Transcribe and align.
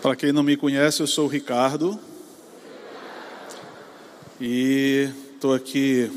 Para 0.00 0.14
quem 0.14 0.30
não 0.30 0.44
me 0.44 0.56
conhece, 0.56 1.00
eu 1.00 1.08
sou 1.08 1.24
o 1.24 1.28
Ricardo. 1.28 1.98
E 4.40 5.10
estou 5.34 5.52
aqui 5.52 6.08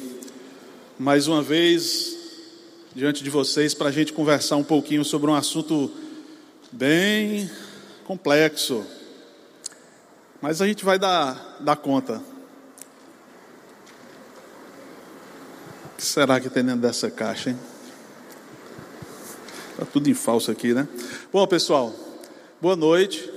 mais 0.99 1.27
uma 1.27 1.41
vez 1.41 2.15
diante 2.93 3.23
de 3.23 3.29
vocês 3.31 3.73
para 3.73 3.89
a 3.89 3.91
gente 3.91 4.13
conversar 4.13 4.57
um 4.57 4.63
pouquinho 4.63 5.03
sobre 5.03 5.31
um 5.31 5.33
assunto 5.33 5.91
bem 6.71 7.49
complexo. 8.05 8.85
Mas 10.39 10.61
a 10.61 10.67
gente 10.67 10.85
vai 10.85 10.99
dar, 10.99 11.57
dar 11.59 11.75
conta. 11.75 12.21
O 15.85 15.97
que 15.97 16.05
será 16.05 16.39
que 16.39 16.51
tem 16.51 16.63
dentro 16.63 16.81
dessa 16.81 17.09
caixa, 17.09 17.49
hein? 17.49 17.57
Está 19.71 19.85
tudo 19.85 20.07
em 20.07 20.13
falso 20.13 20.51
aqui, 20.51 20.71
né? 20.71 20.87
Bom, 21.33 21.47
pessoal, 21.47 21.91
boa 22.61 22.75
noite. 22.75 23.30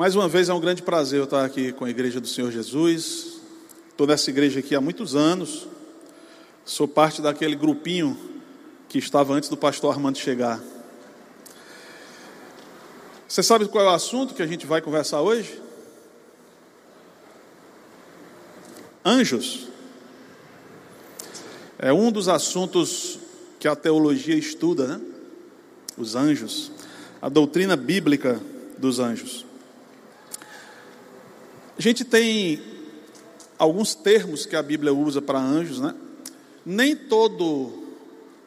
Mais 0.00 0.16
uma 0.16 0.26
vez 0.26 0.48
é 0.48 0.54
um 0.54 0.60
grande 0.60 0.80
prazer 0.80 1.18
eu 1.18 1.24
estar 1.24 1.44
aqui 1.44 1.72
com 1.72 1.84
a 1.84 1.90
Igreja 1.90 2.22
do 2.22 2.26
Senhor 2.26 2.50
Jesus. 2.50 3.34
Estou 3.90 4.06
nessa 4.06 4.30
igreja 4.30 4.60
aqui 4.60 4.74
há 4.74 4.80
muitos 4.80 5.14
anos. 5.14 5.68
Sou 6.64 6.88
parte 6.88 7.20
daquele 7.20 7.54
grupinho 7.54 8.18
que 8.88 8.96
estava 8.96 9.34
antes 9.34 9.50
do 9.50 9.58
pastor 9.58 9.92
Armando 9.92 10.16
chegar. 10.16 10.58
Você 13.28 13.42
sabe 13.42 13.68
qual 13.68 13.84
é 13.84 13.88
o 13.88 13.92
assunto 13.92 14.32
que 14.32 14.40
a 14.40 14.46
gente 14.46 14.66
vai 14.66 14.80
conversar 14.80 15.20
hoje? 15.20 15.60
Anjos. 19.04 19.68
É 21.78 21.92
um 21.92 22.10
dos 22.10 22.26
assuntos 22.26 23.18
que 23.58 23.68
a 23.68 23.76
teologia 23.76 24.34
estuda, 24.34 24.96
né? 24.96 25.00
Os 25.98 26.14
anjos. 26.14 26.72
A 27.20 27.28
doutrina 27.28 27.76
bíblica 27.76 28.40
dos 28.78 28.98
anjos. 28.98 29.49
A 31.80 31.82
gente 31.82 32.04
tem 32.04 32.60
alguns 33.58 33.94
termos 33.94 34.44
que 34.44 34.54
a 34.54 34.62
Bíblia 34.62 34.92
usa 34.92 35.22
para 35.22 35.38
anjos, 35.38 35.80
né? 35.80 35.94
Nem 36.62 36.94
todo 36.94 37.72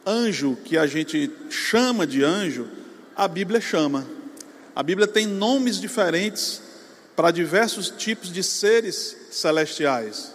anjo 0.06 0.56
que 0.64 0.78
a 0.78 0.86
gente 0.86 1.32
chama 1.50 2.06
de 2.06 2.24
anjo, 2.24 2.68
a 3.16 3.28
Bíblia 3.28 3.60
chama. 3.60 4.06
A 4.76 4.84
Bíblia 4.84 5.08
tem 5.08 5.26
nomes 5.26 5.82
diferentes 5.82 6.62
para 7.16 7.32
diversos 7.32 7.90
tipos 7.90 8.32
de 8.32 8.44
seres 8.44 9.18
celestiais. 9.32 10.32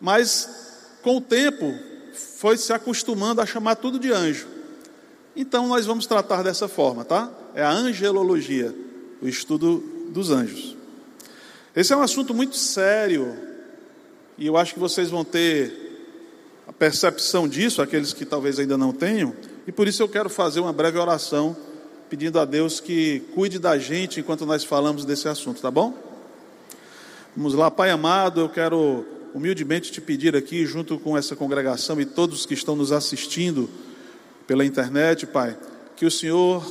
Mas 0.00 0.48
com 1.02 1.16
o 1.16 1.20
tempo 1.20 1.76
foi 2.36 2.56
se 2.56 2.72
acostumando 2.72 3.40
a 3.40 3.46
chamar 3.46 3.74
tudo 3.74 3.98
de 3.98 4.12
anjo. 4.12 4.46
Então 5.34 5.66
nós 5.66 5.86
vamos 5.86 6.06
tratar 6.06 6.44
dessa 6.44 6.68
forma, 6.68 7.04
tá? 7.04 7.28
É 7.52 7.64
a 7.64 7.72
angelologia, 7.72 8.72
o 9.20 9.26
estudo 9.26 9.82
dos 10.10 10.30
anjos. 10.30 10.77
Esse 11.76 11.92
é 11.92 11.96
um 11.96 12.02
assunto 12.02 12.32
muito 12.32 12.56
sério, 12.56 13.36
e 14.38 14.46
eu 14.46 14.56
acho 14.56 14.72
que 14.72 14.80
vocês 14.80 15.10
vão 15.10 15.22
ter 15.22 15.86
a 16.66 16.72
percepção 16.72 17.46
disso, 17.46 17.82
aqueles 17.82 18.12
que 18.12 18.24
talvez 18.24 18.58
ainda 18.58 18.78
não 18.78 18.92
tenham, 18.92 19.34
e 19.66 19.72
por 19.72 19.86
isso 19.86 20.02
eu 20.02 20.08
quero 20.08 20.30
fazer 20.30 20.60
uma 20.60 20.72
breve 20.72 20.98
oração, 20.98 21.56
pedindo 22.08 22.40
a 22.40 22.46
Deus 22.46 22.80
que 22.80 23.20
cuide 23.34 23.58
da 23.58 23.78
gente 23.78 24.20
enquanto 24.20 24.46
nós 24.46 24.64
falamos 24.64 25.04
desse 25.04 25.28
assunto, 25.28 25.60
tá 25.60 25.70
bom? 25.70 25.92
Vamos 27.36 27.52
lá, 27.52 27.70
Pai 27.70 27.90
amado, 27.90 28.40
eu 28.40 28.48
quero 28.48 29.04
humildemente 29.34 29.92
te 29.92 30.00
pedir 30.00 30.34
aqui, 30.34 30.64
junto 30.64 30.98
com 30.98 31.18
essa 31.18 31.36
congregação 31.36 32.00
e 32.00 32.06
todos 32.06 32.46
que 32.46 32.54
estão 32.54 32.74
nos 32.74 32.92
assistindo 32.92 33.68
pela 34.46 34.64
internet, 34.64 35.26
Pai, 35.26 35.56
que 35.96 36.06
o 36.06 36.10
Senhor 36.10 36.64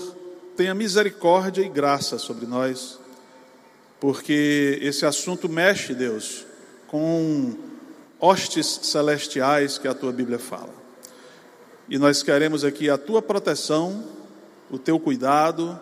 tenha 0.55 0.73
misericórdia 0.73 1.61
e 1.61 1.69
graça 1.69 2.17
sobre 2.17 2.47
nós 2.47 2.99
porque 3.99 4.79
esse 4.81 5.05
assunto 5.05 5.49
mexe, 5.49 5.93
Deus, 5.93 6.45
com 6.87 7.55
hostes 8.19 8.79
celestiais 8.83 9.77
que 9.77 9.87
a 9.87 9.93
tua 9.93 10.11
Bíblia 10.11 10.39
fala. 10.39 10.73
E 11.89 11.97
nós 11.97 12.21
queremos 12.21 12.63
aqui 12.63 12.89
a 12.89 12.97
tua 12.97 13.21
proteção, 13.21 14.03
o 14.69 14.77
teu 14.77 14.99
cuidado, 14.99 15.79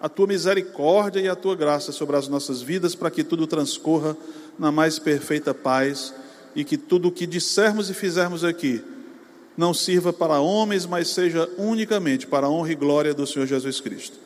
a 0.00 0.08
tua 0.08 0.26
misericórdia 0.26 1.20
e 1.20 1.28
a 1.28 1.36
tua 1.36 1.54
graça 1.54 1.92
sobre 1.92 2.16
as 2.16 2.28
nossas 2.28 2.60
vidas, 2.60 2.94
para 2.94 3.10
que 3.10 3.24
tudo 3.24 3.46
transcorra 3.46 4.16
na 4.58 4.70
mais 4.70 4.98
perfeita 4.98 5.54
paz 5.54 6.14
e 6.54 6.64
que 6.64 6.76
tudo 6.76 7.08
o 7.08 7.12
que 7.12 7.26
dissermos 7.26 7.88
e 7.88 7.94
fizermos 7.94 8.44
aqui 8.44 8.82
não 9.56 9.72
sirva 9.72 10.12
para 10.12 10.40
homens, 10.40 10.84
mas 10.84 11.08
seja 11.08 11.48
unicamente 11.56 12.26
para 12.26 12.46
a 12.46 12.50
honra 12.50 12.72
e 12.72 12.74
glória 12.74 13.14
do 13.14 13.26
Senhor 13.26 13.46
Jesus 13.46 13.80
Cristo. 13.80 14.23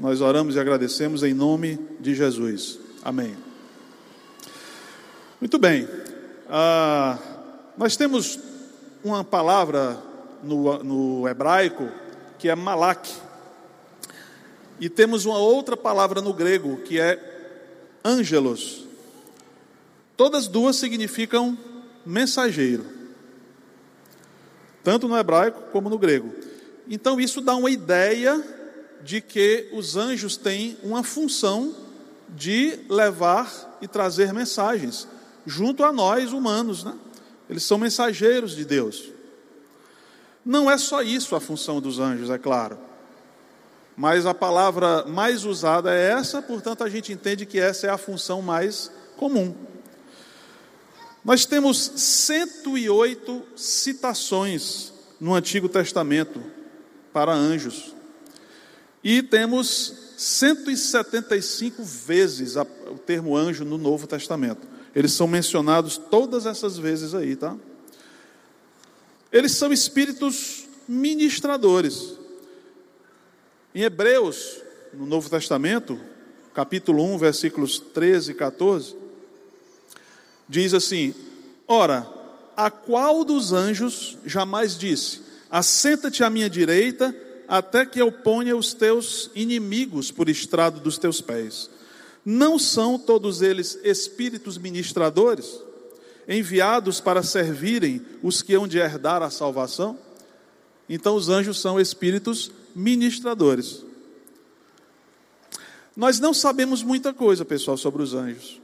Nós 0.00 0.22
oramos 0.22 0.56
e 0.56 0.58
agradecemos 0.58 1.22
em 1.22 1.34
nome 1.34 1.78
de 2.00 2.14
Jesus. 2.14 2.78
Amém. 3.04 3.36
Muito 5.38 5.58
bem. 5.58 5.86
Ah, 6.48 7.18
nós 7.76 7.98
temos 7.98 8.38
uma 9.04 9.22
palavra 9.22 10.02
no, 10.42 10.82
no 10.82 11.28
hebraico 11.28 11.86
que 12.38 12.48
é 12.48 12.54
malak. 12.54 13.10
E 14.80 14.88
temos 14.88 15.26
uma 15.26 15.36
outra 15.36 15.76
palavra 15.76 16.22
no 16.22 16.32
grego 16.32 16.78
que 16.78 16.98
é 16.98 18.00
angelos. 18.02 18.86
Todas 20.16 20.48
duas 20.48 20.76
significam 20.76 21.58
mensageiro, 22.06 22.86
tanto 24.82 25.06
no 25.06 25.18
hebraico 25.18 25.60
como 25.70 25.90
no 25.90 25.98
grego. 25.98 26.34
Então 26.88 27.20
isso 27.20 27.42
dá 27.42 27.54
uma 27.54 27.70
ideia 27.70 28.59
de 29.02 29.20
que 29.20 29.68
os 29.72 29.96
anjos 29.96 30.36
têm 30.36 30.76
uma 30.82 31.02
função 31.02 31.74
de 32.28 32.78
levar 32.88 33.78
e 33.80 33.88
trazer 33.88 34.32
mensagens 34.32 35.08
junto 35.46 35.82
a 35.82 35.92
nós 35.92 36.32
humanos, 36.32 36.84
né? 36.84 36.94
Eles 37.48 37.62
são 37.64 37.78
mensageiros 37.78 38.54
de 38.54 38.64
Deus. 38.64 39.10
Não 40.44 40.70
é 40.70 40.78
só 40.78 41.02
isso 41.02 41.34
a 41.34 41.40
função 41.40 41.80
dos 41.80 41.98
anjos, 41.98 42.30
é 42.30 42.38
claro. 42.38 42.78
Mas 43.96 44.24
a 44.24 44.32
palavra 44.32 45.04
mais 45.04 45.44
usada 45.44 45.94
é 45.94 46.12
essa, 46.12 46.40
portanto 46.40 46.84
a 46.84 46.88
gente 46.88 47.12
entende 47.12 47.44
que 47.44 47.58
essa 47.58 47.86
é 47.86 47.90
a 47.90 47.98
função 47.98 48.40
mais 48.40 48.90
comum. 49.16 49.54
Nós 51.24 51.44
temos 51.44 51.78
108 51.96 53.42
citações 53.54 54.92
no 55.20 55.34
Antigo 55.34 55.68
Testamento 55.68 56.42
para 57.12 57.34
anjos. 57.34 57.94
E 59.02 59.22
temos 59.22 59.94
175 60.16 61.82
vezes 61.82 62.56
o 62.56 62.98
termo 62.98 63.36
anjo 63.36 63.64
no 63.64 63.78
Novo 63.78 64.06
Testamento. 64.06 64.68
Eles 64.94 65.12
são 65.12 65.26
mencionados 65.26 65.96
todas 65.96 66.44
essas 66.46 66.76
vezes 66.76 67.14
aí, 67.14 67.36
tá? 67.36 67.56
Eles 69.32 69.52
são 69.52 69.72
espíritos 69.72 70.68
ministradores. 70.86 72.18
Em 73.74 73.82
Hebreus, 73.82 74.60
no 74.92 75.06
Novo 75.06 75.30
Testamento, 75.30 75.98
capítulo 76.52 77.04
1, 77.14 77.18
versículos 77.18 77.78
13 77.78 78.32
e 78.32 78.34
14, 78.34 78.96
diz 80.48 80.74
assim: 80.74 81.14
Ora, 81.66 82.06
a 82.56 82.70
qual 82.70 83.24
dos 83.24 83.52
anjos 83.52 84.18
jamais 84.26 84.76
disse: 84.76 85.22
Assenta-te 85.48 86.24
à 86.24 86.28
minha 86.28 86.50
direita 86.50 87.14
até 87.50 87.84
que 87.84 88.00
eu 88.00 88.12
ponha 88.12 88.56
os 88.56 88.72
teus 88.72 89.28
inimigos 89.34 90.12
por 90.12 90.28
estrado 90.28 90.78
dos 90.78 90.96
teus 90.96 91.20
pés. 91.20 91.68
Não 92.24 92.60
são 92.60 92.96
todos 92.96 93.42
eles 93.42 93.76
espíritos 93.82 94.56
ministradores, 94.56 95.60
enviados 96.28 97.00
para 97.00 97.24
servirem 97.24 98.06
os 98.22 98.40
que 98.40 98.54
hão 98.54 98.68
de 98.68 98.78
herdar 98.78 99.20
a 99.20 99.30
salvação? 99.30 99.98
Então, 100.88 101.16
os 101.16 101.28
anjos 101.28 101.60
são 101.60 101.80
espíritos 101.80 102.52
ministradores. 102.72 103.84
Nós 105.96 106.20
não 106.20 106.32
sabemos 106.32 106.84
muita 106.84 107.12
coisa, 107.12 107.44
pessoal, 107.44 107.76
sobre 107.76 108.00
os 108.00 108.14
anjos. 108.14 108.60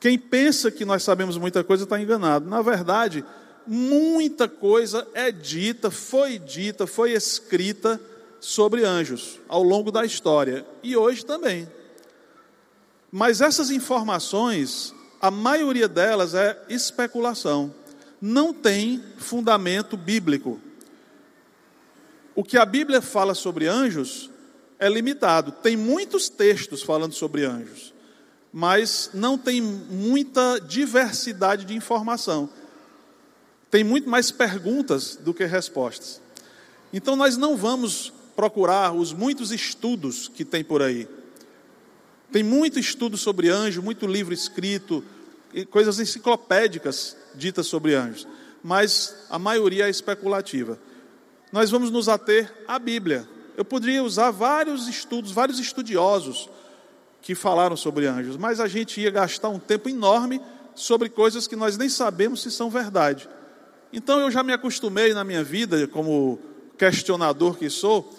Quem 0.00 0.18
pensa 0.18 0.70
que 0.70 0.86
nós 0.86 1.02
sabemos 1.02 1.36
muita 1.36 1.62
coisa 1.62 1.84
está 1.84 2.00
enganado. 2.00 2.48
Na 2.48 2.62
verdade, 2.62 3.22
muita 3.72 4.48
coisa 4.48 5.06
é 5.14 5.30
dita, 5.30 5.92
foi 5.92 6.40
dita, 6.40 6.88
foi 6.88 7.12
escrita 7.12 8.00
sobre 8.40 8.84
anjos 8.84 9.38
ao 9.48 9.62
longo 9.62 9.92
da 9.92 10.04
história 10.04 10.66
e 10.82 10.96
hoje 10.96 11.24
também. 11.24 11.70
Mas 13.12 13.40
essas 13.40 13.70
informações, 13.70 14.92
a 15.22 15.30
maioria 15.30 15.86
delas 15.86 16.34
é 16.34 16.60
especulação, 16.68 17.72
não 18.20 18.52
tem 18.52 19.04
fundamento 19.18 19.96
bíblico. 19.96 20.60
O 22.34 22.42
que 22.42 22.58
a 22.58 22.66
Bíblia 22.66 23.00
fala 23.00 23.34
sobre 23.34 23.68
anjos 23.68 24.30
é 24.80 24.88
limitado. 24.88 25.52
Tem 25.52 25.76
muitos 25.76 26.28
textos 26.28 26.82
falando 26.82 27.12
sobre 27.12 27.44
anjos, 27.44 27.94
mas 28.52 29.10
não 29.14 29.38
tem 29.38 29.60
muita 29.62 30.58
diversidade 30.58 31.64
de 31.64 31.76
informação 31.76 32.50
tem 33.70 33.84
muito 33.84 34.08
mais 34.08 34.30
perguntas 34.30 35.16
do 35.16 35.32
que 35.32 35.44
respostas. 35.44 36.20
Então 36.92 37.14
nós 37.14 37.36
não 37.36 37.56
vamos 37.56 38.12
procurar 38.34 38.92
os 38.92 39.12
muitos 39.12 39.52
estudos 39.52 40.28
que 40.28 40.44
tem 40.44 40.64
por 40.64 40.82
aí. 40.82 41.06
Tem 42.32 42.42
muito 42.42 42.78
estudo 42.78 43.16
sobre 43.16 43.48
anjo, 43.48 43.82
muito 43.82 44.06
livro 44.06 44.32
escrito, 44.32 45.04
coisas 45.70 45.98
enciclopédicas 45.98 47.16
ditas 47.34 47.66
sobre 47.66 47.94
anjos, 47.94 48.26
mas 48.62 49.14
a 49.28 49.38
maioria 49.38 49.86
é 49.86 49.90
especulativa. 49.90 50.78
Nós 51.52 51.70
vamos 51.70 51.90
nos 51.90 52.08
ater 52.08 52.52
à 52.66 52.78
Bíblia. 52.78 53.28
Eu 53.56 53.64
poderia 53.64 54.02
usar 54.02 54.30
vários 54.30 54.88
estudos, 54.88 55.32
vários 55.32 55.58
estudiosos 55.58 56.48
que 57.20 57.34
falaram 57.34 57.76
sobre 57.76 58.06
anjos, 58.06 58.36
mas 58.36 58.60
a 58.60 58.68
gente 58.68 59.00
ia 59.00 59.10
gastar 59.10 59.48
um 59.48 59.58
tempo 59.58 59.88
enorme 59.88 60.40
sobre 60.74 61.08
coisas 61.08 61.46
que 61.46 61.56
nós 61.56 61.76
nem 61.76 61.88
sabemos 61.88 62.42
se 62.42 62.50
são 62.50 62.70
verdade. 62.70 63.28
Então 63.92 64.20
eu 64.20 64.30
já 64.30 64.42
me 64.42 64.52
acostumei 64.52 65.12
na 65.12 65.24
minha 65.24 65.42
vida, 65.42 65.86
como 65.88 66.38
questionador 66.78 67.56
que 67.56 67.68
sou, 67.68 68.16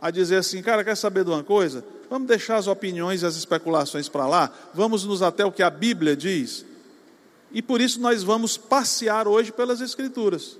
a 0.00 0.10
dizer 0.10 0.36
assim, 0.36 0.62
cara, 0.62 0.84
quer 0.84 0.96
saber 0.96 1.24
de 1.24 1.30
uma 1.30 1.42
coisa? 1.42 1.84
Vamos 2.10 2.28
deixar 2.28 2.56
as 2.56 2.66
opiniões 2.66 3.22
e 3.22 3.26
as 3.26 3.36
especulações 3.36 4.08
para 4.08 4.26
lá, 4.26 4.52
vamos 4.74 5.04
nos 5.04 5.22
até 5.22 5.44
o 5.44 5.52
que 5.52 5.62
a 5.62 5.70
Bíblia 5.70 6.14
diz. 6.14 6.64
E 7.50 7.62
por 7.62 7.80
isso 7.80 8.00
nós 8.00 8.22
vamos 8.22 8.56
passear 8.56 9.26
hoje 9.26 9.50
pelas 9.50 9.80
Escrituras. 9.80 10.58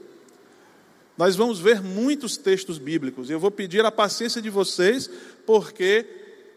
Nós 1.16 1.36
vamos 1.36 1.60
ver 1.60 1.82
muitos 1.82 2.36
textos 2.36 2.78
bíblicos. 2.78 3.30
Eu 3.30 3.38
vou 3.38 3.50
pedir 3.50 3.84
a 3.84 3.92
paciência 3.92 4.42
de 4.42 4.50
vocês, 4.50 5.08
porque 5.46 6.06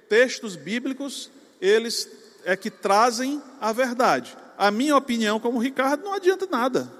textos 0.10 0.56
bíblicos, 0.56 1.30
eles 1.62 2.10
é 2.44 2.56
que 2.56 2.72
trazem 2.72 3.42
a 3.60 3.72
verdade. 3.72 4.36
A 4.58 4.72
minha 4.72 4.96
opinião, 4.96 5.40
como 5.40 5.60
Ricardo, 5.60 6.04
não 6.04 6.14
adianta 6.14 6.48
nada. 6.50 6.92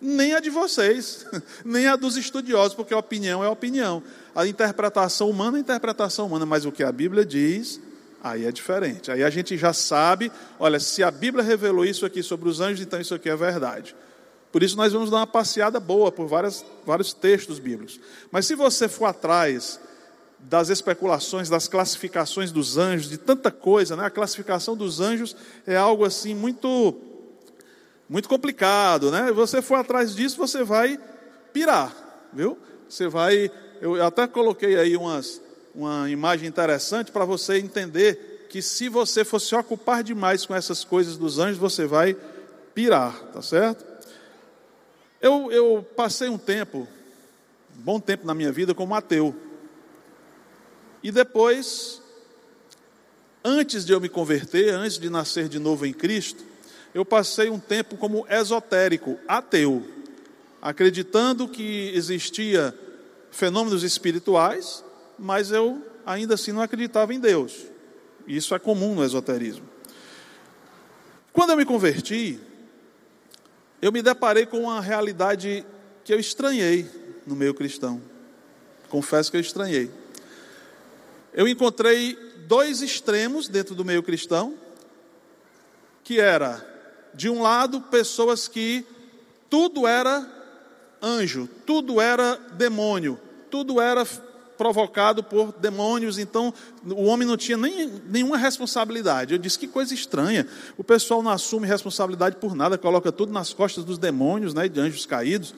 Nem 0.00 0.34
a 0.34 0.40
de 0.40 0.50
vocês, 0.50 1.26
nem 1.64 1.86
a 1.86 1.96
dos 1.96 2.16
estudiosos, 2.16 2.74
porque 2.74 2.92
a 2.92 2.98
opinião 2.98 3.42
é 3.42 3.48
opinião. 3.48 4.02
A 4.34 4.46
interpretação 4.46 5.30
humana 5.30 5.56
é 5.56 5.58
a 5.58 5.60
interpretação 5.60 6.26
humana, 6.26 6.44
mas 6.44 6.64
o 6.64 6.72
que 6.72 6.82
a 6.82 6.92
Bíblia 6.92 7.24
diz, 7.24 7.80
aí 8.22 8.44
é 8.44 8.52
diferente. 8.52 9.10
Aí 9.10 9.22
a 9.22 9.30
gente 9.30 9.56
já 9.56 9.72
sabe, 9.72 10.30
olha, 10.58 10.80
se 10.80 11.02
a 11.02 11.10
Bíblia 11.10 11.42
revelou 11.42 11.84
isso 11.84 12.04
aqui 12.04 12.22
sobre 12.22 12.48
os 12.48 12.60
anjos, 12.60 12.80
então 12.80 13.00
isso 13.00 13.14
aqui 13.14 13.28
é 13.28 13.36
verdade. 13.36 13.94
Por 14.50 14.62
isso 14.62 14.76
nós 14.76 14.92
vamos 14.92 15.10
dar 15.10 15.16
uma 15.16 15.26
passeada 15.26 15.80
boa 15.80 16.12
por 16.12 16.26
várias, 16.28 16.64
vários 16.86 17.12
textos 17.12 17.58
bíblicos. 17.58 17.98
Mas 18.30 18.46
se 18.46 18.54
você 18.54 18.88
for 18.88 19.06
atrás 19.06 19.80
das 20.38 20.68
especulações, 20.68 21.48
das 21.48 21.66
classificações 21.66 22.52
dos 22.52 22.76
anjos, 22.76 23.08
de 23.08 23.18
tanta 23.18 23.50
coisa, 23.50 23.96
né? 23.96 24.04
A 24.04 24.10
classificação 24.10 24.76
dos 24.76 25.00
anjos 25.00 25.36
é 25.66 25.76
algo 25.76 26.04
assim 26.04 26.34
muito 26.34 26.94
muito 28.08 28.28
complicado, 28.28 29.10
né? 29.10 29.32
Você 29.32 29.62
for 29.62 29.76
atrás 29.76 30.14
disso, 30.14 30.36
você 30.36 30.62
vai 30.62 30.98
pirar, 31.52 31.94
viu? 32.32 32.58
Você 32.88 33.08
vai, 33.08 33.50
eu 33.80 34.02
até 34.04 34.26
coloquei 34.26 34.78
aí 34.78 34.96
umas, 34.96 35.40
uma 35.74 36.10
imagem 36.10 36.48
interessante 36.48 37.10
para 37.10 37.24
você 37.24 37.58
entender 37.58 38.46
que 38.50 38.60
se 38.62 38.88
você 38.88 39.24
for 39.24 39.40
se 39.40 39.54
ocupar 39.54 40.02
demais 40.02 40.46
com 40.46 40.54
essas 40.54 40.84
coisas 40.84 41.16
dos 41.16 41.38
anjos, 41.38 41.58
você 41.58 41.86
vai 41.86 42.16
pirar, 42.74 43.18
tá 43.32 43.42
certo? 43.42 43.84
Eu, 45.20 45.50
eu 45.50 45.86
passei 45.96 46.28
um 46.28 46.38
tempo, 46.38 46.86
um 47.76 47.82
bom 47.82 47.98
tempo 47.98 48.26
na 48.26 48.34
minha 48.34 48.52
vida 48.52 48.74
como 48.74 48.94
ateu. 48.94 49.34
E 51.02 51.10
depois, 51.10 52.00
antes 53.42 53.84
de 53.84 53.92
eu 53.92 54.00
me 54.00 54.08
converter, 54.08 54.72
antes 54.74 54.98
de 54.98 55.08
nascer 55.08 55.48
de 55.48 55.58
novo 55.58 55.86
em 55.86 55.92
Cristo, 55.92 56.44
eu 56.94 57.04
passei 57.04 57.50
um 57.50 57.58
tempo 57.58 57.96
como 57.96 58.24
esotérico, 58.30 59.18
ateu, 59.26 59.84
acreditando 60.62 61.48
que 61.48 61.90
existia 61.94 62.72
fenômenos 63.30 63.82
espirituais, 63.82 64.84
mas 65.18 65.50
eu 65.50 65.84
ainda 66.06 66.34
assim 66.34 66.52
não 66.52 66.62
acreditava 66.62 67.12
em 67.12 67.18
Deus. 67.18 67.66
Isso 68.26 68.54
é 68.54 68.58
comum 68.58 68.94
no 68.94 69.04
esoterismo. 69.04 69.68
Quando 71.32 71.50
eu 71.50 71.56
me 71.56 71.64
converti, 71.64 72.38
eu 73.82 73.90
me 73.90 74.00
deparei 74.00 74.46
com 74.46 74.60
uma 74.60 74.80
realidade 74.80 75.66
que 76.04 76.14
eu 76.14 76.20
estranhei 76.20 76.88
no 77.26 77.34
meio 77.34 77.52
cristão. 77.52 78.00
Confesso 78.88 79.30
que 79.30 79.36
eu 79.36 79.40
estranhei. 79.40 79.90
Eu 81.32 81.48
encontrei 81.48 82.16
dois 82.46 82.82
extremos 82.82 83.48
dentro 83.48 83.74
do 83.74 83.84
meio 83.84 84.02
cristão, 84.02 84.54
que 86.04 86.20
era, 86.20 86.73
de 87.14 87.28
um 87.28 87.42
lado, 87.42 87.80
pessoas 87.80 88.48
que 88.48 88.84
tudo 89.48 89.86
era 89.86 90.26
anjo, 91.02 91.48
tudo 91.66 92.00
era 92.00 92.36
demônio, 92.56 93.18
tudo 93.50 93.80
era 93.80 94.04
provocado 94.56 95.22
por 95.22 95.52
demônios, 95.52 96.18
então 96.18 96.54
o 96.84 97.04
homem 97.04 97.26
não 97.26 97.36
tinha 97.36 97.56
nem, 97.56 97.88
nenhuma 98.08 98.36
responsabilidade. 98.36 99.34
Eu 99.34 99.38
disse 99.38 99.58
que 99.58 99.66
coisa 99.66 99.92
estranha. 99.92 100.46
O 100.78 100.84
pessoal 100.84 101.22
não 101.22 101.30
assume 101.30 101.66
responsabilidade 101.66 102.36
por 102.36 102.54
nada, 102.54 102.78
coloca 102.78 103.12
tudo 103.12 103.32
nas 103.32 103.52
costas 103.52 103.84
dos 103.84 103.98
demônios, 103.98 104.54
né, 104.54 104.68
de 104.68 104.80
anjos 104.80 105.06
caídos. 105.06 105.54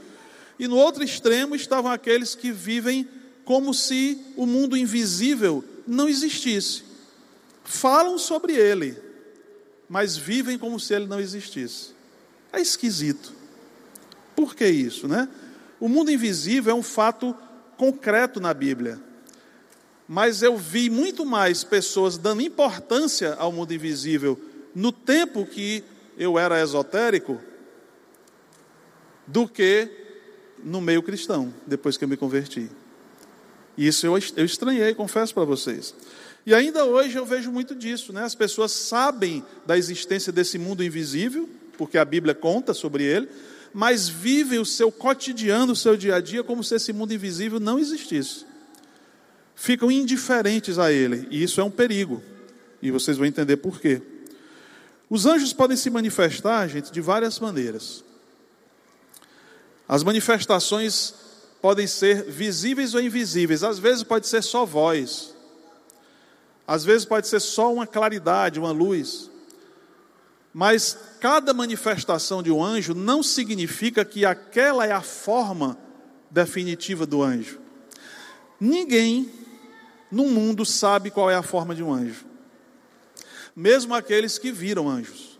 E 0.58 0.66
no 0.66 0.76
outro 0.76 1.04
extremo 1.04 1.54
estavam 1.54 1.90
aqueles 1.90 2.34
que 2.34 2.50
vivem 2.50 3.06
como 3.44 3.72
se 3.72 4.20
o 4.36 4.46
mundo 4.46 4.76
invisível 4.76 5.62
não 5.86 6.08
existisse. 6.08 6.82
Falam 7.64 8.18
sobre 8.18 8.54
ele, 8.54 8.96
mas 9.88 10.16
vivem 10.16 10.58
como 10.58 10.78
se 10.80 10.94
ele 10.94 11.06
não 11.06 11.20
existisse. 11.20 11.94
É 12.52 12.60
esquisito. 12.60 13.32
Por 14.34 14.54
que 14.54 14.66
isso, 14.66 15.06
né? 15.06 15.28
O 15.78 15.88
mundo 15.88 16.10
invisível 16.10 16.72
é 16.72 16.74
um 16.74 16.82
fato 16.82 17.36
concreto 17.76 18.40
na 18.40 18.52
Bíblia. 18.52 19.00
Mas 20.08 20.42
eu 20.42 20.56
vi 20.56 20.88
muito 20.88 21.24
mais 21.24 21.64
pessoas 21.64 22.16
dando 22.16 22.42
importância 22.42 23.34
ao 23.34 23.50
mundo 23.50 23.72
invisível 23.72 24.40
no 24.74 24.92
tempo 24.92 25.44
que 25.44 25.82
eu 26.16 26.38
era 26.38 26.60
esotérico 26.60 27.40
do 29.26 29.48
que 29.48 29.90
no 30.62 30.80
meio 30.80 31.02
cristão, 31.02 31.52
depois 31.66 31.96
que 31.96 32.04
eu 32.04 32.08
me 32.08 32.16
converti. 32.16 32.70
Isso 33.76 34.06
eu, 34.06 34.16
eu 34.36 34.44
estranhei, 34.44 34.94
confesso 34.94 35.34
para 35.34 35.44
vocês. 35.44 35.94
E 36.46 36.54
ainda 36.54 36.84
hoje 36.84 37.18
eu 37.18 37.26
vejo 37.26 37.50
muito 37.50 37.74
disso, 37.74 38.12
né? 38.12 38.22
As 38.22 38.36
pessoas 38.36 38.70
sabem 38.70 39.44
da 39.66 39.76
existência 39.76 40.32
desse 40.32 40.56
mundo 40.58 40.84
invisível, 40.84 41.50
porque 41.76 41.98
a 41.98 42.04
Bíblia 42.04 42.36
conta 42.36 42.72
sobre 42.72 43.02
ele, 43.02 43.28
mas 43.74 44.08
vivem 44.08 44.60
o 44.60 44.64
seu 44.64 44.92
cotidiano, 44.92 45.72
o 45.72 45.76
seu 45.76 45.96
dia 45.96 46.14
a 46.14 46.20
dia, 46.20 46.44
como 46.44 46.62
se 46.62 46.76
esse 46.76 46.92
mundo 46.92 47.12
invisível 47.12 47.58
não 47.58 47.80
existisse. 47.80 48.46
Ficam 49.56 49.90
indiferentes 49.90 50.78
a 50.78 50.92
ele, 50.92 51.26
e 51.32 51.42
isso 51.42 51.60
é 51.60 51.64
um 51.64 51.70
perigo, 51.70 52.22
e 52.80 52.92
vocês 52.92 53.16
vão 53.16 53.26
entender 53.26 53.56
por 53.56 53.80
quê. 53.80 54.00
Os 55.10 55.26
anjos 55.26 55.52
podem 55.52 55.76
se 55.76 55.90
manifestar, 55.90 56.68
gente, 56.68 56.92
de 56.92 57.00
várias 57.00 57.40
maneiras. 57.40 58.04
As 59.88 60.04
manifestações 60.04 61.12
podem 61.60 61.88
ser 61.88 62.24
visíveis 62.24 62.94
ou 62.94 63.00
invisíveis, 63.00 63.64
às 63.64 63.80
vezes 63.80 64.04
pode 64.04 64.28
ser 64.28 64.42
só 64.42 64.64
voz, 64.64 65.35
às 66.66 66.84
vezes 66.84 67.04
pode 67.04 67.28
ser 67.28 67.40
só 67.40 67.72
uma 67.72 67.86
claridade, 67.86 68.58
uma 68.58 68.72
luz. 68.72 69.30
Mas 70.52 70.98
cada 71.20 71.54
manifestação 71.54 72.42
de 72.42 72.50
um 72.50 72.64
anjo 72.64 72.94
não 72.94 73.22
significa 73.22 74.04
que 74.04 74.24
aquela 74.24 74.86
é 74.86 74.92
a 74.92 75.02
forma 75.02 75.78
definitiva 76.30 77.06
do 77.06 77.22
anjo. 77.22 77.60
Ninguém 78.58 79.30
no 80.10 80.24
mundo 80.24 80.64
sabe 80.64 81.10
qual 81.10 81.30
é 81.30 81.34
a 81.34 81.42
forma 81.42 81.74
de 81.74 81.82
um 81.82 81.92
anjo, 81.92 82.24
mesmo 83.54 83.94
aqueles 83.94 84.38
que 84.38 84.50
viram 84.50 84.88
anjos. 84.88 85.38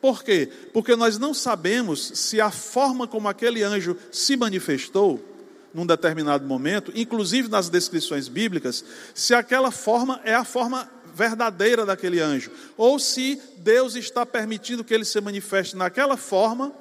Por 0.00 0.24
quê? 0.24 0.50
Porque 0.72 0.96
nós 0.96 1.18
não 1.18 1.32
sabemos 1.32 2.12
se 2.14 2.40
a 2.40 2.50
forma 2.50 3.06
como 3.06 3.28
aquele 3.28 3.62
anjo 3.62 3.96
se 4.10 4.36
manifestou 4.36 5.31
num 5.74 5.86
determinado 5.86 6.46
momento, 6.46 6.92
inclusive 6.94 7.48
nas 7.48 7.68
descrições 7.68 8.28
bíblicas, 8.28 8.84
se 9.14 9.34
aquela 9.34 9.70
forma 9.70 10.20
é 10.24 10.34
a 10.34 10.44
forma 10.44 10.90
verdadeira 11.14 11.84
daquele 11.84 12.20
anjo, 12.20 12.50
ou 12.76 12.98
se 12.98 13.40
Deus 13.58 13.94
está 13.94 14.24
permitindo 14.24 14.84
que 14.84 14.94
ele 14.94 15.04
se 15.04 15.20
manifeste 15.20 15.76
naquela 15.76 16.16
forma, 16.16 16.72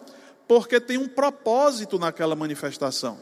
porque 0.48 0.80
tem 0.80 0.98
um 0.98 1.08
propósito 1.08 1.98
naquela 1.98 2.36
manifestação, 2.36 3.18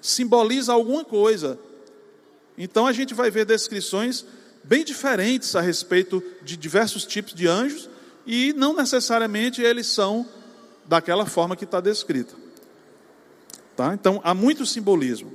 simboliza 0.00 0.72
alguma 0.72 1.04
coisa. 1.04 1.58
Então 2.56 2.86
a 2.86 2.92
gente 2.92 3.14
vai 3.14 3.30
ver 3.30 3.44
descrições 3.44 4.24
bem 4.64 4.84
diferentes 4.84 5.54
a 5.54 5.60
respeito 5.60 6.22
de 6.42 6.56
diversos 6.56 7.04
tipos 7.04 7.34
de 7.34 7.46
anjos, 7.46 7.88
e 8.26 8.52
não 8.52 8.74
necessariamente 8.74 9.62
eles 9.62 9.86
são 9.86 10.26
daquela 10.84 11.26
forma 11.26 11.54
que 11.54 11.64
está 11.64 11.80
descrita. 11.80 12.45
Tá? 13.76 13.92
Então 13.92 14.20
há 14.24 14.32
muito 14.32 14.64
simbolismo. 14.64 15.32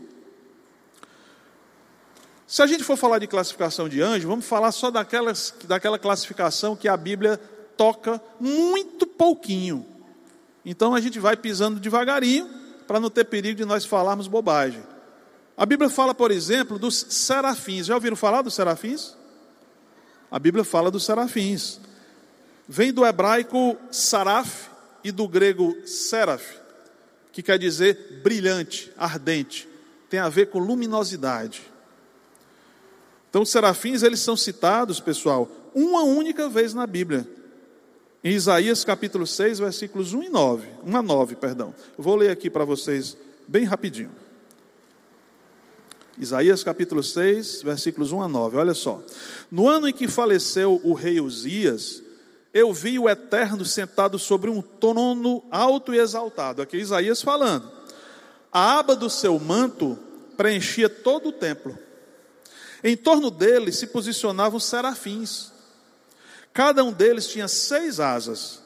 Se 2.47 2.61
a 2.61 2.67
gente 2.67 2.83
for 2.83 2.97
falar 2.97 3.19
de 3.19 3.27
classificação 3.27 3.87
de 3.87 4.01
anjo, 4.01 4.27
vamos 4.27 4.45
falar 4.45 4.71
só 4.71 4.91
daquelas, 4.91 5.53
daquela 5.65 5.97
classificação 5.97 6.75
que 6.75 6.87
a 6.87 6.97
Bíblia 6.97 7.37
toca 7.77 8.21
muito 8.39 9.07
pouquinho. 9.07 9.85
Então 10.65 10.93
a 10.93 10.99
gente 10.99 11.19
vai 11.19 11.37
pisando 11.37 11.79
devagarinho 11.79 12.49
para 12.87 12.99
não 12.99 13.09
ter 13.09 13.25
perigo 13.25 13.57
de 13.57 13.65
nós 13.65 13.85
falarmos 13.85 14.27
bobagem. 14.27 14.83
A 15.55 15.65
Bíblia 15.65 15.89
fala, 15.89 16.13
por 16.13 16.31
exemplo, 16.31 16.77
dos 16.77 17.05
serafins. 17.09 17.85
Já 17.85 17.95
ouviram 17.95 18.15
falar 18.15 18.41
dos 18.41 18.53
serafins? 18.53 19.15
A 20.29 20.39
Bíblia 20.39 20.63
fala 20.63 20.89
dos 20.89 21.05
serafins. 21.05 21.79
Vem 22.67 22.91
do 22.91 23.05
hebraico 23.05 23.77
saraf 23.91 24.69
e 25.03 25.11
do 25.11 25.27
grego 25.27 25.75
seraf, 25.85 26.60
que 27.31 27.41
quer 27.41 27.57
dizer 27.57 28.21
brilhante, 28.23 28.91
ardente. 28.97 29.67
Tem 30.09 30.19
a 30.19 30.29
ver 30.29 30.47
com 30.47 30.59
luminosidade. 30.59 31.61
Então, 33.29 33.43
os 33.43 33.49
serafins, 33.49 34.03
eles 34.03 34.19
são 34.19 34.35
citados, 34.35 34.99
pessoal, 34.99 35.49
uma 35.73 36.03
única 36.03 36.49
vez 36.49 36.73
na 36.73 36.85
Bíblia. 36.85 37.27
Em 38.23 38.33
Isaías 38.33 38.83
capítulo 38.83 39.25
6, 39.25 39.59
versículos 39.59 40.13
1 40.13 40.23
e 40.23 40.29
9. 40.29 40.67
1 40.85 40.97
a 40.97 41.01
9, 41.01 41.35
perdão. 41.37 41.73
Eu 41.97 42.03
vou 42.03 42.15
ler 42.15 42.29
aqui 42.29 42.49
para 42.49 42.65
vocês 42.65 43.17
bem 43.47 43.63
rapidinho. 43.63 44.11
Isaías 46.19 46.63
capítulo 46.63 47.01
6, 47.01 47.63
versículos 47.63 48.11
1 48.11 48.21
a 48.21 48.27
9. 48.27 48.57
Olha 48.57 48.73
só. 48.73 49.01
No 49.49 49.67
ano 49.67 49.87
em 49.87 49.93
que 49.93 50.07
faleceu 50.07 50.79
o 50.83 50.93
rei 50.93 51.19
Uzias, 51.19 52.03
eu 52.53 52.73
vi 52.73 52.99
o 52.99 53.09
Eterno 53.09 53.63
sentado 53.63 54.19
sobre 54.19 54.49
um 54.49 54.61
trono 54.61 55.43
alto 55.49 55.93
e 55.93 55.99
exaltado. 55.99 56.61
Aqui 56.61 56.77
Isaías 56.77 57.21
falando. 57.21 57.71
A 58.51 58.79
aba 58.79 58.95
do 58.95 59.09
seu 59.09 59.39
manto 59.39 59.97
preenchia 60.35 60.89
todo 60.89 61.29
o 61.29 61.31
templo. 61.31 61.77
Em 62.83 62.97
torno 62.97 63.31
dele 63.31 63.71
se 63.71 63.87
posicionavam 63.87 64.59
serafins. 64.59 65.51
Cada 66.53 66.83
um 66.83 66.91
deles 66.91 67.27
tinha 67.27 67.47
seis 67.47 67.99
asas. 67.99 68.61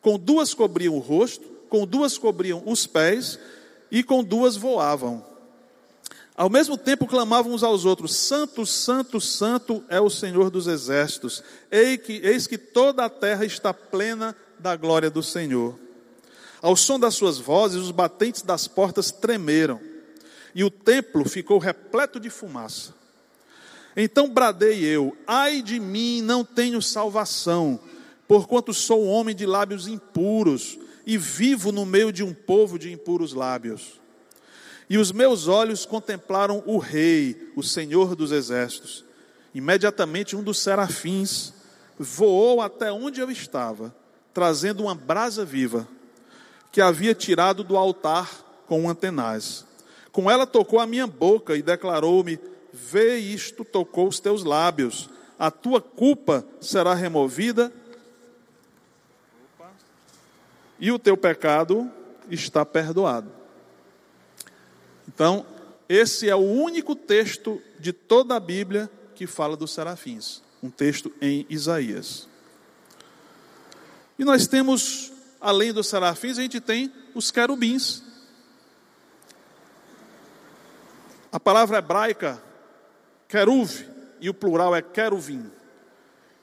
Com 0.00 0.18
duas 0.18 0.54
cobriam 0.54 0.94
o 0.94 1.00
rosto, 1.00 1.48
com 1.68 1.84
duas 1.84 2.16
cobriam 2.16 2.62
os 2.64 2.86
pés 2.86 3.38
e 3.90 4.04
com 4.04 4.22
duas 4.22 4.56
voavam. 4.56 5.35
Ao 6.36 6.50
mesmo 6.50 6.76
tempo 6.76 7.06
clamavam 7.06 7.52
uns 7.52 7.62
aos 7.62 7.84
outros: 7.86 8.14
Santo, 8.14 8.66
Santo, 8.66 9.20
Santo 9.20 9.82
é 9.88 9.98
o 10.00 10.10
Senhor 10.10 10.50
dos 10.50 10.66
exércitos. 10.66 11.42
Eis 11.70 11.98
que, 11.98 12.20
eis 12.22 12.46
que 12.46 12.58
toda 12.58 13.06
a 13.06 13.10
terra 13.10 13.44
está 13.46 13.72
plena 13.72 14.36
da 14.58 14.76
glória 14.76 15.08
do 15.08 15.22
Senhor. 15.22 15.78
Ao 16.60 16.76
som 16.76 16.98
das 16.98 17.14
suas 17.14 17.38
vozes, 17.38 17.80
os 17.80 17.90
batentes 17.90 18.42
das 18.42 18.68
portas 18.68 19.10
tremeram, 19.10 19.80
e 20.54 20.62
o 20.62 20.70
templo 20.70 21.26
ficou 21.26 21.58
repleto 21.58 22.20
de 22.20 22.28
fumaça. 22.28 22.94
Então 23.96 24.28
bradei 24.28 24.84
eu: 24.84 25.16
Ai 25.26 25.62
de 25.62 25.80
mim, 25.80 26.20
não 26.20 26.44
tenho 26.44 26.82
salvação, 26.82 27.80
porquanto 28.28 28.74
sou 28.74 29.06
homem 29.06 29.34
de 29.34 29.46
lábios 29.46 29.88
impuros, 29.88 30.78
e 31.06 31.16
vivo 31.16 31.72
no 31.72 31.86
meio 31.86 32.12
de 32.12 32.22
um 32.22 32.34
povo 32.34 32.78
de 32.78 32.92
impuros 32.92 33.32
lábios. 33.32 34.00
E 34.88 34.98
os 34.98 35.10
meus 35.10 35.48
olhos 35.48 35.84
contemplaram 35.84 36.62
o 36.64 36.78
Rei, 36.78 37.52
o 37.56 37.62
Senhor 37.62 38.14
dos 38.14 38.30
Exércitos. 38.30 39.04
Imediatamente 39.54 40.36
um 40.36 40.42
dos 40.42 40.60
serafins 40.60 41.52
voou 41.98 42.60
até 42.60 42.92
onde 42.92 43.20
eu 43.20 43.30
estava, 43.30 43.94
trazendo 44.32 44.84
uma 44.84 44.94
brasa 44.94 45.44
viva, 45.44 45.88
que 46.70 46.80
havia 46.80 47.14
tirado 47.14 47.64
do 47.64 47.76
altar 47.76 48.30
com 48.66 48.82
um 48.82 48.88
antenaz. 48.88 49.64
Com 50.12 50.30
ela 50.30 50.46
tocou 50.46 50.78
a 50.78 50.86
minha 50.86 51.06
boca 51.06 51.56
e 51.56 51.62
declarou-me: 51.62 52.38
Vê 52.72 53.16
isto, 53.16 53.64
tocou 53.64 54.08
os 54.08 54.20
teus 54.20 54.44
lábios, 54.44 55.08
a 55.38 55.50
tua 55.50 55.80
culpa 55.80 56.44
será 56.60 56.94
removida 56.94 57.72
e 60.78 60.92
o 60.92 60.98
teu 60.98 61.16
pecado 61.16 61.90
está 62.30 62.64
perdoado. 62.64 63.30
Então, 65.16 65.46
esse 65.88 66.28
é 66.28 66.36
o 66.36 66.40
único 66.40 66.94
texto 66.94 67.62
de 67.80 67.90
toda 67.90 68.36
a 68.36 68.40
Bíblia 68.40 68.90
que 69.14 69.26
fala 69.26 69.56
dos 69.56 69.72
serafins, 69.72 70.42
um 70.62 70.68
texto 70.68 71.10
em 71.22 71.46
Isaías. 71.48 72.28
E 74.18 74.26
nós 74.26 74.46
temos, 74.46 75.10
além 75.40 75.72
dos 75.72 75.86
serafins, 75.86 76.36
a 76.36 76.42
gente 76.42 76.60
tem 76.60 76.92
os 77.14 77.30
querubins. 77.30 78.02
A 81.32 81.40
palavra 81.40 81.78
hebraica 81.78 82.38
queruv, 83.26 83.86
e 84.20 84.28
o 84.28 84.34
plural 84.34 84.76
é 84.76 84.82
queruvim. 84.82 85.50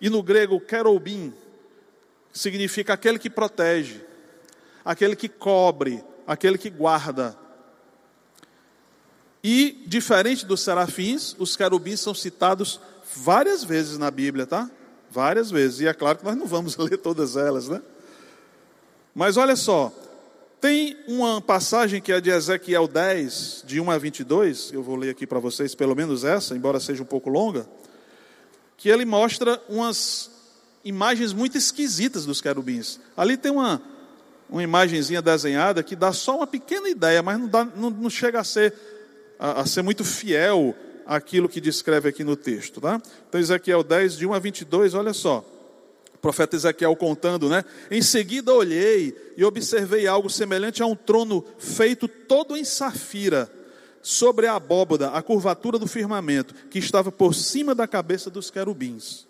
E 0.01 0.09
no 0.09 0.23
grego 0.23 0.59
querubim 0.59 1.31
significa 2.31 2.93
aquele 2.93 3.19
que 3.19 3.29
protege, 3.29 4.01
aquele 4.83 5.15
que 5.15 5.29
cobre, 5.29 6.03
aquele 6.25 6.57
que 6.57 6.71
guarda. 6.71 7.42
E, 9.43 9.83
diferente 9.85 10.45
dos 10.45 10.61
serafins, 10.61 11.35
os 11.37 11.57
querubins 11.57 11.99
são 11.99 12.13
citados 12.13 12.79
várias 13.15 13.63
vezes 13.63 13.97
na 13.97 14.09
Bíblia, 14.09 14.45
tá? 14.45 14.71
Várias 15.11 15.51
vezes. 15.51 15.81
E 15.81 15.87
é 15.87 15.93
claro 15.93 16.19
que 16.19 16.23
nós 16.23 16.37
não 16.37 16.47
vamos 16.47 16.75
ler 16.77 16.97
todas 16.97 17.35
elas, 17.35 17.67
né? 17.67 17.81
Mas 19.13 19.35
olha 19.35 19.55
só, 19.55 19.91
tem 20.61 20.97
uma 21.07 21.41
passagem 21.41 22.01
que 22.01 22.11
é 22.11 22.21
de 22.21 22.29
Ezequiel 22.29 22.87
10, 22.87 23.65
de 23.67 23.81
1 23.81 23.91
a 23.91 23.97
22, 23.97 24.71
eu 24.71 24.81
vou 24.81 24.95
ler 24.95 25.09
aqui 25.09 25.27
para 25.27 25.37
vocês, 25.37 25.75
pelo 25.75 25.93
menos 25.93 26.23
essa, 26.23 26.55
embora 26.55 26.79
seja 26.79 27.03
um 27.03 27.05
pouco 27.05 27.29
longa, 27.29 27.67
que 28.77 28.87
ele 28.87 29.03
mostra 29.03 29.61
umas 29.67 30.31
imagens 30.85 31.33
muito 31.33 31.57
esquisitas 31.57 32.25
dos 32.25 32.39
querubins. 32.41 32.99
Ali 33.15 33.35
tem 33.35 33.51
uma, 33.51 33.81
uma 34.49 34.63
imagenzinha 34.63 35.21
desenhada 35.21 35.83
que 35.83 35.97
dá 35.97 36.13
só 36.13 36.37
uma 36.37 36.47
pequena 36.47 36.89
ideia, 36.89 37.21
mas 37.21 37.39
não, 37.39 37.47
dá, 37.47 37.65
não, 37.65 37.89
não 37.89 38.09
chega 38.09 38.39
a 38.39 38.43
ser 38.43 38.73
a, 39.43 39.59
a 39.59 39.65
ser 39.65 39.81
muito 39.81 40.05
fiel 40.05 40.73
àquilo 41.05 41.49
que 41.49 41.59
descreve 41.59 42.07
aqui 42.07 42.23
no 42.23 42.37
texto. 42.37 42.79
Tá? 42.79 43.01
Então, 43.27 43.41
Ezequiel 43.41 43.83
10, 43.83 44.17
de 44.17 44.25
1 44.25 44.33
a 44.33 44.39
22, 44.39 44.93
olha 44.93 45.13
só. 45.13 45.43
O 46.13 46.17
profeta 46.17 46.55
Ezequiel 46.55 46.95
contando, 46.95 47.49
né? 47.49 47.65
Em 47.91 48.01
seguida 48.01 48.53
olhei 48.53 49.13
e 49.35 49.43
observei 49.43 50.07
algo 50.07 50.29
semelhante 50.29 50.81
a 50.81 50.85
um 50.85 50.95
trono 50.95 51.43
feito 51.57 52.07
todo 52.07 52.55
em 52.55 52.63
safira, 52.63 53.51
sobre 54.01 54.47
a 54.47 54.55
abóboda, 54.55 55.09
a 55.09 55.21
curvatura 55.21 55.77
do 55.77 55.87
firmamento, 55.87 56.53
que 56.69 56.79
estava 56.79 57.11
por 57.11 57.35
cima 57.35 57.75
da 57.75 57.85
cabeça 57.85 58.29
dos 58.29 58.49
querubins. 58.49 59.25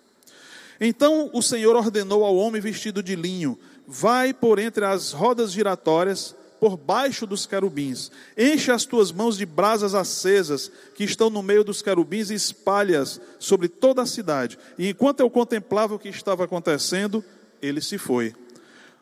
Então 0.80 1.32
o 1.34 1.42
Senhor 1.42 1.76
ordenou 1.76 2.24
ao 2.24 2.36
homem 2.36 2.62
vestido 2.62 3.02
de 3.02 3.16
linho: 3.16 3.58
Vai 3.88 4.32
por 4.32 4.60
entre 4.60 4.86
as 4.86 5.12
rodas 5.12 5.52
giratórias 5.52 6.36
por 6.64 6.78
baixo 6.78 7.28
dos 7.28 7.46
querubins. 7.46 8.10
Enche 8.38 8.72
as 8.72 8.86
tuas 8.86 9.12
mãos 9.12 9.36
de 9.36 9.46
brasas 9.46 9.94
acesas 9.94 10.72
que 10.96 11.04
estão 11.04 11.30
no 11.30 11.44
meio 11.44 11.62
dos 11.62 11.82
querubins 11.82 12.30
e 12.30 12.36
espalhas 12.36 13.20
sobre 13.38 13.68
toda 13.68 14.02
a 14.02 14.06
cidade. 14.06 14.58
E 14.78 14.88
enquanto 14.88 15.20
eu 15.20 15.30
contemplava 15.30 15.94
o 15.94 16.00
que 16.00 16.08
estava 16.08 16.46
acontecendo, 16.46 17.22
ele 17.62 17.82
se 17.82 17.98
foi. 17.98 18.34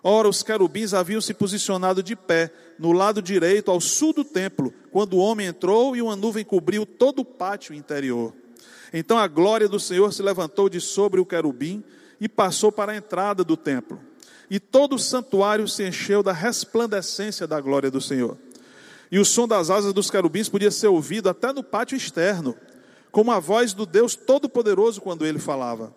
Ora, 0.01 0.27
os 0.27 0.41
querubins 0.41 0.91
haviam 0.95 1.21
se 1.21 1.35
posicionado 1.35 2.01
de 2.01 2.15
pé, 2.15 2.51
no 2.79 2.91
lado 2.91 3.21
direito, 3.21 3.69
ao 3.69 3.79
sul 3.79 4.11
do 4.11 4.23
templo, 4.23 4.73
quando 4.91 5.13
o 5.13 5.19
homem 5.19 5.45
entrou 5.45 5.95
e 5.95 6.01
uma 6.01 6.15
nuvem 6.15 6.43
cobriu 6.43 6.83
todo 6.83 7.19
o 7.19 7.25
pátio 7.25 7.75
interior. 7.75 8.33
Então 8.91 9.19
a 9.19 9.27
glória 9.27 9.69
do 9.69 9.79
Senhor 9.79 10.11
se 10.11 10.23
levantou 10.23 10.67
de 10.67 10.81
sobre 10.81 11.19
o 11.19 11.25
querubim 11.27 11.83
e 12.19 12.27
passou 12.27 12.71
para 12.71 12.93
a 12.93 12.97
entrada 12.97 13.43
do 13.43 13.55
templo 13.55 14.09
e 14.51 14.59
todo 14.59 14.95
o 14.95 14.99
santuário 14.99 15.65
se 15.65 15.87
encheu 15.87 16.21
da 16.21 16.33
resplandecência 16.33 17.47
da 17.47 17.61
glória 17.61 17.89
do 17.89 18.01
Senhor. 18.01 18.37
E 19.09 19.17
o 19.17 19.23
som 19.23 19.47
das 19.47 19.69
asas 19.69 19.93
dos 19.93 20.11
querubins 20.11 20.49
podia 20.49 20.69
ser 20.69 20.87
ouvido 20.87 21.29
até 21.29 21.53
no 21.53 21.63
pátio 21.63 21.95
externo, 21.95 22.53
como 23.13 23.31
a 23.31 23.39
voz 23.39 23.73
do 23.73 23.85
Deus 23.85 24.13
Todo-Poderoso 24.13 24.99
quando 24.99 25.25
ele 25.25 25.39
falava. 25.39 25.95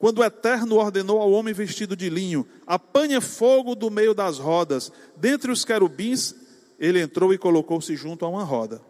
Quando 0.00 0.18
o 0.18 0.24
Eterno 0.24 0.78
ordenou 0.78 1.20
ao 1.20 1.30
homem 1.30 1.54
vestido 1.54 1.94
de 1.94 2.10
linho: 2.10 2.44
apanha 2.66 3.20
fogo 3.20 3.76
do 3.76 3.88
meio 3.88 4.12
das 4.12 4.36
rodas, 4.36 4.90
dentre 5.16 5.52
os 5.52 5.64
querubins, 5.64 6.34
ele 6.80 7.00
entrou 7.00 7.32
e 7.32 7.38
colocou-se 7.38 7.94
junto 7.94 8.24
a 8.24 8.28
uma 8.28 8.42
roda. 8.42 8.82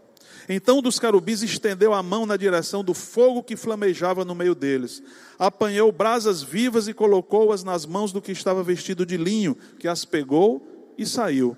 Então 0.48 0.78
um 0.78 0.82
dos 0.82 0.98
querubins 0.98 1.42
estendeu 1.42 1.92
a 1.92 2.02
mão 2.02 2.26
na 2.26 2.36
direção 2.36 2.82
do 2.82 2.94
fogo 2.94 3.42
que 3.42 3.56
flamejava 3.56 4.24
no 4.24 4.34
meio 4.34 4.54
deles. 4.54 5.02
Apanhou 5.38 5.90
brasas 5.92 6.42
vivas 6.42 6.88
e 6.88 6.94
colocou-as 6.94 7.62
nas 7.62 7.86
mãos 7.86 8.12
do 8.12 8.20
que 8.20 8.32
estava 8.32 8.62
vestido 8.62 9.06
de 9.06 9.16
linho, 9.16 9.56
que 9.78 9.88
as 9.88 10.04
pegou 10.04 10.94
e 10.98 11.06
saiu. 11.06 11.56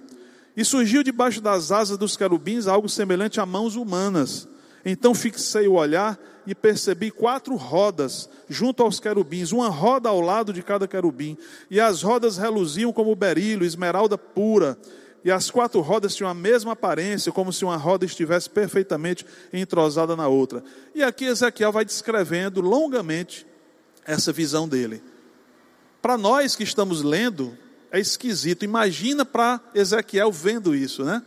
E 0.57 0.65
surgiu 0.65 1.03
debaixo 1.03 1.41
das 1.41 1.73
asas 1.73 1.99
dos 1.99 2.17
querubins 2.17 2.67
algo 2.67 2.89
semelhante 2.89 3.41
a 3.41 3.47
mãos 3.47 3.75
humanas. 3.77 4.49
Então 4.85 5.15
fixei 5.15 5.67
o 5.67 5.75
olhar 5.75 6.19
e 6.47 6.55
percebi 6.55 7.11
quatro 7.11 7.57
rodas 7.57 8.29
junto 8.49 8.83
aos 8.83 9.01
querubins, 9.01 9.51
uma 9.51 9.69
roda 9.69 10.11
ao 10.11 10.21
lado 10.21 10.53
de 10.53 10.63
cada 10.63 10.87
querubim, 10.87 11.39
e 11.71 11.81
as 11.81 12.03
rodas 12.03 12.37
reluziam 12.37 12.93
como 12.93 13.17
berílio, 13.17 13.65
esmeralda 13.65 14.19
pura 14.19 14.79
e 15.25 15.31
as 15.31 15.51
quatro 15.51 15.81
rodas 15.81 16.15
tinham 16.15 16.31
a 16.31 16.35
mesma 16.35 16.73
aparência, 16.73 17.33
como 17.33 17.53
se 17.53 17.65
uma 17.65 17.77
roda 17.77 18.05
estivesse 18.05 18.51
perfeitamente 18.51 19.25
entrosada 19.53 20.15
na 20.15 20.29
outra. 20.29 20.63
E 20.95 21.03
aqui 21.03 21.25
Ezequiel 21.25 21.73
vai 21.73 21.85
descrevendo 21.85 22.61
longamente 22.61 23.47
essa 24.05 24.33
visão 24.33 24.69
dele. 24.69 25.03
Para 26.03 26.19
nós 26.19 26.55
que 26.55 26.63
estamos 26.63 27.03
lendo, 27.03 27.57
é 27.91 27.99
esquisito. 27.99 28.65
Imagina 28.65 29.25
para 29.25 29.61
Ezequiel 29.75 30.31
vendo 30.31 30.75
isso, 30.75 31.03
né? 31.03 31.23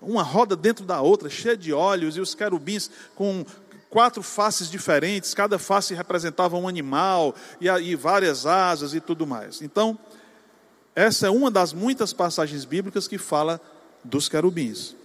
uma 0.00 0.22
roda 0.22 0.56
dentro 0.56 0.84
da 0.84 1.00
outra, 1.00 1.28
cheia 1.28 1.56
de 1.56 1.72
olhos, 1.72 2.16
e 2.16 2.20
os 2.20 2.34
querubins 2.34 2.90
com 3.14 3.44
quatro 3.90 4.22
faces 4.22 4.70
diferentes, 4.70 5.34
cada 5.34 5.58
face 5.58 5.94
representava 5.94 6.56
um 6.56 6.68
animal, 6.68 7.34
e, 7.60 7.68
e 7.68 7.96
várias 7.96 8.46
asas 8.46 8.94
e 8.94 9.00
tudo 9.00 9.26
mais. 9.26 9.62
Então, 9.62 9.98
essa 10.98 11.28
é 11.28 11.30
uma 11.30 11.48
das 11.48 11.72
muitas 11.72 12.12
passagens 12.12 12.64
bíblicas 12.64 13.06
que 13.06 13.18
fala 13.18 13.60
dos 14.02 14.28
querubins. 14.28 14.96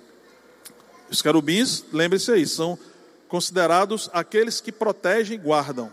Os 1.07 1.21
querubins, 1.21 1.85
lembre-se 1.93 2.31
aí, 2.31 2.47
são 2.47 2.79
considerados 3.27 4.09
aqueles 4.11 4.59
que 4.59 4.71
protegem 4.71 5.35
e 5.35 5.39
guardam. 5.39 5.91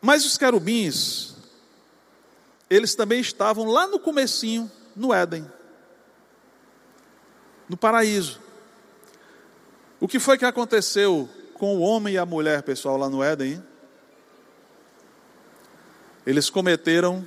Mas 0.00 0.24
os 0.24 0.38
querubins, 0.38 1.34
eles 2.70 2.94
também 2.94 3.20
estavam 3.20 3.66
lá 3.66 3.86
no 3.86 4.00
comecinho, 4.00 4.72
no 4.96 5.12
Éden, 5.12 5.46
no 7.68 7.76
paraíso. 7.76 8.40
O 10.00 10.08
que 10.08 10.18
foi 10.18 10.38
que 10.38 10.46
aconteceu 10.46 11.28
com 11.52 11.76
o 11.76 11.80
homem 11.80 12.14
e 12.14 12.18
a 12.18 12.24
mulher, 12.24 12.62
pessoal, 12.62 12.96
lá 12.96 13.10
no 13.10 13.22
Éden? 13.22 13.52
Hein? 13.52 13.75
Eles 16.26 16.50
cometeram 16.50 17.24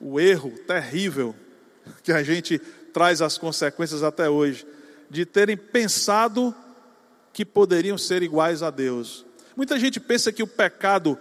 o 0.00 0.20
erro 0.20 0.52
terrível 0.66 1.34
que 2.02 2.12
a 2.12 2.22
gente 2.22 2.58
traz 2.92 3.20
as 3.20 3.36
consequências 3.36 4.02
até 4.02 4.30
hoje, 4.30 4.66
de 5.10 5.26
terem 5.26 5.56
pensado 5.56 6.54
que 7.32 7.44
poderiam 7.44 7.98
ser 7.98 8.22
iguais 8.22 8.62
a 8.62 8.70
Deus. 8.70 9.26
Muita 9.54 9.78
gente 9.78 10.00
pensa 10.00 10.32
que 10.32 10.42
o 10.42 10.46
pecado 10.46 11.18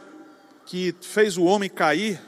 que 0.65 0.95
fez 1.01 1.37
o 1.37 1.43
homem 1.43 1.69
cair 1.69 2.21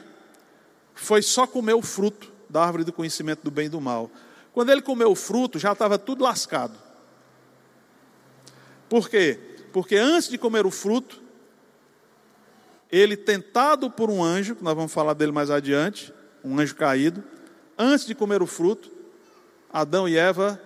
foi 0.94 1.22
só 1.22 1.46
comer 1.46 1.74
o 1.74 1.82
fruto 1.82 2.30
da 2.50 2.62
árvore 2.62 2.84
do 2.84 2.92
conhecimento 2.92 3.42
do 3.42 3.50
bem 3.50 3.66
e 3.66 3.70
do 3.70 3.80
mal. 3.80 4.10
Quando 4.52 4.70
ele 4.70 4.82
comeu 4.82 5.10
o 5.10 5.14
fruto, 5.14 5.58
já 5.58 5.72
estava 5.72 5.98
tudo 5.98 6.24
lascado. 6.24 6.76
Por 8.88 9.08
quê? 9.08 9.38
Porque 9.72 9.96
antes 9.96 10.28
de 10.28 10.38
comer 10.38 10.66
o 10.66 10.70
fruto, 10.70 11.22
ele 12.90 13.16
tentado 13.16 13.90
por 13.90 14.10
um 14.10 14.22
anjo, 14.22 14.54
que 14.54 14.64
nós 14.64 14.74
vamos 14.74 14.92
falar 14.92 15.14
dele 15.14 15.32
mais 15.32 15.50
adiante, 15.50 16.12
um 16.42 16.58
anjo 16.58 16.74
caído, 16.74 17.22
antes 17.76 18.06
de 18.06 18.14
comer 18.14 18.42
o 18.42 18.46
fruto, 18.46 18.90
Adão 19.72 20.08
e 20.08 20.16
Eva 20.16 20.60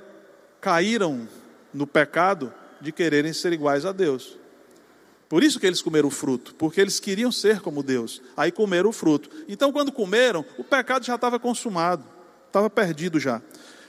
caíram 0.61 1.29
no 1.75 1.87
pecado 1.87 2.52
de 2.81 2.93
quererem 2.93 3.33
ser 3.33 3.52
iguais 3.52 3.85
a 3.85 3.93
Deus. 3.93 4.38
Por 5.29 5.43
isso 5.43 5.59
que 5.59 5.67
eles 5.67 5.81
comeram 5.81 6.09
o 6.09 6.11
fruto, 6.11 6.55
porque 6.57 6.81
eles 6.81 7.00
queriam 7.00 7.33
ser 7.33 7.61
como 7.61 7.83
Deus. 7.83 8.21
Aí 8.37 8.52
comeram 8.52 8.91
o 8.91 8.93
fruto. 8.93 9.31
Então, 9.49 9.73
quando 9.73 9.91
comeram, 9.91 10.45
o 10.59 10.64
pecado 10.64 11.07
já 11.07 11.14
estava 11.14 11.38
consumado, 11.38 12.05
estava 12.47 12.69
perdido 12.69 13.19
já. 13.19 13.41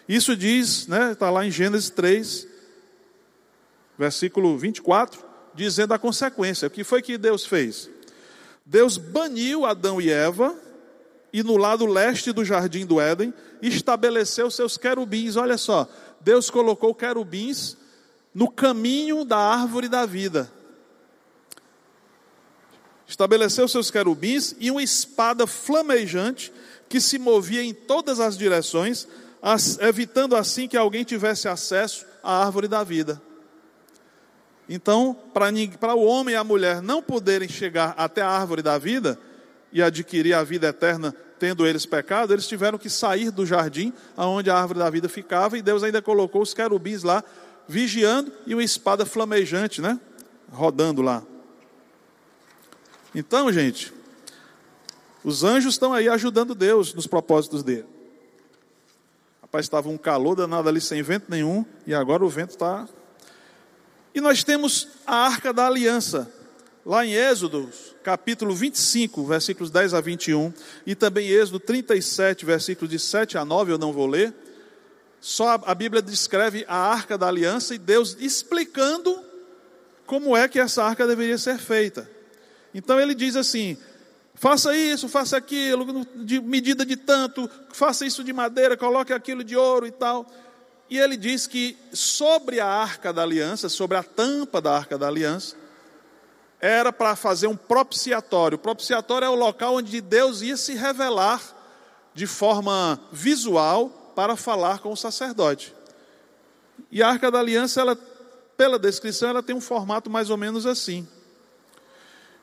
Isso 0.07 0.35
diz, 0.35 0.87
né, 0.87 1.11
está 1.11 1.29
lá 1.29 1.45
em 1.45 1.51
Gênesis 1.51 1.89
3, 1.89 2.47
versículo 3.97 4.57
24, 4.57 5.21
dizendo 5.53 5.93
a 5.93 5.99
consequência. 5.99 6.67
O 6.67 6.71
que 6.71 6.83
foi 6.83 7.01
que 7.01 7.17
Deus 7.17 7.45
fez? 7.45 7.89
Deus 8.65 8.97
baniu 8.97 9.65
Adão 9.65 10.01
e 10.01 10.09
Eva 10.09 10.55
e 11.31 11.43
no 11.43 11.57
lado 11.57 11.85
leste 11.85 12.31
do 12.31 12.45
jardim 12.45 12.85
do 12.85 12.99
Éden 12.99 13.33
estabeleceu 13.61 14.49
seus 14.49 14.77
querubins. 14.77 15.35
Olha 15.35 15.57
só, 15.57 15.87
Deus 16.21 16.49
colocou 16.49 16.93
querubins 16.93 17.77
no 18.33 18.49
caminho 18.49 19.25
da 19.25 19.37
árvore 19.37 19.87
da 19.87 20.05
vida 20.05 20.51
estabeleceu 23.13 23.67
seus 23.67 23.91
querubins 23.91 24.55
e 24.59 24.71
uma 24.71 24.81
espada 24.81 25.45
flamejante 25.45 26.51
que 26.89 26.99
se 26.99 27.19
movia 27.19 27.61
em 27.61 27.73
todas 27.73 28.19
as 28.19 28.37
direções, 28.37 29.07
evitando 29.79 30.35
assim 30.35 30.67
que 30.67 30.75
alguém 30.75 31.03
tivesse 31.03 31.47
acesso 31.47 32.05
à 32.23 32.43
árvore 32.43 32.67
da 32.67 32.83
vida. 32.83 33.21
Então, 34.67 35.15
para 35.33 35.95
o 35.95 36.03
homem 36.03 36.33
e 36.33 36.37
a 36.37 36.43
mulher 36.43 36.81
não 36.81 37.01
poderem 37.01 37.49
chegar 37.49 37.93
até 37.97 38.21
a 38.21 38.29
árvore 38.29 38.61
da 38.61 38.77
vida 38.77 39.19
e 39.71 39.81
adquirir 39.81 40.33
a 40.33 40.43
vida 40.43 40.67
eterna, 40.67 41.13
tendo 41.39 41.67
eles 41.67 41.85
pecado, 41.85 42.31
eles 42.31 42.47
tiveram 42.47 42.77
que 42.77 42.89
sair 42.89 43.29
do 43.29 43.45
jardim 43.45 43.91
aonde 44.15 44.49
a 44.49 44.57
árvore 44.57 44.79
da 44.79 44.89
vida 44.89 45.09
ficava, 45.09 45.57
e 45.57 45.61
Deus 45.61 45.83
ainda 45.83 46.01
colocou 46.01 46.41
os 46.41 46.53
querubins 46.53 47.03
lá, 47.03 47.23
vigiando, 47.67 48.31
e 48.45 48.53
uma 48.53 48.63
espada 48.63 49.05
flamejante, 49.05 49.81
né? 49.81 49.99
Rodando 50.51 51.01
lá. 51.01 51.23
Então, 53.13 53.51
gente, 53.51 53.93
os 55.23 55.43
anjos 55.43 55.73
estão 55.73 55.93
aí 55.93 56.07
ajudando 56.07 56.55
Deus 56.55 56.93
nos 56.93 57.07
propósitos 57.07 57.63
dele. 57.63 57.85
Rapaz, 59.41 59.65
estava 59.65 59.89
um 59.89 59.97
calor 59.97 60.35
danado 60.35 60.69
ali 60.69 60.79
sem 60.79 61.01
vento 61.01 61.25
nenhum, 61.29 61.65
e 61.85 61.93
agora 61.93 62.23
o 62.23 62.29
vento 62.29 62.51
está. 62.51 62.87
E 64.13 64.21
nós 64.21 64.43
temos 64.43 64.87
a 65.07 65.15
arca 65.15 65.51
da 65.51 65.65
aliança, 65.65 66.31
lá 66.85 67.05
em 67.05 67.13
Êxodo, 67.13 67.69
capítulo 68.03 68.53
25, 68.53 69.25
versículos 69.25 69.71
10 69.71 69.93
a 69.93 70.01
21, 70.01 70.53
e 70.85 70.93
também 70.93 71.29
Êxodo 71.29 71.59
37, 71.59 72.45
versículos 72.45 72.91
de 72.91 72.99
7 72.99 73.37
a 73.37 73.45
9, 73.45 73.71
eu 73.71 73.77
não 73.77 73.91
vou 73.91 74.05
ler. 74.05 74.33
Só 75.19 75.59
a 75.65 75.73
Bíblia 75.73 76.01
descreve 76.01 76.65
a 76.67 76.75
arca 76.75 77.17
da 77.17 77.27
aliança 77.27 77.73
e 77.73 77.77
Deus 77.77 78.17
explicando 78.19 79.23
como 80.05 80.35
é 80.35 80.47
que 80.47 80.59
essa 80.59 80.83
arca 80.83 81.07
deveria 81.07 81.37
ser 81.37 81.57
feita. 81.57 82.09
Então 82.73 82.99
ele 82.99 83.15
diz 83.15 83.35
assim: 83.35 83.77
faça 84.35 84.75
isso, 84.75 85.07
faça 85.07 85.37
aquilo, 85.37 86.05
de 86.15 86.41
medida 86.41 86.85
de 86.85 86.97
tanto, 86.97 87.49
faça 87.71 88.05
isso 88.05 88.23
de 88.23 88.33
madeira, 88.33 88.75
coloque 88.75 89.13
aquilo 89.13 89.43
de 89.43 89.55
ouro 89.55 89.87
e 89.87 89.91
tal. 89.91 90.29
E 90.93 90.99
ele 90.99 91.17
diz 91.17 91.47
que 91.47 91.75
sobre 91.91 92.59
a 92.59 92.67
arca 92.67 93.11
da 93.11 93.23
aliança, 93.23 93.67
sobre 93.67 93.97
a 93.97 94.03
tampa 94.03 94.61
da 94.61 94.77
arca 94.77 94.95
da 94.95 95.07
aliança, 95.07 95.55
era 96.61 96.93
para 96.93 97.15
fazer 97.15 97.47
um 97.47 97.57
propiciatório. 97.57 98.57
O 98.57 98.59
propiciatório 98.59 99.25
é 99.25 99.29
o 99.29 99.33
local 99.33 99.77
onde 99.77 99.99
Deus 99.99 100.43
ia 100.43 100.55
se 100.55 100.75
revelar 100.75 101.41
de 102.13 102.27
forma 102.27 103.01
visual 103.11 103.89
para 104.15 104.35
falar 104.35 104.81
com 104.81 104.91
o 104.91 104.95
sacerdote. 104.95 105.73
E 106.91 107.01
a 107.01 107.09
arca 107.09 107.31
da 107.31 107.39
aliança, 107.39 107.81
ela, 107.81 107.95
pela 108.55 108.77
descrição, 108.77 109.29
ela 109.29 109.41
tem 109.41 109.55
um 109.55 109.61
formato 109.61 110.11
mais 110.11 110.29
ou 110.29 110.37
menos 110.37 110.67
assim. 110.67 111.07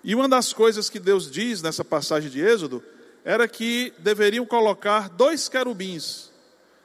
E 0.02 0.12
uma 0.12 0.28
das 0.28 0.52
coisas 0.52 0.90
que 0.90 0.98
Deus 0.98 1.30
diz 1.30 1.62
nessa 1.62 1.84
passagem 1.84 2.28
de 2.28 2.40
Êxodo 2.40 2.82
era 3.24 3.46
que 3.46 3.94
deveriam 4.00 4.44
colocar 4.44 5.08
dois 5.08 5.48
querubins 5.48 6.32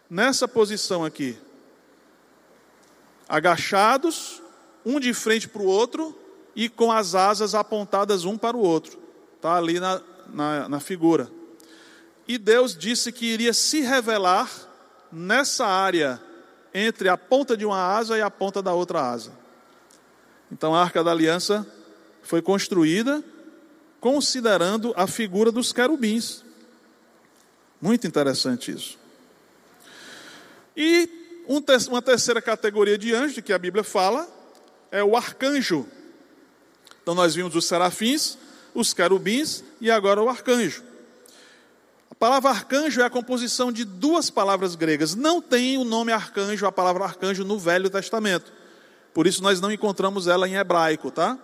nessa 0.08 0.48
posição 0.48 1.04
aqui, 1.04 1.36
agachados, 3.28 4.42
um 4.86 5.00
de 5.00 5.14
frente 5.14 5.48
para 5.48 5.62
o 5.62 5.66
outro 5.66 6.18
e 6.56 6.70
com 6.70 6.92
as 6.92 7.16
asas 7.16 7.54
apontadas 7.54 8.24
um 8.24 8.38
para 8.38 8.56
o 8.56 8.62
outro, 8.62 8.98
está 9.36 9.56
ali 9.58 9.80
na, 9.80 10.02
na, 10.28 10.70
na 10.70 10.80
figura. 10.80 11.30
E 12.28 12.38
Deus 12.38 12.76
disse 12.76 13.12
que 13.12 13.26
iria 13.26 13.54
se 13.54 13.82
revelar 13.82 14.50
nessa 15.12 15.66
área 15.66 16.22
entre 16.74 17.08
a 17.10 17.18
ponta 17.18 17.56
de 17.56 17.66
uma 17.66 17.80
asa 17.80 18.18
e 18.18 18.22
a 18.22 18.32
ponta 18.32 18.62
da 18.62 18.74
outra 18.74 19.02
asa. 19.02 19.32
Então 20.52 20.76
a 20.76 20.82
arca 20.82 21.04
da 21.04 21.12
aliança 21.12 21.66
foi 22.22 22.42
construída 22.42 23.24
considerando 24.00 24.94
a 24.96 25.08
figura 25.08 25.52
dos 25.52 25.72
querubins. 25.72 26.44
Muito 27.82 28.06
interessante 28.06 28.72
isso. 28.72 28.98
E 30.76 31.25
uma 31.48 32.02
terceira 32.02 32.42
categoria 32.42 32.98
de 32.98 33.14
anjo 33.14 33.42
que 33.42 33.54
a 33.54 33.60
Bíblia 33.60 33.84
fala 33.84 34.28
é 34.92 35.04
o 35.04 35.16
arcanjo. 35.16 35.86
Então 37.02 37.14
nós 37.14 37.36
vimos 37.36 37.56
os 37.56 37.66
serafins, 37.66 38.38
os 38.74 38.94
querubins 38.94 39.64
e 39.80 39.92
agora 39.92 40.22
o 40.22 40.30
arcanjo. 40.30 40.84
A 42.10 42.16
palavra 42.16 42.50
arcanjo 42.50 43.02
é 43.02 43.04
a 43.04 43.10
composição 43.10 43.72
de 43.72 43.84
duas 43.84 44.30
palavras 44.30 44.76
gregas. 44.76 45.16
Não 45.16 45.42
tem 45.42 45.78
o 45.78 45.84
nome 45.84 46.12
arcanjo, 46.12 46.66
a 46.66 46.72
palavra 46.72 47.04
arcanjo 47.04 47.44
no 47.44 47.60
Velho 47.60 47.90
Testamento. 47.90 48.52
Por 49.14 49.28
isso 49.28 49.44
nós 49.44 49.62
não 49.62 49.72
encontramos 49.72 50.28
ela 50.28 50.48
em 50.48 50.56
hebraico, 50.56 51.12
tá? 51.12 51.38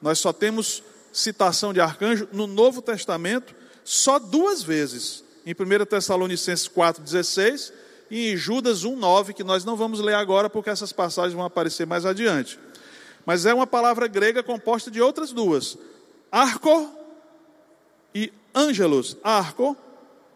Nós 0.00 0.18
só 0.18 0.32
temos 0.32 0.82
citação 1.12 1.72
de 1.72 1.80
arcanjo 1.80 2.28
no 2.32 2.46
Novo 2.46 2.80
Testamento 2.80 3.54
só 3.84 4.18
duas 4.18 4.62
vezes. 4.62 5.24
Em 5.46 5.52
1 5.52 5.86
Tessalonicenses 5.86 6.68
4,16 6.68 7.72
e 8.10 8.32
em 8.32 8.36
Judas 8.36 8.84
1,9, 8.84 9.32
que 9.32 9.44
nós 9.44 9.64
não 9.64 9.76
vamos 9.76 10.00
ler 10.00 10.14
agora 10.14 10.48
porque 10.48 10.70
essas 10.70 10.92
passagens 10.92 11.34
vão 11.34 11.44
aparecer 11.44 11.86
mais 11.86 12.06
adiante. 12.06 12.58
Mas 13.26 13.44
é 13.44 13.52
uma 13.52 13.66
palavra 13.66 14.06
grega 14.06 14.42
composta 14.42 14.90
de 14.90 15.00
outras 15.00 15.32
duas: 15.32 15.76
arco 16.32 16.90
e 18.14 18.32
ângelos. 18.54 19.16
Arco 19.22 19.76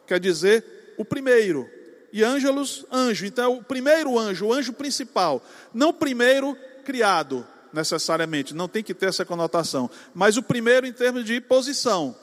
quer 0.06 0.20
dizer 0.20 0.94
o 0.98 1.04
primeiro, 1.04 1.68
e 2.12 2.22
ângelos, 2.22 2.84
anjo. 2.92 3.24
Então, 3.24 3.44
é 3.44 3.56
o 3.56 3.62
primeiro 3.62 4.18
anjo, 4.18 4.46
o 4.46 4.52
anjo 4.52 4.72
principal, 4.72 5.42
não 5.72 5.88
o 5.88 5.94
primeiro 5.94 6.56
criado, 6.84 7.46
necessariamente, 7.72 8.54
não 8.54 8.68
tem 8.68 8.82
que 8.82 8.92
ter 8.92 9.06
essa 9.06 9.24
conotação. 9.24 9.90
Mas 10.14 10.36
o 10.36 10.42
primeiro, 10.42 10.86
em 10.86 10.92
termos 10.92 11.24
de 11.24 11.40
posição, 11.40 12.14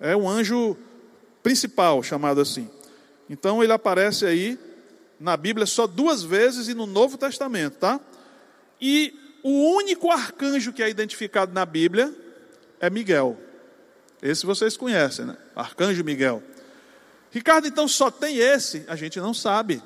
é 0.00 0.16
um 0.16 0.28
anjo 0.28 0.76
principal, 1.42 2.02
chamado 2.02 2.40
assim. 2.40 2.70
Então 3.28 3.62
ele 3.62 3.72
aparece 3.72 4.24
aí 4.24 4.58
na 5.18 5.36
Bíblia 5.36 5.66
só 5.66 5.86
duas 5.86 6.22
vezes 6.22 6.68
e 6.68 6.74
no 6.74 6.86
Novo 6.86 7.16
Testamento, 7.16 7.78
tá? 7.78 8.00
E 8.80 9.14
o 9.42 9.76
único 9.76 10.10
arcanjo 10.10 10.72
que 10.72 10.82
é 10.82 10.88
identificado 10.88 11.52
na 11.52 11.64
Bíblia 11.64 12.12
é 12.80 12.88
Miguel. 12.90 13.38
Esse 14.22 14.46
vocês 14.46 14.76
conhecem, 14.76 15.26
né? 15.26 15.36
Arcanjo 15.54 16.02
Miguel. 16.02 16.42
Ricardo, 17.30 17.66
então 17.66 17.86
só 17.86 18.10
tem 18.10 18.38
esse? 18.38 18.84
A 18.88 18.96
gente 18.96 19.20
não 19.20 19.34
sabe. 19.34 19.82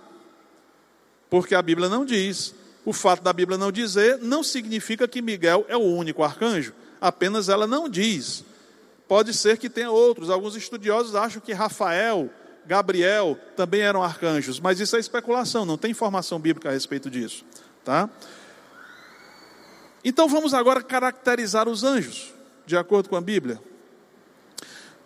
Porque 1.29 1.55
a 1.55 1.63
Bíblia 1.63 1.89
não 1.89 2.05
diz. 2.05 2.55
O 2.85 2.93
fato 2.93 3.23
da 3.23 3.33
Bíblia 3.33 3.59
não 3.59 3.73
dizer 3.73 4.19
não 4.19 4.43
significa 4.43 5.09
que 5.09 5.21
Miguel 5.21 5.67
é 5.69 5.77
o 5.77 5.81
único 5.83 6.23
arcanjo. 6.23 6.73
Apenas 7.01 7.49
ela 7.49 7.67
não 7.67 7.89
diz. 7.89 8.45
Pode 9.09 9.35
ser 9.35 9.59
que 9.59 9.69
tenha 9.69 9.91
outros. 9.91 10.31
Alguns 10.31 10.55
estudiosos 10.55 11.15
acham 11.15 11.41
que 11.41 11.53
Rafael, 11.53 12.31
Gabriel 12.69 13.39
também 13.57 13.81
eram 13.81 14.03
arcanjos, 14.03 14.61
mas 14.61 14.79
isso 14.79 14.95
é 14.95 15.01
especulação, 15.01 15.65
não 15.65 15.79
tem 15.79 15.91
informação 15.91 16.39
bíblica 16.39 16.69
a 16.69 16.73
respeito 16.73 17.09
disso, 17.09 17.43
tá? 17.83 18.11
Então 20.05 20.29
vamos 20.29 20.53
agora 20.53 20.83
caracterizar 20.83 21.67
os 21.67 21.83
anjos, 21.83 22.35
de 22.67 22.77
acordo 22.77 23.09
com 23.09 23.17
a 23.17 23.23
Bíblia. 23.23 23.59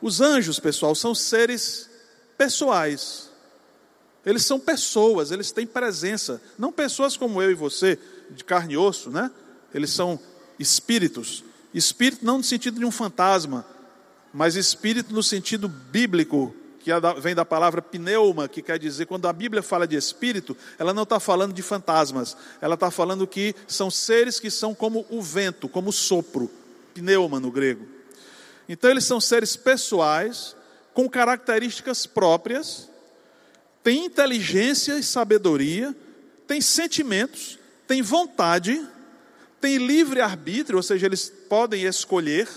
Os 0.01 0.21
anjos, 0.21 0.59
pessoal, 0.59 0.93
são 0.97 1.15
seres 1.15 1.89
pessoais. 2.37 3.31
Eles 4.27 4.45
são 4.45 4.59
pessoas, 4.59 5.31
eles 5.31 5.53
têm 5.53 5.65
presença, 5.65 6.43
não 6.59 6.73
pessoas 6.73 7.17
como 7.17 7.41
eu 7.41 7.53
e 7.53 7.55
você, 7.55 7.97
de 8.31 8.43
carne 8.43 8.75
e 8.75 8.77
osso, 8.77 9.09
né? 9.09 9.31
Eles 9.73 9.91
são 9.91 10.19
espíritos. 10.59 11.45
Espírito 11.73 12.25
não 12.25 12.39
no 12.39 12.45
sentido 12.45 12.81
de 12.81 12.85
um 12.85 12.91
fantasma, 12.91 13.65
mas 14.35 14.57
espírito 14.57 15.15
no 15.15 15.23
sentido 15.23 15.69
bíblico, 15.69 16.53
que 16.83 16.91
é 16.91 16.97
vem 17.21 17.35
da 17.35 17.45
palavra 17.45 17.81
pneuma, 17.81 18.49
que 18.49 18.61
quer 18.61 18.79
dizer, 18.79 19.07
quando 19.07 19.29
a 19.29 19.33
Bíblia 19.33 19.63
fala 19.63 19.87
de 19.87 19.95
espírito, 19.95 20.57
ela 20.79 20.93
não 20.93 21.05
está 21.05 21.21
falando 21.21 21.53
de 21.53 21.63
fantasmas, 21.63 22.37
ela 22.61 22.75
está 22.75 22.91
falando 22.91 23.27
que 23.27 23.55
são 23.69 23.89
seres 23.89 24.41
que 24.41 24.51
são 24.51 24.75
como 24.75 25.07
o 25.09 25.23
vento, 25.23 25.69
como 25.69 25.91
o 25.91 25.93
sopro, 25.93 26.51
pneuma 26.93 27.39
no 27.39 27.53
grego. 27.53 27.87
Então, 28.69 28.91
eles 28.91 29.05
são 29.05 29.21
seres 29.21 29.55
pessoais, 29.55 30.57
com 30.93 31.09
características 31.09 32.05
próprias, 32.05 32.91
têm 33.83 34.07
inteligência 34.07 34.99
e 34.99 35.05
sabedoria, 35.05 35.95
têm 36.49 36.61
sentimentos, 36.61 37.59
têm 37.87 38.03
vontade, 38.03 38.85
têm 39.61 39.79
livre 39.79 40.21
arbítrio, 40.21 40.79
ou 40.79 40.83
seja, 40.83 41.07
eles 41.07 41.33
podem 41.49 41.85
escolher, 41.85 42.49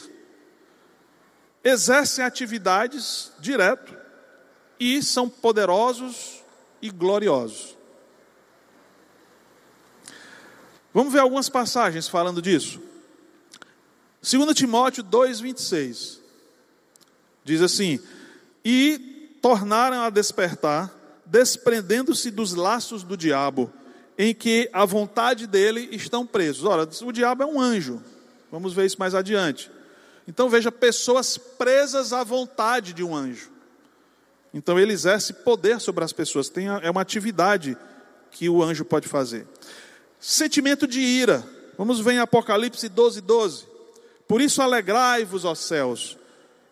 exercem 1.63 2.25
atividades 2.25 3.31
direto 3.39 4.05
e 4.79 5.01
são 5.01 5.29
poderosos 5.29 6.43
e 6.81 6.89
gloriosos. 6.89 7.75
Vamos 10.93 11.11
ver 11.11 11.19
algumas 11.19 11.49
passagens 11.49 12.07
falando 12.07 12.41
disso. 12.41 12.81
2 14.21 14.53
Timóteo 14.55 15.03
2,26 15.03 16.19
diz 17.43 17.61
assim: 17.61 17.99
E 18.63 19.38
tornaram 19.41 20.01
a 20.01 20.09
despertar, 20.09 20.91
desprendendo-se 21.25 22.31
dos 22.31 22.53
laços 22.53 23.03
do 23.03 23.15
diabo, 23.15 23.71
em 24.17 24.33
que 24.33 24.69
a 24.73 24.85
vontade 24.85 25.45
dele 25.45 25.89
estão 25.91 26.25
presos. 26.25 26.63
Ora, 26.63 26.89
o 27.03 27.11
diabo 27.11 27.43
é 27.43 27.45
um 27.45 27.59
anjo, 27.59 28.01
vamos 28.51 28.73
ver 28.73 28.85
isso 28.85 28.97
mais 28.97 29.13
adiante. 29.13 29.69
Então 30.27 30.49
veja, 30.49 30.71
pessoas 30.71 31.38
presas 31.38 32.11
à 32.13 32.23
vontade 32.23 32.93
de 32.93 33.03
um 33.03 33.15
anjo. 33.15 33.55
Então 34.56 34.80
ele 34.80 34.94
exerce 34.94 35.34
poder 35.34 35.82
sobre 35.82 36.06
as 36.06 36.13
pessoas, 36.13 36.48
tem, 36.48 36.68
é 36.68 36.89
uma 36.89 37.02
atividade 37.02 37.78
que 38.32 38.48
o 38.48 38.63
anjo 38.63 38.86
pode 38.86 39.06
fazer. 39.06 39.46
Sentimento 40.18 40.88
de 40.88 41.02
ira, 41.02 41.46
vamos 41.78 42.00
ver 42.00 42.13
em 42.13 42.20
Apocalipse 42.20 42.88
12, 42.88 43.20
12. 43.20 43.68
Por 44.26 44.39
isso 44.39 44.62
alegrai-vos, 44.62 45.44
ó 45.44 45.54
céus, 45.54 46.18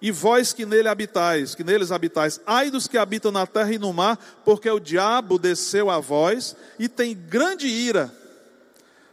e 0.02 0.12
vós 0.12 0.54
que 0.54 0.66
nele 0.66 0.88
habitais, 0.88 1.56
que 1.56 1.64
neles 1.64 1.92
habitais, 1.92 2.40
ai 2.46 2.72
dos 2.72 2.88
que 2.88 2.98
habitam 2.98 3.34
na 3.34 3.46
terra 3.46 3.74
e 3.74 3.78
no 3.78 3.92
mar, 3.92 4.18
porque 4.46 4.70
o 4.70 4.80
diabo 4.80 5.38
desceu 5.38 5.90
a 5.90 6.00
vós 6.00 6.56
e 6.80 6.88
tem 6.88 7.14
grande 7.14 7.68
ira, 7.68 8.16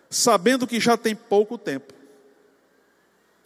sabendo 0.08 0.64
que 0.64 0.78
já 0.78 0.96
tem 0.96 1.16
pouco 1.16 1.58
tempo. 1.58 1.92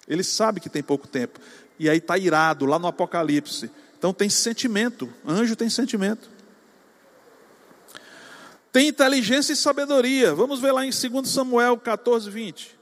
Ele 0.07 0.23
sabe 0.23 0.61
que 0.61 0.69
tem 0.69 0.83
pouco 0.83 1.09
tempo, 1.09 1.41
e 1.79 1.89
aí 1.89 1.97
está 1.97 2.19
irado, 2.19 2.67
lá 2.67 2.79
no 2.79 2.87
Apocalipse. 2.87 3.71
Então 4.05 4.12
tem 4.12 4.29
sentimento, 4.29 5.11
anjo 5.27 5.57
tem 5.57 5.71
sentimento. 5.71 6.29
Tem 8.71 8.87
inteligência 8.87 9.55
e 9.55 9.57
sabedoria. 9.57 10.35
Vamos 10.35 10.61
ver 10.61 10.73
lá 10.73 10.85
em 10.85 10.90
2 10.90 11.27
Samuel 11.27 11.79
14, 11.79 12.29
20. 12.29 12.79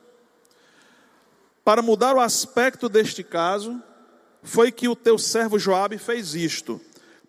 Para 1.65 1.81
mudar 1.81 2.17
o 2.17 2.21
aspecto 2.21 2.89
deste 2.89 3.23
caso, 3.23 3.81
foi 4.43 4.73
que 4.73 4.89
o 4.89 4.97
teu 4.97 5.17
servo 5.17 5.61
Joabe 5.61 5.97
fez 5.97 6.35
isto. 6.35 6.81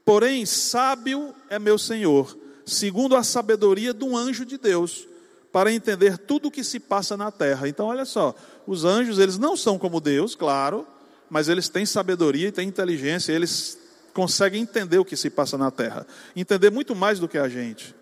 Porém, 0.04 0.44
sábio 0.44 1.32
é 1.48 1.60
meu 1.60 1.78
Senhor, 1.78 2.36
segundo 2.66 3.16
a 3.16 3.22
sabedoria 3.22 3.94
de 3.94 4.04
um 4.04 4.18
anjo 4.18 4.44
de 4.44 4.58
Deus, 4.58 5.08
para 5.52 5.72
entender 5.72 6.18
tudo 6.18 6.48
o 6.48 6.52
que 6.52 6.64
se 6.64 6.80
passa 6.80 7.16
na 7.16 7.30
terra. 7.30 7.68
Então, 7.68 7.86
olha 7.86 8.06
só, 8.06 8.34
os 8.66 8.86
anjos, 8.86 9.20
eles 9.20 9.38
não 9.38 9.56
são 9.56 9.78
como 9.78 10.02
Deus, 10.02 10.34
claro, 10.34 10.88
mas 11.30 11.48
eles 11.48 11.70
têm 11.70 11.86
sabedoria 11.86 12.48
e 12.48 12.52
têm 12.52 12.68
inteligência, 12.68 13.32
eles 13.32 13.83
conseguem 14.14 14.62
entender 14.62 14.98
o 14.98 15.06
que 15.06 15.18
se 15.18 15.30
passa 15.30 15.58
na 15.58 15.72
terra, 15.72 16.06
entender 16.36 16.70
muito 16.70 16.96
mais 16.96 17.20
do 17.20 17.28
que 17.28 17.38
a 17.38 17.50
gente. 17.50 17.96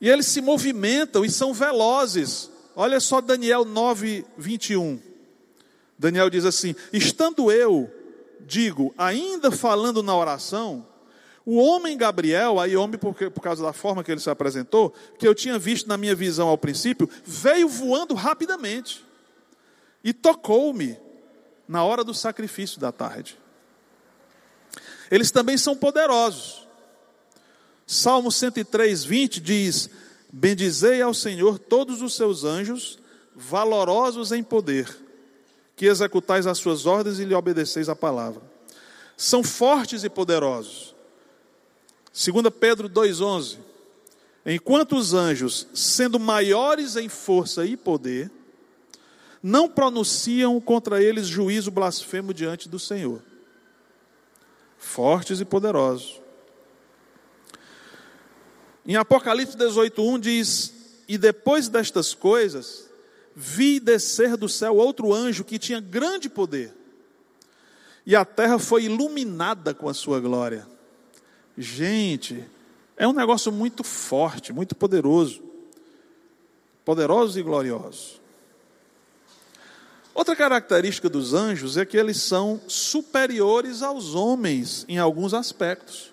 E 0.00 0.08
eles 0.08 0.26
se 0.26 0.40
movimentam 0.40 1.24
e 1.24 1.30
são 1.30 1.52
velozes. 1.52 2.50
Olha 2.74 2.98
só 3.00 3.20
Daniel 3.20 3.64
9, 3.64 4.24
21. 4.36 5.00
Daniel 5.98 6.30
diz 6.30 6.44
assim: 6.44 6.74
Estando 6.92 7.52
eu, 7.52 7.90
digo, 8.40 8.94
ainda 8.96 9.50
falando 9.50 10.02
na 10.02 10.16
oração, 10.16 10.86
o 11.44 11.56
homem 11.56 11.96
Gabriel, 11.96 12.58
aí 12.58 12.76
homem 12.76 12.98
porque, 12.98 13.30
por 13.30 13.40
causa 13.40 13.62
da 13.62 13.72
forma 13.72 14.04
que 14.04 14.10
ele 14.10 14.20
se 14.20 14.30
apresentou, 14.30 14.94
que 15.18 15.26
eu 15.26 15.34
tinha 15.34 15.58
visto 15.58 15.88
na 15.88 15.96
minha 15.96 16.14
visão 16.14 16.48
ao 16.48 16.58
princípio, 16.58 17.08
veio 17.24 17.68
voando 17.68 18.14
rapidamente 18.14 19.04
e 20.04 20.12
tocou-me 20.12 20.98
na 21.66 21.84
hora 21.84 22.02
do 22.04 22.12
sacrifício 22.14 22.80
da 22.80 22.92
tarde. 22.92 23.39
Eles 25.10 25.30
também 25.30 25.58
são 25.58 25.76
poderosos. 25.76 26.66
Salmo 27.86 28.30
103, 28.30 29.02
20 29.02 29.40
diz: 29.40 29.90
Bendizei 30.32 31.02
ao 31.02 31.12
Senhor 31.12 31.58
todos 31.58 32.00
os 32.00 32.14
seus 32.14 32.44
anjos, 32.44 32.98
valorosos 33.34 34.30
em 34.30 34.42
poder, 34.42 34.88
que 35.74 35.86
executais 35.86 36.46
as 36.46 36.58
suas 36.58 36.86
ordens 36.86 37.18
e 37.18 37.24
lhe 37.24 37.34
obedeceis 37.34 37.88
a 37.88 37.96
palavra. 37.96 38.40
São 39.16 39.42
fortes 39.42 40.04
e 40.04 40.08
poderosos. 40.08 40.94
2 42.12 42.54
Pedro 42.60 42.88
2,11: 42.88 43.58
Enquanto 44.46 44.96
os 44.96 45.12
anjos, 45.12 45.66
sendo 45.74 46.20
maiores 46.20 46.94
em 46.94 47.08
força 47.08 47.66
e 47.66 47.76
poder, 47.76 48.30
não 49.42 49.68
pronunciam 49.68 50.60
contra 50.60 51.02
eles 51.02 51.26
juízo 51.26 51.72
blasfemo 51.72 52.32
diante 52.32 52.68
do 52.68 52.78
Senhor 52.78 53.29
fortes 54.80 55.40
e 55.40 55.44
poderosos. 55.44 56.20
Em 58.84 58.96
Apocalipse 58.96 59.56
18:1 59.56 60.18
diz: 60.18 60.72
"E 61.06 61.16
depois 61.18 61.68
destas 61.68 62.14
coisas, 62.14 62.90
vi 63.36 63.78
descer 63.78 64.36
do 64.36 64.48
céu 64.48 64.74
outro 64.74 65.14
anjo 65.14 65.44
que 65.44 65.58
tinha 65.58 65.78
grande 65.78 66.28
poder, 66.28 66.74
e 68.04 68.16
a 68.16 68.24
terra 68.24 68.58
foi 68.58 68.84
iluminada 68.84 69.72
com 69.74 69.88
a 69.88 69.94
sua 69.94 70.18
glória." 70.18 70.66
Gente, 71.56 72.42
é 72.96 73.06
um 73.06 73.12
negócio 73.12 73.52
muito 73.52 73.84
forte, 73.84 74.52
muito 74.52 74.74
poderoso. 74.74 75.42
Poderosos 76.84 77.36
e 77.36 77.42
gloriosos. 77.42 78.19
Outra 80.14 80.34
característica 80.34 81.08
dos 81.08 81.34
anjos 81.34 81.76
é 81.76 81.84
que 81.84 81.96
eles 81.96 82.18
são 82.18 82.60
superiores 82.66 83.82
aos 83.82 84.14
homens 84.14 84.84
em 84.88 84.98
alguns 84.98 85.32
aspectos. 85.32 86.12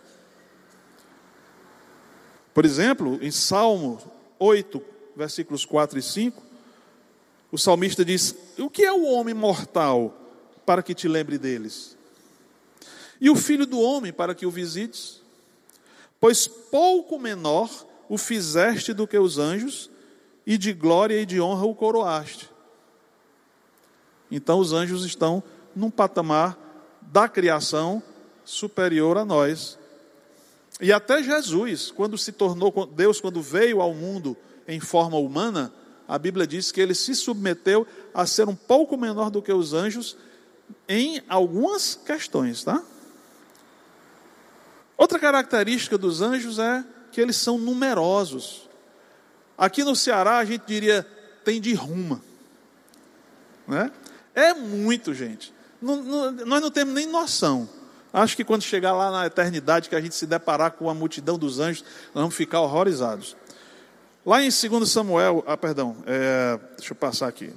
Por 2.53 2.65
exemplo, 2.65 3.19
em 3.21 3.31
Salmo 3.31 3.99
8, 4.39 4.81
versículos 5.15 5.65
4 5.65 5.99
e 5.99 6.01
5, 6.01 6.43
o 7.51 7.57
salmista 7.57 8.03
diz: 8.05 8.35
O 8.57 8.69
que 8.69 8.83
é 8.83 8.91
o 8.91 9.05
homem 9.05 9.33
mortal 9.33 10.15
para 10.65 10.83
que 10.83 10.93
te 10.93 11.07
lembre 11.07 11.37
deles? 11.37 11.97
E 13.19 13.29
o 13.29 13.35
filho 13.35 13.65
do 13.65 13.79
homem 13.79 14.13
para 14.13 14.35
que 14.35 14.45
o 14.45 14.51
visites? 14.51 15.21
Pois 16.19 16.47
pouco 16.47 17.19
menor 17.19 17.69
o 18.09 18.17
fizeste 18.17 18.93
do 18.93 19.07
que 19.07 19.17
os 19.17 19.37
anjos, 19.37 19.89
e 20.45 20.57
de 20.57 20.71
glória 20.71 21.19
e 21.19 21.25
de 21.25 21.41
honra 21.41 21.65
o 21.65 21.75
coroaste. 21.75 22.49
Então 24.29 24.59
os 24.59 24.73
anjos 24.73 25.05
estão 25.05 25.41
num 25.75 25.89
patamar 25.89 26.57
da 27.01 27.27
criação 27.27 28.01
superior 28.43 29.17
a 29.17 29.25
nós. 29.25 29.77
E 30.79 30.91
até 30.91 31.23
Jesus, 31.23 31.91
quando 31.91 32.17
se 32.17 32.31
tornou 32.31 32.85
Deus, 32.85 33.19
quando 33.19 33.41
veio 33.41 33.81
ao 33.81 33.93
mundo 33.93 34.35
em 34.67 34.79
forma 34.79 35.17
humana, 35.17 35.73
a 36.07 36.17
Bíblia 36.17 36.47
diz 36.47 36.71
que 36.71 36.79
ele 36.79 36.93
se 36.95 37.15
submeteu 37.15 37.85
a 38.13 38.25
ser 38.25 38.47
um 38.47 38.55
pouco 38.55 38.97
menor 38.97 39.29
do 39.29 39.41
que 39.41 39.51
os 39.51 39.73
anjos 39.73 40.17
em 40.87 41.21
algumas 41.27 41.95
questões, 41.95 42.63
tá? 42.63 42.83
Outra 44.97 45.19
característica 45.19 45.97
dos 45.97 46.21
anjos 46.21 46.59
é 46.59 46.83
que 47.11 47.21
eles 47.21 47.35
são 47.37 47.57
numerosos. 47.57 48.67
Aqui 49.57 49.83
no 49.83 49.95
Ceará 49.95 50.37
a 50.37 50.45
gente 50.45 50.65
diria 50.65 51.05
tem 51.43 51.61
de 51.61 51.73
ruma, 51.73 52.21
né? 53.67 53.91
É 54.37 54.53
muito, 54.53 55.15
gente. 55.15 55.51
Não, 55.81 55.95
não, 55.95 56.31
nós 56.31 56.61
não 56.61 56.69
temos 56.69 56.93
nem 56.93 57.07
noção. 57.07 57.67
Acho 58.13 58.35
que 58.35 58.43
quando 58.43 58.61
chegar 58.61 58.93
lá 58.93 59.09
na 59.09 59.25
eternidade, 59.25 59.89
que 59.89 59.95
a 59.95 59.99
gente 59.99 60.13
se 60.13 60.27
deparar 60.27 60.73
com 60.73 60.87
a 60.91 60.93
multidão 60.93 61.39
dos 61.39 61.59
anjos, 61.59 61.83
nós 62.13 62.21
vamos 62.21 62.35
ficar 62.35 62.61
horrorizados. 62.61 63.35
Lá 64.23 64.39
em 64.43 64.49
2 64.49 64.87
Samuel, 64.87 65.43
ah, 65.47 65.57
perdão, 65.57 65.97
é, 66.05 66.59
deixa 66.77 66.91
eu 66.91 66.95
passar 66.95 67.27
aqui. 67.27 67.51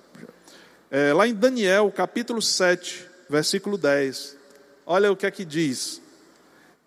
É, 0.90 1.12
lá 1.12 1.28
em 1.28 1.34
Daniel, 1.34 1.92
capítulo 1.94 2.40
7, 2.40 3.06
versículo 3.28 3.76
10. 3.76 4.38
Olha 4.86 5.12
o 5.12 5.16
que 5.16 5.26
é 5.26 5.30
que 5.30 5.44
diz. 5.44 6.00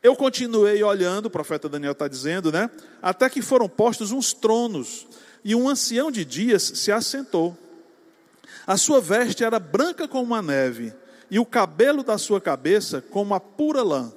Eu 0.02 0.16
continuei 0.16 0.84
olhando, 0.84 1.28
o 1.28 1.30
profeta 1.30 1.70
Daniel 1.70 1.92
está 1.92 2.08
dizendo, 2.08 2.52
né? 2.52 2.68
Até 3.00 3.30
que 3.30 3.44
foram 3.44 3.70
postos 3.70 4.12
uns 4.12 4.34
tronos, 4.34 5.06
e 5.44 5.54
um 5.54 5.70
ancião 5.70 6.10
de 6.10 6.26
dias 6.26 6.64
se 6.64 6.92
assentou. 6.92 7.56
A 8.66 8.78
sua 8.78 9.02
veste 9.02 9.44
era 9.44 9.60
branca 9.60 10.08
como 10.08 10.34
a 10.34 10.42
neve, 10.42 10.94
e 11.30 11.40
o 11.40 11.46
cabelo 11.46 12.04
da 12.04 12.18
sua 12.18 12.40
cabeça 12.40 13.02
como 13.02 13.34
a 13.34 13.40
pura 13.40 13.82
lã. 13.82 14.14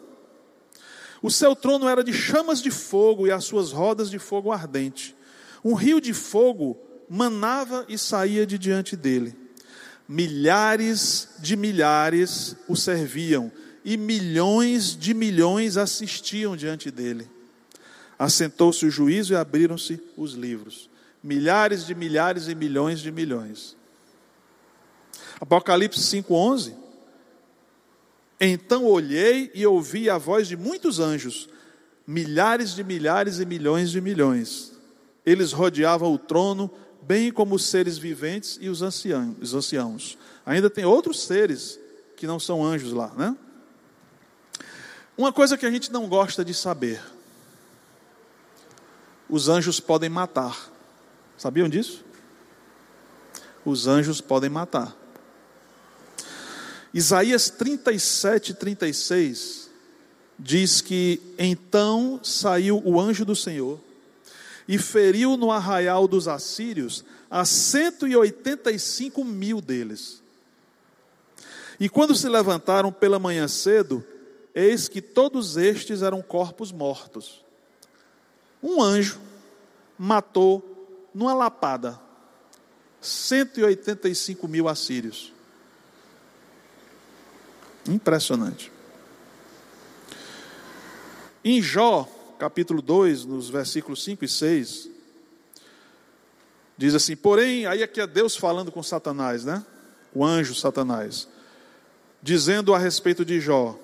O 1.22 1.30
seu 1.30 1.56
trono 1.56 1.88
era 1.88 2.04
de 2.04 2.12
chamas 2.12 2.60
de 2.60 2.70
fogo 2.70 3.26
e 3.26 3.30
as 3.30 3.44
suas 3.44 3.72
rodas 3.72 4.10
de 4.10 4.18
fogo 4.18 4.52
ardente. 4.52 5.16
Um 5.64 5.74
rio 5.74 6.00
de 6.00 6.12
fogo 6.12 6.78
manava 7.08 7.84
e 7.88 7.96
saía 7.96 8.46
de 8.46 8.58
diante 8.58 8.96
dele. 8.96 9.34
Milhares 10.08 11.30
de 11.38 11.56
milhares 11.56 12.54
o 12.68 12.76
serviam 12.76 13.50
e 13.84 13.96
milhões 13.96 14.96
de 14.96 15.14
milhões 15.14 15.76
assistiam 15.76 16.56
diante 16.56 16.90
dele. 16.90 17.28
Assentou-se 18.18 18.84
o 18.86 18.90
juízo 18.90 19.32
e 19.32 19.36
abriram-se 19.36 20.00
os 20.16 20.34
livros. 20.34 20.88
Milhares 21.22 21.86
de 21.86 21.94
milhares 21.94 22.46
e 22.46 22.54
milhões 22.54 23.00
de 23.00 23.10
milhões. 23.10 23.76
Apocalipse 25.40 26.00
5:11. 26.00 26.74
Então 28.40 28.84
olhei 28.84 29.50
e 29.54 29.66
ouvi 29.66 30.10
a 30.10 30.18
voz 30.18 30.46
de 30.46 30.56
muitos 30.56 31.00
anjos, 31.00 31.48
milhares 32.06 32.74
de 32.74 32.84
milhares 32.84 33.38
e 33.38 33.46
milhões 33.46 33.90
de 33.90 34.00
milhões. 34.00 34.72
Eles 35.24 35.52
rodeavam 35.52 36.12
o 36.12 36.18
trono, 36.18 36.70
bem 37.02 37.32
como 37.32 37.54
os 37.54 37.64
seres 37.66 37.98
viventes 37.98 38.58
e 38.60 38.68
os 38.68 38.82
anciãos. 38.82 39.36
Os 39.40 39.54
anciãos. 39.54 40.18
Ainda 40.44 40.70
tem 40.70 40.84
outros 40.84 41.22
seres 41.22 41.80
que 42.16 42.26
não 42.26 42.38
são 42.38 42.64
anjos 42.64 42.92
lá, 42.92 43.12
né? 43.16 43.36
Uma 45.16 45.32
coisa 45.32 45.56
que 45.56 45.64
a 45.64 45.70
gente 45.70 45.90
não 45.90 46.08
gosta 46.08 46.44
de 46.44 46.52
saber: 46.52 47.02
os 49.28 49.48
anjos 49.48 49.80
podem 49.80 50.10
matar. 50.10 50.70
Sabiam 51.38 51.68
disso? 51.68 52.04
Os 53.64 53.86
anjos 53.86 54.20
podem 54.20 54.48
matar. 54.48 54.96
Isaías 56.96 57.50
37, 57.50 58.54
36 58.54 59.70
diz 60.38 60.80
que 60.80 61.20
então 61.38 62.18
saiu 62.22 62.82
o 62.84 63.00
anjo 63.00 63.24
do 63.24 63.36
Senhor 63.36 63.78
e 64.66 64.78
feriu 64.78 65.36
no 65.36 65.52
arraial 65.52 66.08
dos 66.08 66.26
assírios 66.26 67.04
a 67.30 67.44
185 67.44 69.24
mil 69.24 69.60
deles. 69.60 70.22
E 71.78 71.88
quando 71.88 72.16
se 72.16 72.28
levantaram 72.28 72.90
pela 72.90 73.18
manhã 73.18 73.46
cedo, 73.46 74.04
Eis 74.56 74.88
que 74.88 75.02
todos 75.02 75.58
estes 75.58 76.00
eram 76.00 76.22
corpos 76.22 76.72
mortos. 76.72 77.44
Um 78.62 78.80
anjo 78.80 79.20
matou 79.98 81.10
numa 81.14 81.34
lapada 81.34 82.00
185 83.02 84.48
mil 84.48 84.66
assírios. 84.66 85.35
Impressionante. 87.88 88.72
Em 91.44 91.62
Jó, 91.62 92.08
capítulo 92.38 92.82
2, 92.82 93.24
nos 93.24 93.48
versículos 93.48 94.02
5 94.02 94.24
e 94.24 94.28
6, 94.28 94.88
diz 96.76 96.94
assim: 96.94 97.14
Porém, 97.14 97.66
aí 97.66 97.82
aqui 97.82 98.00
é 98.00 98.06
Deus 98.06 98.36
falando 98.36 98.72
com 98.72 98.82
Satanás, 98.82 99.44
né? 99.44 99.64
O 100.12 100.24
anjo 100.24 100.54
Satanás, 100.54 101.28
dizendo 102.22 102.74
a 102.74 102.78
respeito 102.78 103.24
de 103.24 103.40
Jó: 103.40 103.78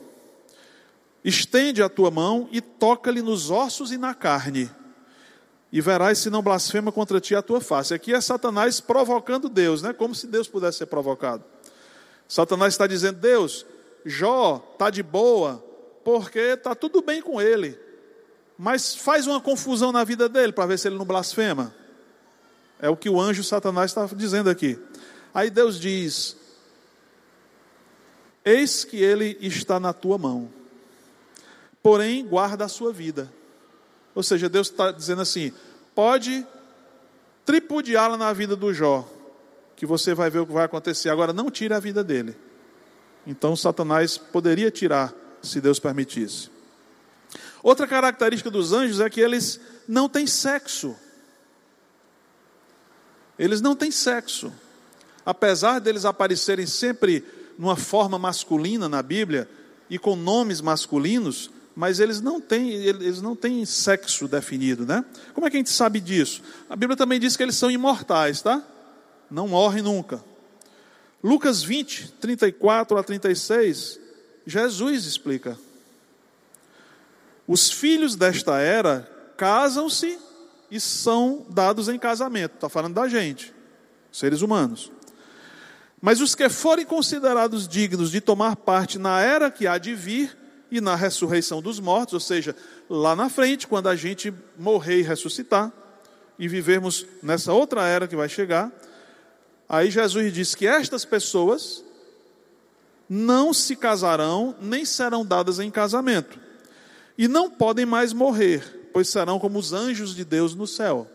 Estende 1.24 1.82
a 1.82 1.88
tua 1.88 2.10
mão 2.10 2.48
e 2.50 2.60
toca-lhe 2.60 3.22
nos 3.22 3.50
ossos 3.50 3.92
e 3.92 3.96
na 3.96 4.12
carne, 4.12 4.68
e 5.70 5.80
verás 5.80 6.18
se 6.18 6.28
não 6.28 6.42
blasfema 6.42 6.90
contra 6.90 7.20
ti 7.20 7.34
a 7.34 7.42
tua 7.42 7.60
face. 7.60 7.94
Aqui 7.94 8.12
é 8.12 8.20
Satanás 8.20 8.80
provocando 8.80 9.48
Deus, 9.48 9.82
né? 9.82 9.92
Como 9.92 10.14
se 10.14 10.26
Deus 10.26 10.48
pudesse 10.48 10.78
ser 10.78 10.86
provocado. 10.86 11.44
Satanás 12.26 12.74
está 12.74 12.86
dizendo: 12.86 13.20
Deus, 13.20 13.64
Jó 14.04 14.62
está 14.72 14.90
de 14.90 15.02
boa, 15.02 15.64
porque 16.04 16.38
está 16.38 16.74
tudo 16.74 17.02
bem 17.02 17.22
com 17.22 17.40
ele, 17.40 17.78
mas 18.58 18.94
faz 18.94 19.26
uma 19.26 19.40
confusão 19.40 19.92
na 19.92 20.04
vida 20.04 20.28
dele 20.28 20.52
para 20.52 20.66
ver 20.66 20.78
se 20.78 20.88
ele 20.88 20.98
não 20.98 21.04
blasfema. 21.04 21.74
É 22.80 22.88
o 22.88 22.96
que 22.96 23.08
o 23.08 23.20
anjo 23.20 23.44
Satanás 23.44 23.90
está 23.90 24.06
dizendo 24.06 24.50
aqui. 24.50 24.78
Aí 25.32 25.50
Deus 25.50 25.78
diz: 25.78 26.36
Eis 28.44 28.84
que 28.84 28.96
ele 28.96 29.36
está 29.40 29.78
na 29.78 29.92
tua 29.92 30.18
mão 30.18 30.62
porém 31.82 32.24
guarda 32.24 32.64
a 32.64 32.68
sua 32.68 32.92
vida. 32.92 33.30
Ou 34.14 34.22
seja, 34.22 34.48
Deus 34.48 34.70
está 34.70 34.92
dizendo 34.92 35.22
assim: 35.22 35.52
pode 35.94 36.46
tripudiá-la 37.44 38.16
na 38.16 38.32
vida 38.32 38.54
do 38.54 38.72
Jó, 38.72 39.06
que 39.74 39.84
você 39.84 40.14
vai 40.14 40.30
ver 40.30 40.40
o 40.40 40.46
que 40.46 40.52
vai 40.52 40.64
acontecer. 40.64 41.08
Agora, 41.08 41.32
não 41.32 41.50
tire 41.50 41.74
a 41.74 41.80
vida 41.80 42.04
dele. 42.04 42.36
Então, 43.26 43.54
Satanás 43.54 44.18
poderia 44.18 44.70
tirar, 44.70 45.12
se 45.42 45.61
Deus 45.61 45.78
permitisse. 45.78 46.50
Outra 47.62 47.87
característica 47.87 48.50
dos 48.50 48.72
anjos 48.72 49.00
é 49.00 49.08
que 49.08 49.20
eles 49.20 49.61
não 49.87 50.08
têm 50.08 50.26
sexo. 50.26 50.96
Eles 53.38 53.61
não 53.61 53.76
têm 53.76 53.90
sexo. 53.90 54.52
Apesar 55.24 55.78
deles 55.78 56.04
aparecerem 56.04 56.66
sempre 56.66 57.24
numa 57.56 57.76
forma 57.76 58.18
masculina 58.18 58.88
na 58.88 59.02
Bíblia 59.02 59.48
e 59.88 59.98
com 59.98 60.16
nomes 60.16 60.61
masculinos, 60.61 61.50
mas 61.76 62.00
eles 62.00 62.20
não 62.20 62.40
têm, 62.40 62.70
eles 62.70 63.22
não 63.22 63.37
têm 63.37 63.64
sexo 63.64 64.26
definido, 64.26 64.85
né? 64.85 65.04
Como 65.32 65.46
é 65.46 65.50
que 65.50 65.56
a 65.56 65.61
gente 65.61 65.70
sabe 65.70 66.00
disso? 66.00 66.42
A 66.68 66.74
Bíblia 66.74 66.96
também 66.96 67.20
diz 67.20 67.37
que 67.37 67.42
eles 67.42 67.56
são 67.56 67.70
imortais, 67.70 68.42
tá? 68.42 68.62
Não 69.30 69.48
morrem 69.48 69.82
nunca. 69.82 70.22
Lucas 71.22 71.62
20, 71.62 72.12
34 72.20 72.96
a 72.96 73.02
36, 73.02 74.00
Jesus 74.46 75.04
explica. 75.04 75.58
Os 77.46 77.70
filhos 77.70 78.16
desta 78.16 78.58
era 78.58 79.08
casam-se 79.37 80.18
e 80.70 80.80
são 80.80 81.46
dados 81.48 81.88
em 81.88 81.98
casamento. 81.98 82.54
Está 82.54 82.68
falando 82.68 82.94
da 82.94 83.08
gente, 83.08 83.54
seres 84.11 84.42
humanos. 84.42 84.90
Mas 86.00 86.20
os 86.20 86.35
que 86.35 86.48
forem 86.48 86.85
considerados 86.85 87.68
dignos 87.68 88.11
de 88.11 88.20
tomar 88.20 88.56
parte 88.56 88.98
na 88.98 89.20
era 89.20 89.50
que 89.50 89.66
há 89.66 89.78
de 89.78 89.94
vir, 89.94 90.37
e 90.72 90.80
na 90.80 90.96
ressurreição 90.96 91.61
dos 91.61 91.78
mortos, 91.78 92.14
ou 92.14 92.20
seja, 92.20 92.56
lá 92.88 93.14
na 93.14 93.28
frente, 93.28 93.66
quando 93.66 93.90
a 93.90 93.94
gente 93.94 94.32
morrer 94.58 95.00
e 95.00 95.02
ressuscitar, 95.02 95.70
e 96.38 96.48
vivermos 96.48 97.04
nessa 97.22 97.52
outra 97.52 97.87
era 97.87 98.08
que 98.08 98.16
vai 98.16 98.26
chegar, 98.26 98.72
aí 99.68 99.90
Jesus 99.90 100.33
diz 100.33 100.55
que 100.55 100.66
estas 100.66 101.05
pessoas 101.05 101.85
não 103.09 103.53
se 103.53 103.77
casarão, 103.77 104.55
nem 104.61 104.85
serão 104.85 105.25
dadas 105.25 105.59
em 105.59 105.70
casamento, 105.70 106.38
e 107.16 107.29
não 107.29 107.51
podem 107.51 107.85
mais 107.85 108.12
morrer, 108.12 108.88
pois 108.92 109.09
serão 109.09 109.38
como 109.38 109.59
os 109.59 109.72
anjos 109.72 110.14
de 110.14 110.25
Deus 110.25 110.55
no 110.55 110.66
céu. 110.66 111.07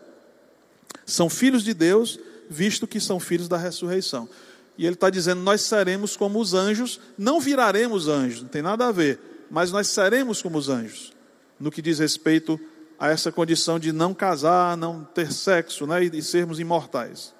São 1.04 1.28
filhos 1.28 1.64
de 1.64 1.74
Deus, 1.74 2.18
visto 2.48 2.86
que 2.86 3.00
são 3.00 3.18
filhos 3.18 3.48
da 3.48 3.56
ressurreição. 3.56 4.28
E 4.76 4.86
ele 4.86 4.94
está 4.94 5.10
dizendo: 5.10 5.40
nós 5.42 5.62
seremos 5.62 6.16
como 6.16 6.40
os 6.40 6.54
anjos, 6.54 7.00
não 7.16 7.40
viraremos 7.40 8.08
anjos, 8.08 8.42
não 8.42 8.48
tem 8.48 8.62
nada 8.62 8.86
a 8.86 8.92
ver 8.92 9.28
mas 9.50 9.72
nós 9.72 9.88
seremos 9.88 10.42
como 10.42 10.58
os 10.58 10.68
anjos, 10.68 11.12
no 11.58 11.70
que 11.70 11.82
diz 11.82 11.98
respeito 11.98 12.60
a 12.98 13.08
essa 13.08 13.30
condição 13.32 13.78
de 13.78 13.92
não 13.92 14.12
casar, 14.12 14.76
não 14.76 15.04
ter 15.04 15.32
sexo 15.32 15.86
né, 15.86 16.04
e 16.04 16.22
sermos 16.22 16.58
imortais. 16.58 17.34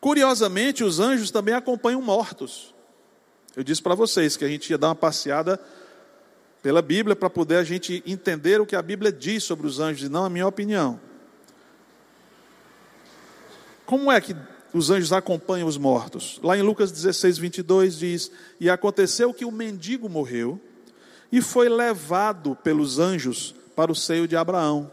Curiosamente, 0.00 0.84
os 0.84 1.00
anjos 1.00 1.30
também 1.30 1.54
acompanham 1.54 2.00
mortos. 2.00 2.74
Eu 3.56 3.64
disse 3.64 3.82
para 3.82 3.94
vocês 3.94 4.36
que 4.36 4.44
a 4.44 4.48
gente 4.48 4.70
ia 4.70 4.78
dar 4.78 4.88
uma 4.88 4.94
passeada 4.94 5.60
pela 6.62 6.82
Bíblia 6.82 7.16
para 7.16 7.30
poder 7.30 7.56
a 7.56 7.64
gente 7.64 8.02
entender 8.06 8.60
o 8.60 8.66
que 8.66 8.76
a 8.76 8.82
Bíblia 8.82 9.10
diz 9.10 9.42
sobre 9.44 9.66
os 9.66 9.80
anjos 9.80 10.06
e 10.06 10.08
não 10.08 10.24
a 10.24 10.30
minha 10.30 10.46
opinião. 10.46 11.00
Como 13.84 14.12
é 14.12 14.20
que 14.20 14.36
os 14.72 14.90
anjos 14.90 15.12
acompanham 15.12 15.66
os 15.66 15.76
mortos? 15.76 16.38
Lá 16.42 16.56
em 16.56 16.62
Lucas 16.62 16.92
16, 16.92 17.38
22 17.38 17.98
diz: 17.98 18.30
E 18.60 18.68
aconteceu 18.68 19.32
que 19.32 19.44
o 19.44 19.50
mendigo 19.50 20.08
morreu 20.08 20.60
e 21.32 21.40
foi 21.40 21.68
levado 21.68 22.54
pelos 22.56 22.98
anjos 22.98 23.54
para 23.74 23.90
o 23.90 23.94
seio 23.94 24.28
de 24.28 24.36
Abraão. 24.36 24.92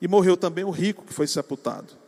E 0.00 0.08
morreu 0.08 0.36
também 0.36 0.64
o 0.64 0.70
rico 0.70 1.04
que 1.04 1.12
foi 1.12 1.26
sepultado. 1.26 2.01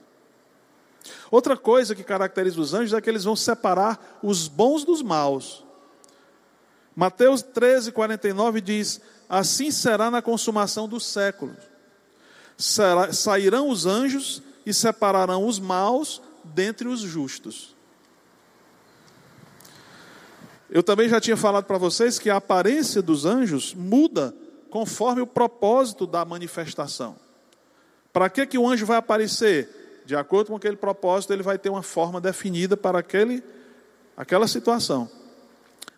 Outra 1.30 1.56
coisa 1.56 1.94
que 1.94 2.02
caracteriza 2.02 2.60
os 2.60 2.74
anjos 2.74 2.92
é 2.92 3.00
que 3.00 3.10
eles 3.10 3.24
vão 3.24 3.36
separar 3.36 4.18
os 4.22 4.48
bons 4.48 4.84
dos 4.84 5.02
maus. 5.02 5.64
Mateus 6.94 7.42
13, 7.42 7.92
49 7.92 8.60
diz: 8.60 9.00
Assim 9.28 9.70
será 9.70 10.10
na 10.10 10.22
consumação 10.22 10.88
dos 10.88 11.04
séculos. 11.04 11.56
Sairão 12.56 13.68
os 13.68 13.84
anjos 13.84 14.42
e 14.64 14.72
separarão 14.72 15.46
os 15.46 15.58
maus 15.58 16.22
dentre 16.44 16.86
os 16.86 17.00
justos. 17.00 17.74
Eu 20.70 20.82
também 20.82 21.08
já 21.08 21.20
tinha 21.20 21.36
falado 21.36 21.64
para 21.64 21.78
vocês 21.78 22.18
que 22.18 22.30
a 22.30 22.36
aparência 22.36 23.02
dos 23.02 23.24
anjos 23.24 23.74
muda 23.74 24.34
conforme 24.70 25.20
o 25.20 25.26
propósito 25.26 26.06
da 26.06 26.24
manifestação. 26.24 27.16
Para 28.12 28.28
que, 28.28 28.46
que 28.46 28.58
o 28.58 28.68
anjo 28.68 28.86
vai 28.86 28.96
aparecer? 28.96 29.83
De 30.04 30.14
acordo 30.14 30.48
com 30.48 30.56
aquele 30.56 30.76
propósito, 30.76 31.32
ele 31.32 31.42
vai 31.42 31.58
ter 31.58 31.70
uma 31.70 31.82
forma 31.82 32.20
definida 32.20 32.76
para 32.76 32.98
aquele, 32.98 33.42
aquela 34.16 34.46
situação. 34.46 35.10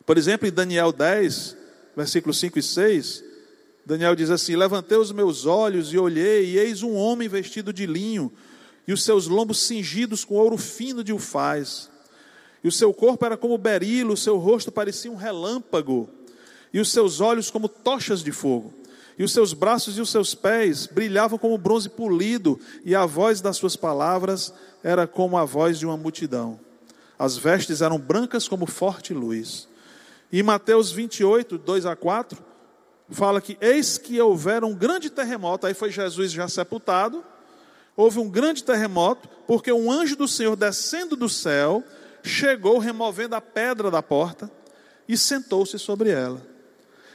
Por 0.04 0.16
exemplo, 0.16 0.46
em 0.46 0.52
Daniel 0.52 0.92
10, 0.92 1.56
versículos 1.96 2.38
5 2.38 2.58
e 2.58 2.62
6, 2.62 3.24
Daniel 3.84 4.14
diz 4.14 4.30
assim: 4.30 4.54
Levantei 4.54 4.96
os 4.96 5.10
meus 5.10 5.46
olhos 5.46 5.92
e 5.92 5.98
olhei, 5.98 6.50
e 6.50 6.58
eis 6.58 6.82
um 6.82 6.94
homem 6.94 7.28
vestido 7.28 7.72
de 7.72 7.86
linho, 7.86 8.32
e 8.86 8.92
os 8.92 9.02
seus 9.02 9.26
lombos 9.26 9.58
cingidos 9.58 10.24
com 10.24 10.34
ouro 10.34 10.56
fino 10.56 11.02
de 11.02 11.12
ufaz. 11.12 11.90
E 12.62 12.68
o 12.68 12.72
seu 12.72 12.94
corpo 12.94 13.24
era 13.24 13.36
como 13.36 13.58
berilo, 13.58 14.14
o 14.14 14.16
seu 14.16 14.36
rosto 14.38 14.70
parecia 14.70 15.10
um 15.10 15.16
relâmpago, 15.16 16.08
e 16.72 16.78
os 16.78 16.92
seus 16.92 17.20
olhos 17.20 17.50
como 17.50 17.68
tochas 17.68 18.22
de 18.22 18.30
fogo. 18.30 18.72
E 19.18 19.24
os 19.24 19.32
seus 19.32 19.52
braços 19.52 19.96
e 19.96 20.00
os 20.00 20.10
seus 20.10 20.34
pés 20.34 20.86
brilhavam 20.86 21.38
como 21.38 21.56
bronze 21.56 21.88
polido, 21.88 22.60
e 22.84 22.94
a 22.94 23.06
voz 23.06 23.40
das 23.40 23.56
suas 23.56 23.74
palavras 23.74 24.52
era 24.82 25.06
como 25.06 25.38
a 25.38 25.44
voz 25.44 25.78
de 25.78 25.86
uma 25.86 25.96
multidão. 25.96 26.60
As 27.18 27.36
vestes 27.36 27.80
eram 27.80 27.98
brancas 27.98 28.46
como 28.46 28.66
forte 28.66 29.14
luz. 29.14 29.68
E 30.30 30.42
Mateus 30.42 30.92
28, 30.92 31.56
2 31.56 31.86
a 31.86 31.96
4, 31.96 32.44
fala 33.08 33.40
que 33.40 33.56
eis 33.60 33.96
que 33.96 34.20
houver 34.20 34.64
um 34.64 34.74
grande 34.74 35.08
terremoto, 35.08 35.66
aí 35.66 35.72
foi 35.72 35.90
Jesus 35.90 36.32
já 36.32 36.46
sepultado, 36.48 37.24
houve 37.96 38.18
um 38.18 38.28
grande 38.28 38.62
terremoto, 38.62 39.28
porque 39.46 39.72
um 39.72 39.90
anjo 39.90 40.16
do 40.16 40.28
Senhor 40.28 40.56
descendo 40.56 41.16
do 41.16 41.28
céu, 41.28 41.82
chegou 42.22 42.78
removendo 42.78 43.34
a 43.34 43.40
pedra 43.40 43.90
da 43.90 44.02
porta 44.02 44.50
e 45.08 45.16
sentou-se 45.16 45.78
sobre 45.78 46.10
ela. 46.10 46.55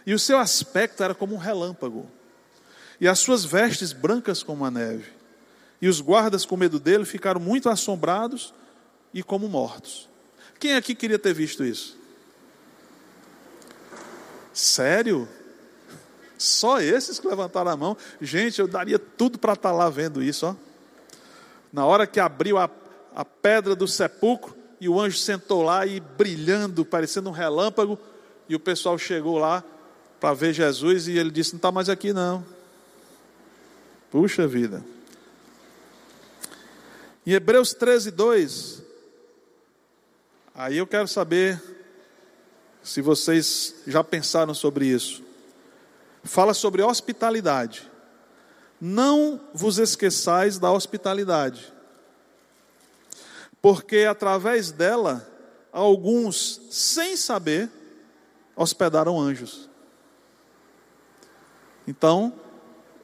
E 0.06 0.14
o 0.14 0.20
seu 0.20 0.38
aspecto 0.38 1.04
era 1.04 1.14
como 1.14 1.36
um 1.36 1.38
relâmpago, 1.38 2.10
e 3.00 3.08
as 3.08 3.20
suas 3.20 3.44
vestes 3.44 3.94
brancas 3.94 4.44
como 4.44 4.66
a 4.66 4.72
neve. 4.72 5.06
E 5.82 5.88
os 5.88 6.00
guardas, 6.00 6.46
com 6.46 6.56
medo 6.56 6.80
dele, 6.80 7.06
ficaram 7.06 7.42
muito 7.42 7.68
assombrados 7.70 8.54
e 9.14 9.24
como 9.24 9.50
mortos. 9.50 10.08
Quem 10.60 10.76
aqui 10.76 10.94
queria 10.94 11.18
ter 11.18 11.34
visto 11.34 11.66
isso? 11.66 11.98
Sério? 14.54 15.28
Só 16.38 16.80
esses 16.80 17.20
que 17.20 17.28
levantaram 17.28 17.72
a 17.72 17.78
mão. 17.78 17.98
Gente, 18.20 18.60
eu 18.60 18.68
daria 18.68 19.00
tudo 19.00 19.40
para 19.40 19.54
estar 19.54 19.70
tá 19.70 19.76
lá 19.76 19.90
vendo 19.90 20.22
isso. 20.22 20.46
Ó. 20.46 20.56
Na 21.74 21.86
hora 21.86 22.06
que 22.06 22.20
abriu 22.20 22.60
a, 22.60 22.70
a 23.16 23.26
pedra 23.26 23.76
do 23.76 23.88
sepulcro 23.88 24.56
e 24.80 24.88
o 24.88 25.00
anjo 25.00 25.18
sentou 25.18 25.64
lá 25.64 25.86
e 25.86 26.00
brilhando, 26.00 26.86
parecendo 26.86 27.30
um 27.30 27.34
relâmpago, 27.34 27.98
e 28.48 28.56
o 28.56 28.60
pessoal 28.60 28.98
chegou 28.98 29.38
lá 29.38 29.64
para 30.22 30.36
ver 30.36 30.54
Jesus 30.54 31.08
e 31.08 31.18
ele 31.18 31.32
disse: 31.32 31.54
Não 31.54 31.58
está 31.58 31.72
mais 31.72 31.90
aqui 31.90 32.14
não. 32.14 32.46
Puxa 34.12 34.48
vida. 34.48 34.86
Em 37.26 37.32
Hebreus 37.32 37.74
13, 37.74 38.12
2, 38.12 38.84
aí 40.54 40.78
eu 40.78 40.86
quero 40.86 41.08
saber 41.08 41.62
se 42.84 43.02
vocês 43.02 43.76
já 43.88 44.04
pensaram 44.04 44.54
sobre 44.54 44.86
isso. 44.86 45.24
Fala 46.24 46.54
sobre 46.54 46.84
hospitalidade. 46.84 47.90
Não 48.80 49.40
vos 49.54 49.80
esqueçais 49.80 50.58
da 50.58 50.72
hospitalidade, 50.72 51.72
porque 53.62 54.00
através 54.10 54.72
dela, 54.72 55.28
alguns, 55.72 56.62
sem 56.72 57.16
saber, 57.16 57.70
hospedaram 58.56 59.20
anjos. 59.20 59.71
Então, 61.88 62.34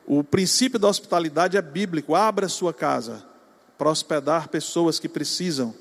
o 0.06 0.24
princípio 0.24 0.80
da 0.80 0.88
hospitalidade 0.88 1.58
é 1.58 1.62
bíblico. 1.62 2.16
Abra 2.16 2.48
sua 2.48 2.74
casa 2.74 3.24
para 3.78 3.90
hospedar 3.90 4.48
pessoas 4.48 5.00
que 5.00 5.10
precisam, 5.10 5.74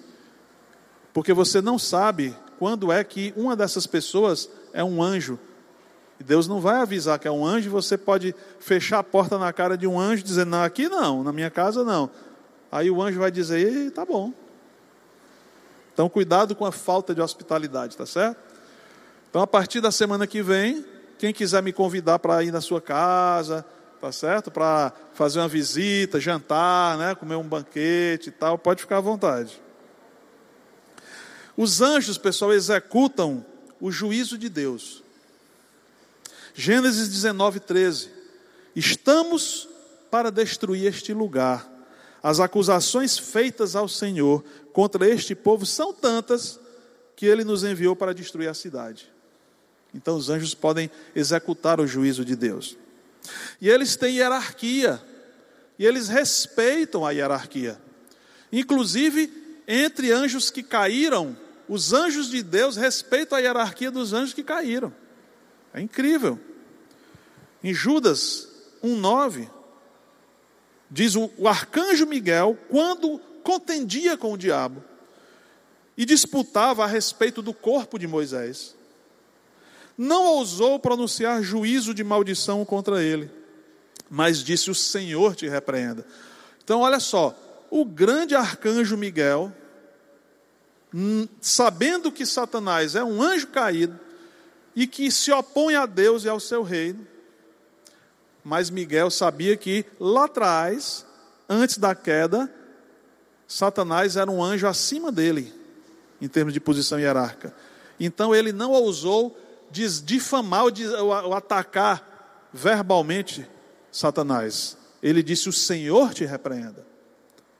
porque 1.14 1.32
você 1.32 1.62
não 1.62 1.78
sabe 1.78 2.36
quando 2.58 2.92
é 2.92 3.02
que 3.02 3.32
uma 3.36 3.56
dessas 3.56 3.86
pessoas 3.86 4.50
é 4.72 4.84
um 4.84 5.02
anjo. 5.02 5.38
E 6.18 6.24
Deus 6.24 6.48
não 6.48 6.60
vai 6.60 6.80
avisar 6.80 7.18
que 7.18 7.28
é 7.28 7.30
um 7.30 7.44
anjo, 7.44 7.70
você 7.70 7.96
pode 7.96 8.34
fechar 8.58 8.98
a 8.98 9.04
porta 9.04 9.38
na 9.38 9.52
cara 9.52 9.76
de 9.76 9.86
um 9.86 9.98
anjo 9.98 10.22
dizer: 10.22 10.46
Não, 10.46 10.62
aqui 10.62 10.88
não, 10.88 11.22
na 11.22 11.32
minha 11.32 11.50
casa 11.50 11.84
não. 11.84 12.10
Aí 12.70 12.90
o 12.90 13.02
anjo 13.02 13.20
vai 13.20 13.30
dizer: 13.30 13.90
Tá 13.92 14.04
bom. 14.04 14.32
Então, 15.92 16.08
cuidado 16.08 16.54
com 16.54 16.66
a 16.66 16.72
falta 16.72 17.14
de 17.14 17.22
hospitalidade, 17.22 17.96
tá 17.96 18.04
certo? 18.04 18.36
Então, 19.30 19.40
a 19.40 19.46
partir 19.46 19.80
da 19.80 19.90
semana 19.90 20.26
que 20.26 20.42
vem, 20.42 20.84
quem 21.18 21.32
quiser 21.32 21.62
me 21.62 21.72
convidar 21.72 22.18
para 22.18 22.42
ir 22.42 22.52
na 22.52 22.60
sua 22.60 22.80
casa, 22.80 23.64
tá 24.00 24.12
certo? 24.12 24.50
Para 24.50 24.92
fazer 25.14 25.38
uma 25.38 25.48
visita, 25.48 26.20
jantar, 26.20 26.98
né? 26.98 27.14
comer 27.14 27.36
um 27.36 27.46
banquete 27.46 28.28
e 28.28 28.32
tal, 28.32 28.58
pode 28.58 28.82
ficar 28.82 28.98
à 28.98 29.00
vontade. 29.00 29.60
Os 31.56 31.80
anjos, 31.80 32.18
pessoal, 32.18 32.52
executam 32.52 33.44
o 33.80 33.90
juízo 33.90 34.36
de 34.36 34.48
Deus. 34.48 35.02
Gênesis 36.54 37.08
19, 37.08 37.60
13. 37.60 38.10
Estamos 38.74 39.68
para 40.10 40.30
destruir 40.30 40.86
este 40.86 41.14
lugar. 41.14 41.66
As 42.22 42.40
acusações 42.40 43.18
feitas 43.18 43.74
ao 43.76 43.88
Senhor 43.88 44.44
contra 44.72 45.08
este 45.08 45.34
povo 45.34 45.64
são 45.64 45.92
tantas 45.94 46.58
que 47.14 47.24
ele 47.24 47.44
nos 47.44 47.64
enviou 47.64 47.96
para 47.96 48.12
destruir 48.12 48.48
a 48.48 48.54
cidade. 48.54 49.10
Então 49.96 50.14
os 50.14 50.28
anjos 50.28 50.54
podem 50.54 50.90
executar 51.14 51.80
o 51.80 51.86
juízo 51.86 52.22
de 52.22 52.36
Deus. 52.36 52.76
E 53.58 53.68
eles 53.70 53.96
têm 53.96 54.16
hierarquia. 54.16 55.02
E 55.78 55.86
eles 55.86 56.08
respeitam 56.08 57.04
a 57.04 57.12
hierarquia. 57.12 57.80
Inclusive, 58.52 59.32
entre 59.66 60.12
anjos 60.12 60.50
que 60.50 60.62
caíram, 60.62 61.36
os 61.66 61.94
anjos 61.94 62.28
de 62.28 62.42
Deus 62.42 62.76
respeitam 62.76 63.38
a 63.38 63.40
hierarquia 63.40 63.90
dos 63.90 64.12
anjos 64.12 64.34
que 64.34 64.42
caíram. 64.42 64.94
É 65.72 65.80
incrível. 65.80 66.38
Em 67.64 67.72
Judas 67.72 68.48
1,9, 68.84 69.50
diz 70.90 71.16
o, 71.16 71.30
o 71.38 71.48
arcanjo 71.48 72.06
Miguel, 72.06 72.56
quando 72.68 73.18
contendia 73.42 74.16
com 74.16 74.34
o 74.34 74.38
diabo 74.38 74.84
e 75.96 76.04
disputava 76.04 76.84
a 76.84 76.86
respeito 76.86 77.40
do 77.40 77.54
corpo 77.54 77.98
de 77.98 78.06
Moisés, 78.06 78.75
não 79.96 80.26
ousou 80.26 80.78
pronunciar 80.78 81.42
juízo 81.42 81.94
de 81.94 82.04
maldição 82.04 82.64
contra 82.64 83.02
ele, 83.02 83.30
mas 84.10 84.42
disse: 84.42 84.70
O 84.70 84.74
Senhor 84.74 85.34
te 85.34 85.48
repreenda. 85.48 86.06
Então, 86.62 86.80
olha 86.80 87.00
só, 87.00 87.34
o 87.70 87.84
grande 87.84 88.34
arcanjo 88.34 88.96
Miguel 88.96 89.52
Hum, 90.98 91.28
sabendo 91.42 92.10
que 92.10 92.24
Satanás 92.24 92.94
é 92.94 93.04
um 93.04 93.20
anjo 93.20 93.48
caído 93.48 94.00
e 94.74 94.86
que 94.86 95.10
se 95.10 95.30
opõe 95.30 95.74
a 95.74 95.84
Deus 95.84 96.24
e 96.24 96.28
ao 96.28 96.40
seu 96.40 96.62
reino, 96.62 97.06
mas 98.42 98.70
Miguel 98.70 99.10
sabia 99.10 99.58
que 99.58 99.84
lá 100.00 100.24
atrás, 100.24 101.04
antes 101.48 101.76
da 101.76 101.94
queda, 101.94 102.50
Satanás 103.46 104.16
era 104.16 104.30
um 104.30 104.42
anjo 104.42 104.66
acima 104.66 105.12
dele, 105.12 105.52
em 106.18 106.28
termos 106.28 106.54
de 106.54 106.60
posição 106.60 106.98
hierárquica. 106.98 107.54
Então 108.00 108.34
ele 108.34 108.50
não 108.50 108.70
ousou 108.70 109.36
difamar 109.70 110.64
ou 110.64 111.34
atacar 111.34 112.48
verbalmente 112.52 113.48
Satanás. 113.90 114.76
Ele 115.02 115.22
disse: 115.22 115.48
O 115.48 115.52
Senhor 115.52 116.14
te 116.14 116.24
repreenda. 116.24 116.86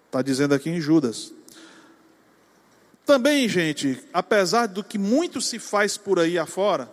Está 0.06 0.22
dizendo 0.22 0.54
aqui 0.54 0.70
em 0.70 0.80
Judas. 0.80 1.32
Também, 3.04 3.48
gente, 3.48 4.02
apesar 4.12 4.66
do 4.66 4.82
que 4.82 4.98
muito 4.98 5.40
se 5.40 5.58
faz 5.58 5.96
por 5.96 6.18
aí 6.18 6.38
afora, 6.38 6.90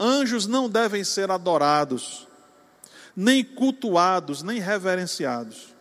Anjos 0.00 0.46
não 0.46 0.70
devem 0.70 1.02
ser 1.02 1.30
adorados, 1.30 2.26
nem 3.14 3.44
cultuados, 3.44 4.42
nem 4.42 4.60
reverenciados. 4.60 5.74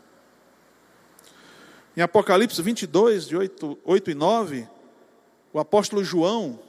Em 1.95 2.01
Apocalipse 2.01 2.61
22, 2.61 3.27
de 3.27 3.37
8, 3.37 3.77
8 3.85 4.11
e 4.11 4.15
9, 4.15 4.67
o 5.53 5.59
apóstolo 5.59 6.03
João 6.03 6.59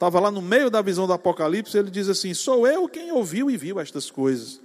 estava 0.00 0.18
lá 0.18 0.30
no 0.30 0.40
meio 0.40 0.70
da 0.70 0.80
visão 0.80 1.06
do 1.06 1.12
Apocalipse, 1.12 1.76
ele 1.76 1.90
diz 1.90 2.08
assim: 2.08 2.32
Sou 2.32 2.66
eu 2.66 2.88
quem 2.88 3.12
ouviu 3.12 3.50
e 3.50 3.56
viu 3.58 3.78
estas 3.78 4.10
coisas. 4.10 4.58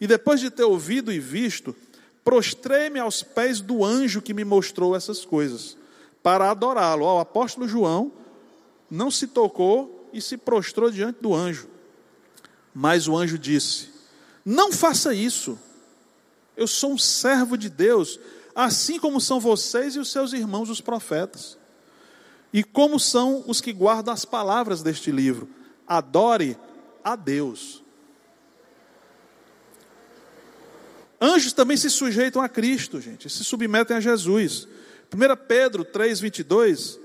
E 0.00 0.06
depois 0.06 0.40
de 0.40 0.50
ter 0.50 0.64
ouvido 0.64 1.12
e 1.12 1.20
visto, 1.20 1.76
prostrei-me 2.24 2.98
aos 2.98 3.22
pés 3.22 3.60
do 3.60 3.84
anjo 3.84 4.22
que 4.22 4.32
me 4.32 4.44
mostrou 4.44 4.96
essas 4.96 5.26
coisas, 5.26 5.76
para 6.22 6.50
adorá-lo. 6.50 7.04
O 7.04 7.18
apóstolo 7.18 7.68
João 7.68 8.10
não 8.90 9.10
se 9.10 9.26
tocou 9.26 10.08
e 10.10 10.22
se 10.22 10.38
prostrou 10.38 10.90
diante 10.90 11.20
do 11.20 11.34
anjo. 11.34 11.68
Mas 12.74 13.06
o 13.06 13.14
anjo 13.14 13.38
disse: 13.38 13.90
Não 14.42 14.72
faça 14.72 15.12
isso. 15.12 15.58
Eu 16.56 16.66
sou 16.66 16.92
um 16.92 16.98
servo 16.98 17.58
de 17.58 17.68
Deus, 17.68 18.18
assim 18.54 18.98
como 18.98 19.20
são 19.20 19.38
vocês 19.38 19.96
e 19.96 19.98
os 19.98 20.10
seus 20.10 20.32
irmãos, 20.32 20.70
os 20.70 20.80
profetas. 20.80 21.58
E 22.52 22.64
como 22.64 22.98
são 22.98 23.44
os 23.46 23.60
que 23.60 23.72
guardam 23.72 24.12
as 24.12 24.24
palavras 24.24 24.82
deste 24.82 25.10
livro. 25.10 25.48
Adore 25.86 26.56
a 27.04 27.14
Deus. 27.16 27.82
Anjos 31.20 31.52
também 31.52 31.76
se 31.76 31.90
sujeitam 31.90 32.40
a 32.40 32.48
Cristo, 32.48 33.00
gente, 33.00 33.28
se 33.28 33.44
submetem 33.44 33.96
a 33.96 34.00
Jesus. 34.00 34.68
1 35.12 35.46
Pedro 35.48 35.84
3,22, 35.84 36.98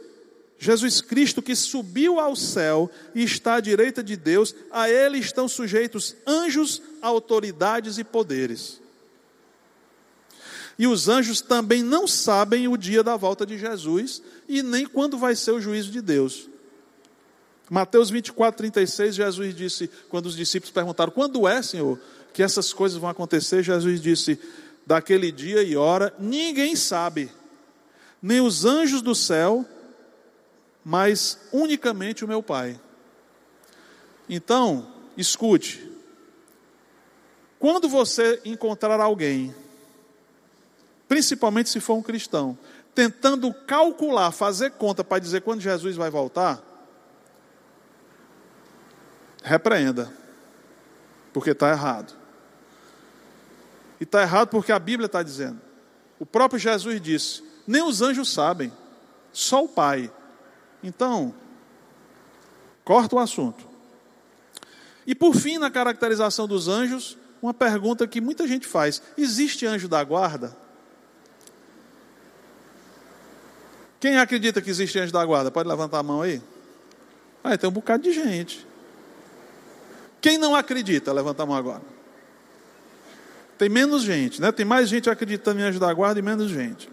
Jesus 0.60 1.02
Cristo 1.02 1.42
que 1.42 1.56
subiu 1.56 2.20
ao 2.20 2.36
céu 2.36 2.92
e 3.16 3.24
está 3.24 3.56
à 3.56 3.60
direita 3.60 4.04
de 4.04 4.16
Deus, 4.16 4.56
a 4.72 4.90
ele 4.90 5.18
estão 5.18 5.48
sujeitos 5.48 6.16
anjos, 6.28 6.82
autoridades 7.02 7.98
e 7.98 8.04
poderes. 8.04 8.82
E 10.78 10.88
os 10.88 11.08
anjos 11.08 11.42
também 11.42 11.84
não 11.84 12.08
sabem 12.08 12.68
o 12.68 12.78
dia 12.78 13.04
da 13.04 13.16
volta 13.16 13.46
de 13.46 13.58
Jesus 13.58 14.22
e 14.58 14.64
nem 14.64 14.86
quando 14.86 15.18
vai 15.18 15.36
ser 15.36 15.52
o 15.52 15.62
juízo 15.62 15.92
de 15.92 16.02
Deus. 16.02 16.50
Mateus 17.70 18.10
24, 18.10 18.58
36, 18.58 19.16
Jesus 19.16 19.56
disse, 19.56 19.90
quando 20.10 20.28
os 20.28 20.36
discípulos 20.36 20.72
perguntaram: 20.72 21.12
Quando 21.12 21.48
é, 21.48 21.62
Senhor? 21.62 22.00
que 22.34 22.42
essas 22.42 22.74
coisas 22.74 22.98
vão 22.98 23.10
acontecer, 23.10 23.64
Jesus 23.64 24.02
disse: 24.02 24.40
daquele 24.86 25.32
dia 25.32 25.62
e 25.62 25.78
hora, 25.78 26.14
ninguém 26.20 26.76
sabe, 26.76 27.32
nem 28.22 28.42
os 28.42 28.66
anjos 28.66 29.02
do 29.02 29.14
céu, 29.14 29.66
mas 30.84 31.40
unicamente 31.54 32.26
o 32.26 32.28
meu 32.28 32.42
Pai. 32.42 32.80
Então, 34.28 34.92
escute, 35.16 35.90
quando 37.60 37.88
você 37.88 38.42
encontrar 38.44 39.00
alguém, 39.00 39.54
principalmente 41.08 41.70
se 41.70 41.80
for 41.80 41.94
um 41.94 42.02
cristão, 42.02 42.58
tentando 42.94 43.54
calcular, 43.54 44.32
fazer 44.32 44.72
conta 44.72 45.04
para 45.04 45.20
dizer 45.20 45.42
quando 45.42 45.62
Jesus 45.62 45.96
vai 45.96 46.10
voltar, 46.10 46.62
repreenda, 49.44 50.12
porque 51.32 51.52
está 51.52 51.70
errado. 51.70 52.14
E 54.00 54.04
está 54.04 54.22
errado 54.22 54.50
porque 54.50 54.72
a 54.72 54.80
Bíblia 54.80 55.06
está 55.08 55.24
dizendo. 55.24 55.62
O 56.20 56.26
próprio 56.26 56.60
Jesus 56.60 57.02
disse: 57.02 57.44
nem 57.66 57.82
os 57.82 58.02
anjos 58.02 58.32
sabem, 58.32 58.72
só 59.32 59.64
o 59.64 59.70
Pai. 59.70 60.12
Então, 60.84 61.34
corta 62.84 63.16
o 63.16 63.20
assunto. 63.20 63.66
E 65.06 65.16
por 65.16 65.36
fim, 65.36 65.58
na 65.58 65.72
caracterização 65.72 66.48
dos 66.48 66.68
anjos, 66.68 67.18
uma 67.42 67.54
pergunta 67.54 68.08
que 68.08 68.22
muita 68.22 68.48
gente 68.48 68.68
faz: 68.68 69.02
existe 69.18 69.66
anjo 69.66 69.88
da 69.88 70.04
guarda? 70.04 70.63
Quem 74.04 74.18
acredita 74.18 74.62
que 74.62 74.70
existe 74.70 75.00
anjo 75.00 75.14
da 75.14 75.26
guarda? 75.26 75.50
Pode 75.50 75.70
levantar 75.70 76.00
a 76.00 76.04
mão 76.04 76.22
aí? 76.22 76.42
Ah, 77.42 77.58
tem 77.58 77.70
um 77.70 77.72
bocado 77.72 78.04
de 78.04 78.12
gente. 78.12 78.68
Quem 80.20 80.38
não 80.38 80.54
acredita? 80.54 81.14
Levanta 81.14 81.44
a 81.44 81.46
mão 81.46 81.56
agora. 81.56 81.82
Tem 83.58 83.70
menos 83.70 84.04
gente, 84.04 84.42
né? 84.42 84.52
Tem 84.52 84.66
mais 84.66 84.90
gente 84.90 85.10
acreditando 85.10 85.62
em 85.62 85.64
anjo 85.64 85.80
da 85.80 85.94
guarda 85.94 86.20
e 86.20 86.22
menos 86.22 86.52
gente. 86.52 86.90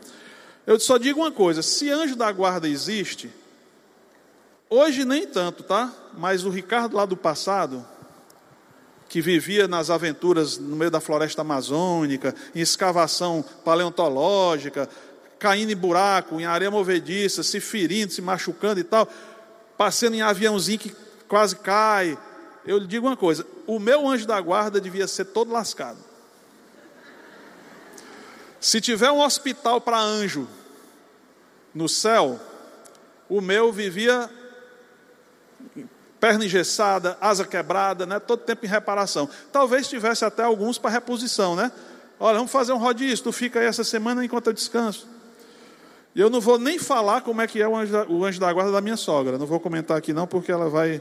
Eu 0.65 0.79
só 0.79 0.99
digo 0.99 1.19
uma 1.19 1.33
coisa: 1.33 1.63
se 1.63 1.91
anjo 1.91 2.15
da 2.15 2.31
guarda 2.31 2.69
existe, 2.69 3.29
hoje 4.69 5.05
nem 5.05 5.27
tanto, 5.27 5.65
tá? 5.65 5.93
Mas 6.17 6.45
o 6.45 6.49
Ricardo 6.49 6.97
lá 6.97 7.07
do 7.07 7.17
passado, 7.17 7.85
que 9.09 9.21
vivia 9.21 9.67
nas 9.67 9.91
aventuras 9.91 10.59
no 10.59 10.77
meio 10.77 10.93
da 10.93 11.01
floresta 11.01 11.41
amazônica, 11.41 12.33
em 12.55 12.61
escavação 12.61 13.45
paleontológica, 13.65 14.89
caindo 15.41 15.73
em 15.73 15.77
buraco, 15.77 16.39
em 16.39 16.45
areia 16.45 16.71
movediça, 16.71 17.43
se 17.43 17.59
ferindo, 17.59 18.13
se 18.13 18.21
machucando 18.23 18.79
e 18.79 18.85
tal, 18.85 19.09
passando 19.77 20.15
em 20.15 20.23
aviãozinho 20.23 20.79
que 20.79 20.95
quase 21.27 21.57
cai. 21.57 22.17
Eu 22.65 22.79
lhe 22.79 22.87
digo 22.87 23.07
uma 23.07 23.17
coisa: 23.17 23.45
o 23.67 23.81
meu 23.81 24.07
anjo 24.07 24.27
da 24.27 24.41
guarda 24.41 24.81
devia 24.81 25.09
ser 25.09 25.25
todo 25.25 25.51
lascado. 25.51 25.99
Se 28.61 28.81
tiver 28.81 29.11
um 29.11 29.21
hospital 29.21 29.81
para 29.81 29.99
anjo 29.99 30.47
no 31.75 31.89
céu, 31.89 32.39
o 33.27 33.41
meu 33.41 33.73
vivia 33.73 34.29
perna 36.21 36.45
engessada, 36.45 37.17
asa 37.19 37.47
quebrada, 37.47 38.05
né? 38.05 38.21
todo 38.21 38.41
tempo 38.41 38.67
em 38.67 38.69
reparação. 38.69 39.27
Talvez 39.51 39.89
tivesse 39.89 40.23
até 40.23 40.43
alguns 40.43 40.77
para 40.77 40.91
reposição, 40.91 41.57
né? 41.57 41.73
Olha, 42.19 42.37
vamos 42.37 42.53
fazer 42.53 42.75
um 42.75 42.77
rodízio, 42.77 43.25
tu 43.25 43.33
fica 43.33 43.59
aí 43.59 43.65
essa 43.65 43.83
semana 43.83 44.23
enquanto 44.23 44.49
eu 44.49 44.53
descanso. 44.53 45.09
Eu 46.15 46.29
não 46.29 46.41
vou 46.41 46.59
nem 46.59 46.79
falar 46.79 47.21
como 47.21 47.41
é 47.41 47.47
que 47.47 47.63
é 47.63 47.69
o 47.69 47.77
anjo, 47.77 47.93
da, 47.93 48.07
o 48.07 48.25
anjo 48.25 48.41
da 48.41 48.53
guarda 48.53 48.73
da 48.73 48.81
minha 48.81 48.97
sogra. 48.97 49.39
Não 49.39 49.47
vou 49.47 49.61
comentar 49.61 49.97
aqui 49.97 50.13
não, 50.13 50.27
porque 50.27 50.51
ela 50.51 50.69
vai, 50.69 51.01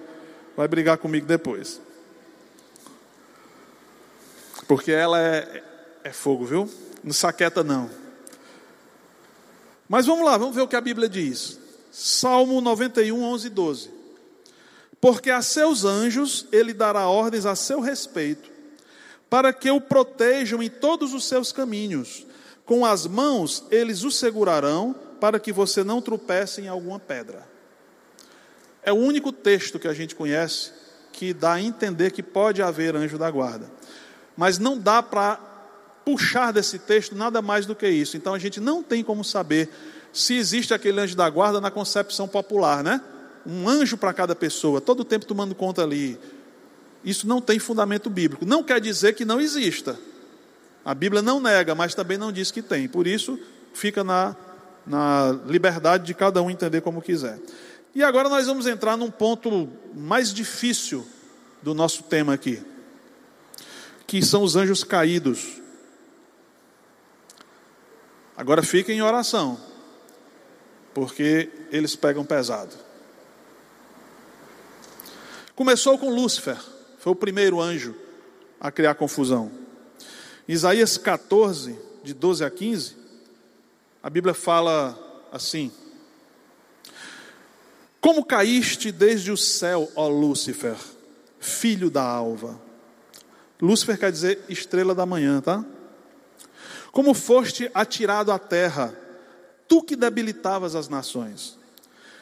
vai 0.56 0.68
brigar 0.68 0.98
comigo 0.98 1.26
depois. 1.26 1.82
Porque 4.68 4.92
ela 4.92 5.20
é, 5.20 5.64
é 6.04 6.12
fogo, 6.12 6.46
viu? 6.46 6.70
Não 7.04 7.12
saqueta, 7.12 7.64
não. 7.64 7.90
Mas 9.88 10.06
vamos 10.06 10.24
lá, 10.24 10.38
vamos 10.38 10.56
ver 10.56 10.62
o 10.62 10.68
que 10.68 10.76
a 10.76 10.82
Bíblia 10.82 11.10
diz. 11.10 11.58
Salmo 11.92 12.62
91, 12.62 13.24
11 13.24 13.48
e 13.48 13.50
12. 13.50 13.92
Porque 15.02 15.32
a 15.32 15.42
seus 15.42 15.86
anjos 15.86 16.46
ele 16.52 16.74
dará 16.74 17.08
ordens 17.08 17.48
a 17.48 17.56
seu 17.56 17.80
respeito, 17.80 18.50
para 19.28 19.52
que 19.52 19.72
o 19.72 19.82
protejam 19.82 20.62
em 20.62 20.70
todos 20.70 21.16
os 21.16 21.28
seus 21.28 21.52
caminhos. 21.52 22.28
Com 22.70 22.86
as 22.86 23.08
mãos 23.08 23.64
eles 23.72 24.04
o 24.04 24.12
segurarão, 24.12 24.94
para 25.20 25.40
que 25.40 25.52
você 25.52 25.84
não 25.84 26.00
tropece 26.00 26.62
em 26.62 26.68
alguma 26.68 27.00
pedra. 27.00 27.44
É 28.84 28.94
o 28.94 28.96
único 28.96 29.32
texto 29.32 29.80
que 29.80 29.88
a 29.88 29.94
gente 29.94 30.14
conhece 30.14 30.72
que 31.12 31.34
dá 31.34 31.54
a 31.54 31.62
entender 31.62 32.12
que 32.12 32.22
pode 32.22 32.62
haver 32.62 32.96
anjo 32.96 33.18
da 33.18 33.32
guarda. 33.32 33.72
Mas 34.38 34.60
não 34.60 34.78
dá 34.78 35.02
para 35.02 35.38
puxar 36.06 36.54
desse 36.54 36.78
texto 36.78 37.16
nada 37.16 37.42
mais 37.42 37.66
do 37.66 37.74
que 37.74 37.90
isso. 37.90 38.16
Então 38.16 38.36
a 38.36 38.40
gente 38.40 38.60
não 38.60 38.84
tem 38.84 39.04
como 39.04 39.24
saber 39.24 39.68
se 40.14 40.36
existe 40.36 40.72
aquele 40.72 41.02
anjo 41.02 41.16
da 41.16 41.28
guarda 41.28 41.60
na 41.60 41.72
concepção 41.72 42.28
popular, 42.28 42.84
né? 42.84 43.02
Um 43.48 43.68
anjo 43.68 43.98
para 43.98 44.14
cada 44.14 44.36
pessoa, 44.36 44.80
todo 44.80 45.00
o 45.00 45.06
tempo 45.06 45.26
tomando 45.26 45.56
conta 45.56 45.82
ali. 45.82 46.20
Isso 47.04 47.28
não 47.28 47.42
tem 47.42 47.58
fundamento 47.58 48.12
bíblico. 48.12 48.46
Não 48.46 48.64
quer 48.64 48.80
dizer 48.80 49.16
que 49.16 49.26
não 49.26 49.42
exista. 49.42 49.98
A 50.90 50.96
Bíblia 50.96 51.22
não 51.22 51.40
nega, 51.40 51.76
mas 51.76 51.94
também 51.94 52.18
não 52.18 52.32
diz 52.32 52.50
que 52.50 52.64
tem. 52.64 52.90
Por 52.90 53.06
isso, 53.06 53.40
fica 53.76 54.04
na, 54.04 54.36
na 54.88 55.40
liberdade 55.46 56.04
de 56.04 56.16
cada 56.16 56.42
um 56.42 56.50
entender 56.50 56.82
como 56.82 57.00
quiser. 57.00 57.40
E 57.94 58.02
agora 58.04 58.28
nós 58.28 58.48
vamos 58.48 58.66
entrar 58.66 58.98
num 58.98 59.12
ponto 59.12 59.70
mais 59.94 60.34
difícil 60.34 61.06
do 61.62 61.76
nosso 61.76 62.02
tema 62.02 62.34
aqui, 62.34 62.60
que 64.08 64.20
são 64.26 64.42
os 64.42 64.56
anjos 64.56 64.84
caídos. 64.84 65.62
Agora 68.36 68.64
fiquem 68.64 68.98
em 68.98 69.04
oração, 69.04 69.60
porque 70.92 71.52
eles 71.72 71.96
pegam 71.96 72.26
pesado. 72.26 72.76
Começou 75.56 76.00
com 76.00 76.10
Lúcifer, 76.10 76.58
foi 76.98 77.14
o 77.14 77.16
primeiro 77.16 77.62
anjo 77.62 77.94
a 78.60 78.72
criar 78.72 78.96
confusão. 78.96 79.69
Isaías 80.50 80.98
14, 80.98 81.78
de 82.04 82.12
12 82.12 82.44
a 82.44 82.50
15, 82.50 82.98
a 84.02 84.10
Bíblia 84.10 84.34
fala 84.34 84.98
assim: 85.32 85.72
Como 88.02 88.26
caíste 88.26 88.92
desde 88.92 89.32
o 89.32 89.38
céu, 89.38 89.92
ó 89.96 90.08
Lúcifer, 90.08 90.76
filho 91.40 91.92
da 91.92 92.02
alva. 92.02 92.60
Lúcifer 93.62 94.00
quer 94.00 94.12
dizer 94.12 94.44
estrela 94.50 94.96
da 94.96 95.06
manhã, 95.06 95.40
tá? 95.40 95.64
Como 96.92 97.14
foste 97.14 97.70
atirado 97.72 98.32
à 98.32 98.40
terra, 98.40 98.92
tu 99.68 99.84
que 99.84 99.96
debilitavas 99.96 100.74
as 100.74 100.90
nações. 100.90 101.59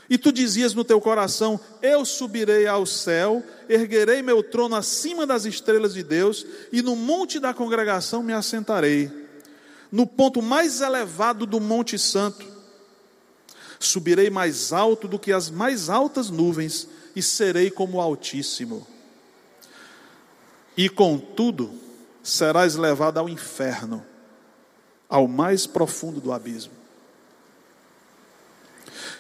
E 0.10 0.18
tu 0.18 0.32
dizias 0.32 0.74
no 0.74 0.84
teu 0.84 1.02
coração: 1.02 1.60
Eu 1.82 2.06
subirei 2.06 2.68
ao 2.68 2.86
céu, 2.86 3.44
erguerei 3.68 4.22
meu 4.22 4.42
trono 4.42 4.76
acima 4.76 5.26
das 5.26 5.46
estrelas 5.46 5.94
de 5.94 6.04
Deus, 6.04 6.46
e 6.72 6.82
no 6.82 6.96
monte 6.96 7.40
da 7.40 7.54
congregação 7.54 8.24
me 8.24 8.34
assentarei, 8.34 9.12
no 9.92 10.08
ponto 10.08 10.42
mais 10.42 10.82
elevado 10.82 11.46
do 11.46 11.60
Monte 11.60 11.98
Santo. 11.98 12.46
Subirei 13.80 14.30
mais 14.30 14.74
alto 14.74 15.08
do 15.08 15.20
que 15.20 15.32
as 15.32 15.50
mais 15.50 15.90
altas 15.90 16.30
nuvens, 16.30 16.88
e 17.16 17.22
serei 17.22 17.70
como 17.70 17.98
o 17.98 18.02
Altíssimo. 18.02 18.88
E 20.76 20.88
contudo, 20.88 21.74
serás 22.24 22.76
levado 22.76 23.18
ao 23.18 23.28
inferno, 23.28 24.06
ao 25.10 25.28
mais 25.28 25.66
profundo 25.66 26.22
do 26.22 26.32
abismo. 26.32 26.77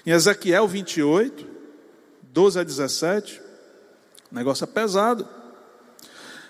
Em 0.07 0.11
Ezequiel 0.11 0.65
28, 0.69 1.45
12 2.31 2.57
a 2.57 2.63
17, 2.63 3.41
o 4.31 4.35
negócio 4.35 4.63
é 4.63 4.67
pesado. 4.67 5.27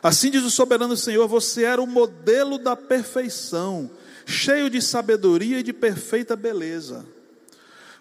Assim 0.03 0.29
diz 0.29 0.43
o 0.43 0.51
soberano 0.51 0.95
Senhor: 0.95 1.27
Você 1.27 1.63
era 1.63 1.81
o 1.81 1.87
modelo 1.87 2.59
da 2.59 2.75
perfeição, 2.75 3.89
cheio 4.27 4.69
de 4.69 4.79
sabedoria 4.79 5.57
e 5.57 5.63
de 5.63 5.73
perfeita 5.73 6.35
beleza. 6.35 7.03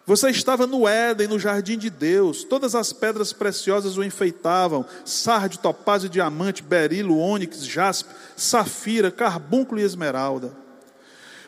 Você 0.04 0.28
estava 0.28 0.66
no 0.66 0.86
Éden, 0.86 1.28
no 1.28 1.38
jardim 1.38 1.78
de 1.78 1.88
Deus, 1.88 2.44
todas 2.44 2.74
as 2.74 2.92
pedras 2.92 3.32
preciosas 3.32 3.96
o 3.96 4.04
enfeitavam: 4.04 4.84
sardio, 5.06 5.60
topázio, 5.60 6.10
diamante, 6.10 6.62
berilo, 6.62 7.16
ônix, 7.16 7.64
jaspe, 7.64 8.14
safira, 8.36 9.10
carbúnculo 9.10 9.80
e 9.80 9.84
esmeralda. 9.84 10.54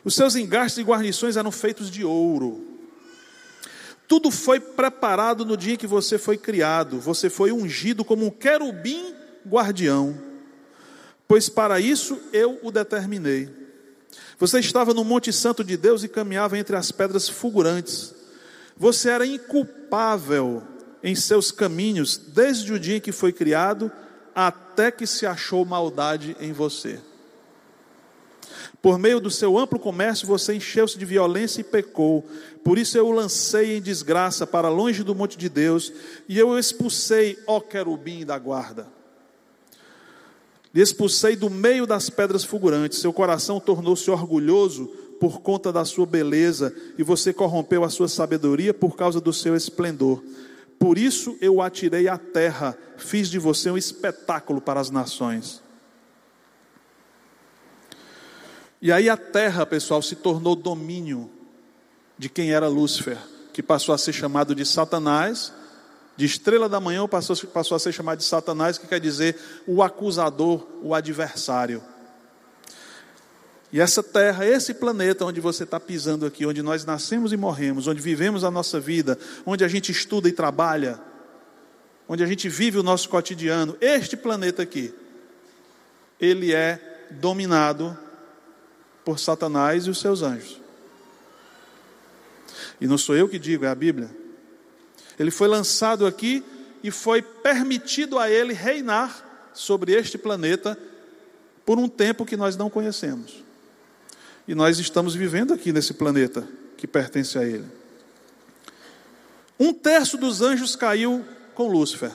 Os 0.03 0.15
seus 0.15 0.35
engastes 0.35 0.79
e 0.79 0.83
guarnições 0.83 1.37
eram 1.37 1.51
feitos 1.51 1.91
de 1.91 2.03
ouro. 2.03 2.78
Tudo 4.09 4.31
foi 4.31 4.59
preparado 4.59 5.45
no 5.45 5.55
dia 5.55 5.77
que 5.77 5.85
você 5.85 6.17
foi 6.17 6.35
criado. 6.35 6.99
Você 6.99 7.29
foi 7.29 7.51
ungido 7.51 8.03
como 8.03 8.25
um 8.25 8.31
querubim 8.31 9.13
guardião. 9.47 10.19
Pois 11.27 11.47
para 11.47 11.79
isso 11.79 12.19
eu 12.33 12.59
o 12.63 12.71
determinei. 12.71 13.47
Você 14.39 14.59
estava 14.59 14.95
no 14.95 15.03
Monte 15.03 15.31
Santo 15.31 15.63
de 15.63 15.77
Deus 15.77 16.03
e 16.03 16.07
caminhava 16.07 16.57
entre 16.57 16.75
as 16.75 16.91
pedras 16.91 17.29
fulgurantes. 17.29 18.15
Você 18.75 19.11
era 19.11 19.27
inculpável 19.27 20.63
em 21.03 21.13
seus 21.13 21.51
caminhos 21.51 22.17
desde 22.17 22.73
o 22.73 22.79
dia 22.79 22.97
em 22.97 23.01
que 23.01 23.11
foi 23.11 23.31
criado 23.31 23.91
até 24.33 24.89
que 24.89 25.05
se 25.05 25.27
achou 25.27 25.63
maldade 25.63 26.35
em 26.39 26.51
você. 26.51 26.99
Por 28.81 28.97
meio 28.97 29.19
do 29.19 29.29
seu 29.29 29.57
amplo 29.57 29.77
comércio, 29.77 30.27
você 30.27 30.53
encheu-se 30.53 30.97
de 30.97 31.05
violência 31.05 31.61
e 31.61 31.63
pecou. 31.63 32.25
Por 32.63 32.77
isso 32.77 32.97
eu 32.97 33.07
o 33.07 33.11
lancei 33.11 33.77
em 33.77 33.81
desgraça 33.81 34.47
para 34.47 34.69
longe 34.69 35.03
do 35.03 35.13
monte 35.15 35.37
de 35.37 35.49
Deus, 35.49 35.91
e 36.27 36.39
eu 36.39 36.49
o 36.49 36.59
expulsei, 36.59 37.37
ó 37.45 37.59
querubim 37.59 38.25
da 38.25 38.37
guarda. 38.37 38.87
Lhe 40.73 40.81
expulsei 40.81 41.35
do 41.35 41.49
meio 41.49 41.85
das 41.87 42.09
pedras 42.09 42.43
fulgurantes. 42.43 42.99
Seu 42.99 43.11
coração 43.11 43.59
tornou-se 43.59 44.09
orgulhoso 44.09 44.85
por 45.19 45.41
conta 45.41 45.73
da 45.73 45.83
sua 45.83 46.05
beleza, 46.05 46.73
e 46.97 47.03
você 47.03 47.33
corrompeu 47.33 47.83
a 47.83 47.89
sua 47.89 48.07
sabedoria 48.07 48.73
por 48.73 48.95
causa 48.95 49.19
do 49.19 49.33
seu 49.33 49.55
esplendor. 49.55 50.23
Por 50.79 50.97
isso 50.97 51.35
eu 51.41 51.55
o 51.55 51.61
atirei 51.61 52.07
à 52.07 52.17
terra, 52.17 52.77
fiz 52.97 53.29
de 53.29 53.37
você 53.37 53.69
um 53.69 53.77
espetáculo 53.77 54.61
para 54.61 54.79
as 54.79 54.89
nações. 54.89 55.61
E 58.81 58.91
aí 58.91 59.09
a 59.09 59.17
terra, 59.17 59.65
pessoal, 59.65 60.01
se 60.01 60.15
tornou 60.15 60.55
domínio 60.55 61.29
de 62.17 62.29
quem 62.29 62.51
era 62.51 62.67
Lúcifer, 62.67 63.17
que 63.51 63.61
passou 63.61 63.93
a 63.93 63.97
ser 63.97 64.13
chamado 64.13 64.55
de 64.55 64.65
Satanás, 64.65 65.51
de 66.15 66.25
estrela 66.25 66.67
da 66.67 66.79
manhã 66.79 67.07
passou, 67.07 67.35
passou 67.47 67.75
a 67.75 67.79
ser 67.79 67.93
chamado 67.93 68.19
de 68.19 68.25
Satanás, 68.25 68.77
que 68.77 68.87
quer 68.87 68.99
dizer 68.99 69.37
o 69.65 69.81
acusador, 69.81 70.65
o 70.81 70.93
adversário. 70.93 71.81
E 73.71 73.79
essa 73.79 74.01
terra, 74.01 74.45
esse 74.45 74.73
planeta 74.73 75.25
onde 75.25 75.39
você 75.39 75.63
está 75.63 75.79
pisando 75.79 76.25
aqui, 76.25 76.45
onde 76.45 76.61
nós 76.61 76.83
nascemos 76.85 77.31
e 77.31 77.37
morremos, 77.37 77.87
onde 77.87 78.01
vivemos 78.01 78.43
a 78.43 78.51
nossa 78.51 78.79
vida, 78.79 79.17
onde 79.45 79.63
a 79.63 79.67
gente 79.67 79.91
estuda 79.91 80.27
e 80.27 80.31
trabalha, 80.31 80.99
onde 82.07 82.23
a 82.23 82.27
gente 82.27 82.49
vive 82.49 82.77
o 82.77 82.83
nosso 82.83 83.07
cotidiano, 83.07 83.77
este 83.79 84.17
planeta 84.17 84.63
aqui, 84.63 84.93
ele 86.19 86.53
é 86.53 87.07
dominado 87.11 87.97
por 89.03 89.19
Satanás 89.19 89.85
e 89.85 89.89
os 89.89 89.99
seus 89.99 90.21
anjos. 90.21 90.59
E 92.79 92.87
não 92.87 92.97
sou 92.97 93.15
eu 93.15 93.27
que 93.27 93.39
digo, 93.39 93.65
é 93.65 93.67
a 93.67 93.75
Bíblia. 93.75 94.09
Ele 95.17 95.31
foi 95.31 95.47
lançado 95.47 96.05
aqui 96.05 96.43
e 96.83 96.91
foi 96.91 97.21
permitido 97.21 98.17
a 98.17 98.29
ele 98.29 98.53
reinar 98.53 99.51
sobre 99.53 99.93
este 99.93 100.17
planeta 100.17 100.77
por 101.65 101.77
um 101.77 101.87
tempo 101.89 102.25
que 102.25 102.37
nós 102.37 102.55
não 102.55 102.69
conhecemos. 102.69 103.43
E 104.47 104.55
nós 104.55 104.79
estamos 104.79 105.13
vivendo 105.13 105.53
aqui 105.53 105.71
nesse 105.71 105.93
planeta 105.93 106.47
que 106.75 106.87
pertence 106.87 107.37
a 107.37 107.43
Ele. 107.43 107.65
Um 109.59 109.73
terço 109.73 110.17
dos 110.17 110.41
anjos 110.41 110.75
caiu 110.75 111.23
com 111.53 111.67
Lúcifer. 111.67 112.11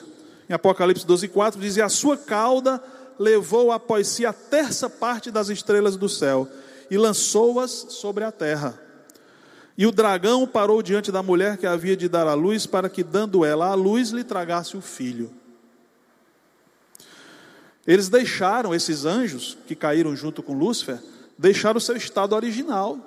Em 0.49 0.53
Apocalipse 0.53 1.05
12, 1.05 1.29
4 1.29 1.61
diz: 1.61 1.77
E 1.77 1.81
a 1.81 1.87
sua 1.87 2.17
cauda 2.17 2.83
levou 3.17 3.71
após 3.71 4.07
si 4.07 4.25
a 4.25 4.33
terça 4.33 4.89
parte 4.89 5.31
das 5.31 5.47
estrelas 5.47 5.95
do 5.95 6.09
céu 6.09 6.49
e 6.89 6.97
lançou-as 6.97 7.71
sobre 7.71 8.23
a 8.23 8.31
terra. 8.31 8.79
E 9.77 9.85
o 9.85 9.91
dragão 9.91 10.47
parou 10.47 10.81
diante 10.81 11.11
da 11.11 11.21
mulher 11.21 11.57
que 11.57 11.67
havia 11.67 11.97
de 11.97 12.07
dar 12.07 12.27
à 12.27 12.33
luz, 12.33 12.65
para 12.65 12.89
que, 12.89 13.03
dando 13.03 13.43
ela 13.43 13.67
à 13.67 13.73
luz, 13.73 14.09
lhe 14.09 14.23
tragasse 14.23 14.77
o 14.77 14.81
filho. 14.81 15.31
Eles 17.85 18.09
deixaram 18.09 18.73
esses 18.73 19.05
anjos 19.05 19.57
que 19.67 19.75
caíram 19.75 20.15
junto 20.15 20.41
com 20.41 20.53
Lúcifer 20.53 20.99
deixar 21.37 21.75
o 21.75 21.81
seu 21.81 21.95
estado 21.95 22.33
original. 22.33 22.97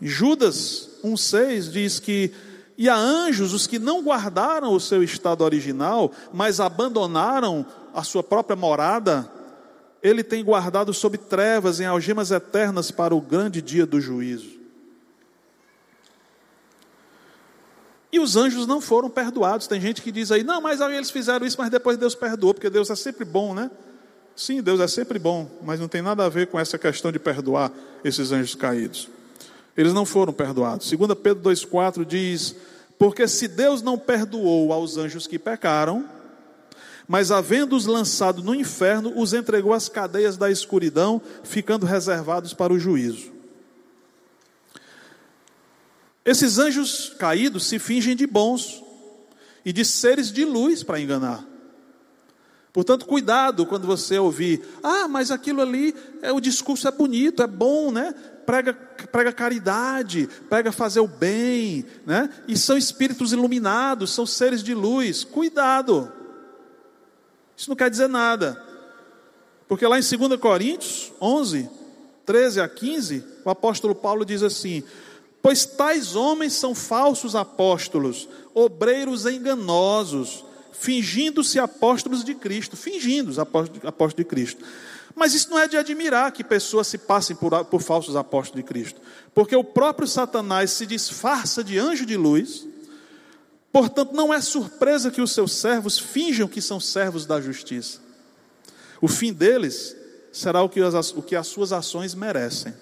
Judas 0.00 0.90
1,6 1.04 1.70
diz 1.70 1.98
que, 1.98 2.32
e 2.78 2.88
a 2.88 2.96
anjos 2.96 3.52
os 3.52 3.66
que 3.66 3.78
não 3.78 4.02
guardaram 4.02 4.72
o 4.72 4.80
seu 4.80 5.02
estado 5.02 5.42
original, 5.44 6.12
mas 6.32 6.60
abandonaram 6.60 7.66
a 7.94 8.02
sua 8.02 8.22
própria 8.22 8.56
morada, 8.56 9.30
ele 10.02 10.24
tem 10.24 10.44
guardado 10.44 10.92
sob 10.92 11.16
trevas 11.16 11.78
em 11.78 11.86
algemas 11.86 12.30
eternas 12.30 12.90
para 12.90 13.14
o 13.14 13.20
grande 13.20 13.62
dia 13.62 13.86
do 13.86 14.00
juízo. 14.00 14.60
E 18.10 18.20
os 18.20 18.36
anjos 18.36 18.66
não 18.66 18.80
foram 18.80 19.08
perdoados. 19.08 19.66
Tem 19.66 19.80
gente 19.80 20.02
que 20.02 20.12
diz 20.12 20.30
aí, 20.30 20.42
não, 20.42 20.60
mas 20.60 20.80
eles 20.80 21.10
fizeram 21.10 21.46
isso, 21.46 21.56
mas 21.58 21.70
depois 21.70 21.96
Deus 21.96 22.14
perdoou, 22.14 22.52
porque 22.52 22.68
Deus 22.68 22.90
é 22.90 22.96
sempre 22.96 23.24
bom, 23.24 23.54
né? 23.54 23.70
Sim, 24.36 24.60
Deus 24.60 24.80
é 24.80 24.88
sempre 24.88 25.18
bom, 25.18 25.50
mas 25.62 25.78
não 25.78 25.88
tem 25.88 26.02
nada 26.02 26.24
a 26.24 26.28
ver 26.28 26.48
com 26.48 26.58
essa 26.58 26.78
questão 26.78 27.12
de 27.12 27.18
perdoar 27.18 27.72
esses 28.04 28.32
anjos 28.32 28.54
caídos. 28.54 29.08
Eles 29.76 29.94
não 29.94 30.04
foram 30.04 30.32
perdoados. 30.32 30.90
2 30.90 31.14
Pedro 31.14 31.50
2,4 31.50 32.04
diz: 32.04 32.54
Porque 32.98 33.26
se 33.28 33.48
Deus 33.48 33.80
não 33.80 33.96
perdoou 33.96 34.72
aos 34.72 34.96
anjos 34.96 35.26
que 35.26 35.38
pecaram, 35.38 36.06
mas 37.12 37.30
havendo-os 37.30 37.84
lançado 37.84 38.42
no 38.42 38.54
inferno, 38.54 39.12
os 39.14 39.34
entregou 39.34 39.74
às 39.74 39.86
cadeias 39.86 40.38
da 40.38 40.50
escuridão, 40.50 41.20
ficando 41.44 41.84
reservados 41.84 42.54
para 42.54 42.72
o 42.72 42.78
juízo. 42.78 43.30
Esses 46.24 46.56
anjos 46.56 47.14
caídos 47.18 47.66
se 47.66 47.78
fingem 47.78 48.16
de 48.16 48.26
bons 48.26 48.82
e 49.62 49.74
de 49.74 49.84
seres 49.84 50.32
de 50.32 50.42
luz 50.42 50.82
para 50.82 50.98
enganar. 50.98 51.44
Portanto, 52.72 53.04
cuidado 53.04 53.66
quando 53.66 53.86
você 53.86 54.18
ouvir, 54.18 54.66
ah, 54.82 55.06
mas 55.06 55.30
aquilo 55.30 55.60
ali, 55.60 55.94
é, 56.22 56.32
o 56.32 56.40
discurso 56.40 56.88
é 56.88 56.90
bonito, 56.90 57.42
é 57.42 57.46
bom, 57.46 57.92
né? 57.92 58.14
Prega, 58.46 58.72
prega 58.72 59.34
caridade, 59.34 60.30
prega 60.48 60.72
fazer 60.72 61.00
o 61.00 61.06
bem, 61.06 61.84
né? 62.06 62.30
E 62.48 62.56
são 62.56 62.74
espíritos 62.74 63.34
iluminados, 63.34 64.14
são 64.14 64.24
seres 64.24 64.62
de 64.62 64.72
luz. 64.72 65.24
Cuidado. 65.24 66.21
Isso 67.56 67.68
não 67.68 67.76
quer 67.76 67.90
dizer 67.90 68.08
nada. 68.08 68.60
Porque 69.68 69.86
lá 69.86 69.98
em 69.98 70.02
2 70.02 70.40
Coríntios 70.40 71.12
11, 71.20 71.68
13 72.26 72.60
a 72.60 72.68
15, 72.68 73.24
o 73.44 73.50
apóstolo 73.50 73.94
Paulo 73.94 74.24
diz 74.24 74.42
assim: 74.42 74.82
Pois 75.40 75.64
tais 75.64 76.14
homens 76.14 76.52
são 76.52 76.74
falsos 76.74 77.34
apóstolos, 77.34 78.28
obreiros 78.54 79.26
enganosos, 79.26 80.44
fingindo-se 80.72 81.58
apóstolos 81.58 82.24
de 82.24 82.34
Cristo, 82.34 82.76
fingindo 82.76 83.30
os 83.30 83.38
apóstolos 83.38 84.14
de 84.14 84.24
Cristo. 84.24 84.64
Mas 85.14 85.34
isso 85.34 85.50
não 85.50 85.58
é 85.58 85.68
de 85.68 85.76
admirar 85.76 86.32
que 86.32 86.42
pessoas 86.42 86.86
se 86.86 86.98
passem 86.98 87.36
por, 87.36 87.64
por 87.66 87.82
falsos 87.82 88.16
apóstolos 88.16 88.62
de 88.62 88.68
Cristo, 88.68 89.00
porque 89.34 89.54
o 89.54 89.64
próprio 89.64 90.08
Satanás 90.08 90.70
se 90.70 90.86
disfarça 90.86 91.62
de 91.62 91.78
anjo 91.78 92.06
de 92.06 92.16
luz, 92.16 92.66
portanto, 93.72 94.12
não 94.12 94.32
é 94.32 94.40
surpresa 94.40 95.10
que 95.10 95.22
os 95.22 95.32
seus 95.32 95.52
servos 95.52 95.98
finjam 95.98 96.46
que 96.46 96.60
são 96.60 96.78
servos 96.78 97.24
da 97.24 97.40
justiça. 97.40 98.00
O 99.00 99.08
fim 99.08 99.32
deles 99.32 99.96
será 100.30 100.62
o 100.62 100.68
que 100.68 100.80
as, 100.80 101.10
o 101.12 101.22
que 101.22 101.34
as 101.34 101.46
suas 101.46 101.72
ações 101.72 102.14
merecem. 102.14 102.74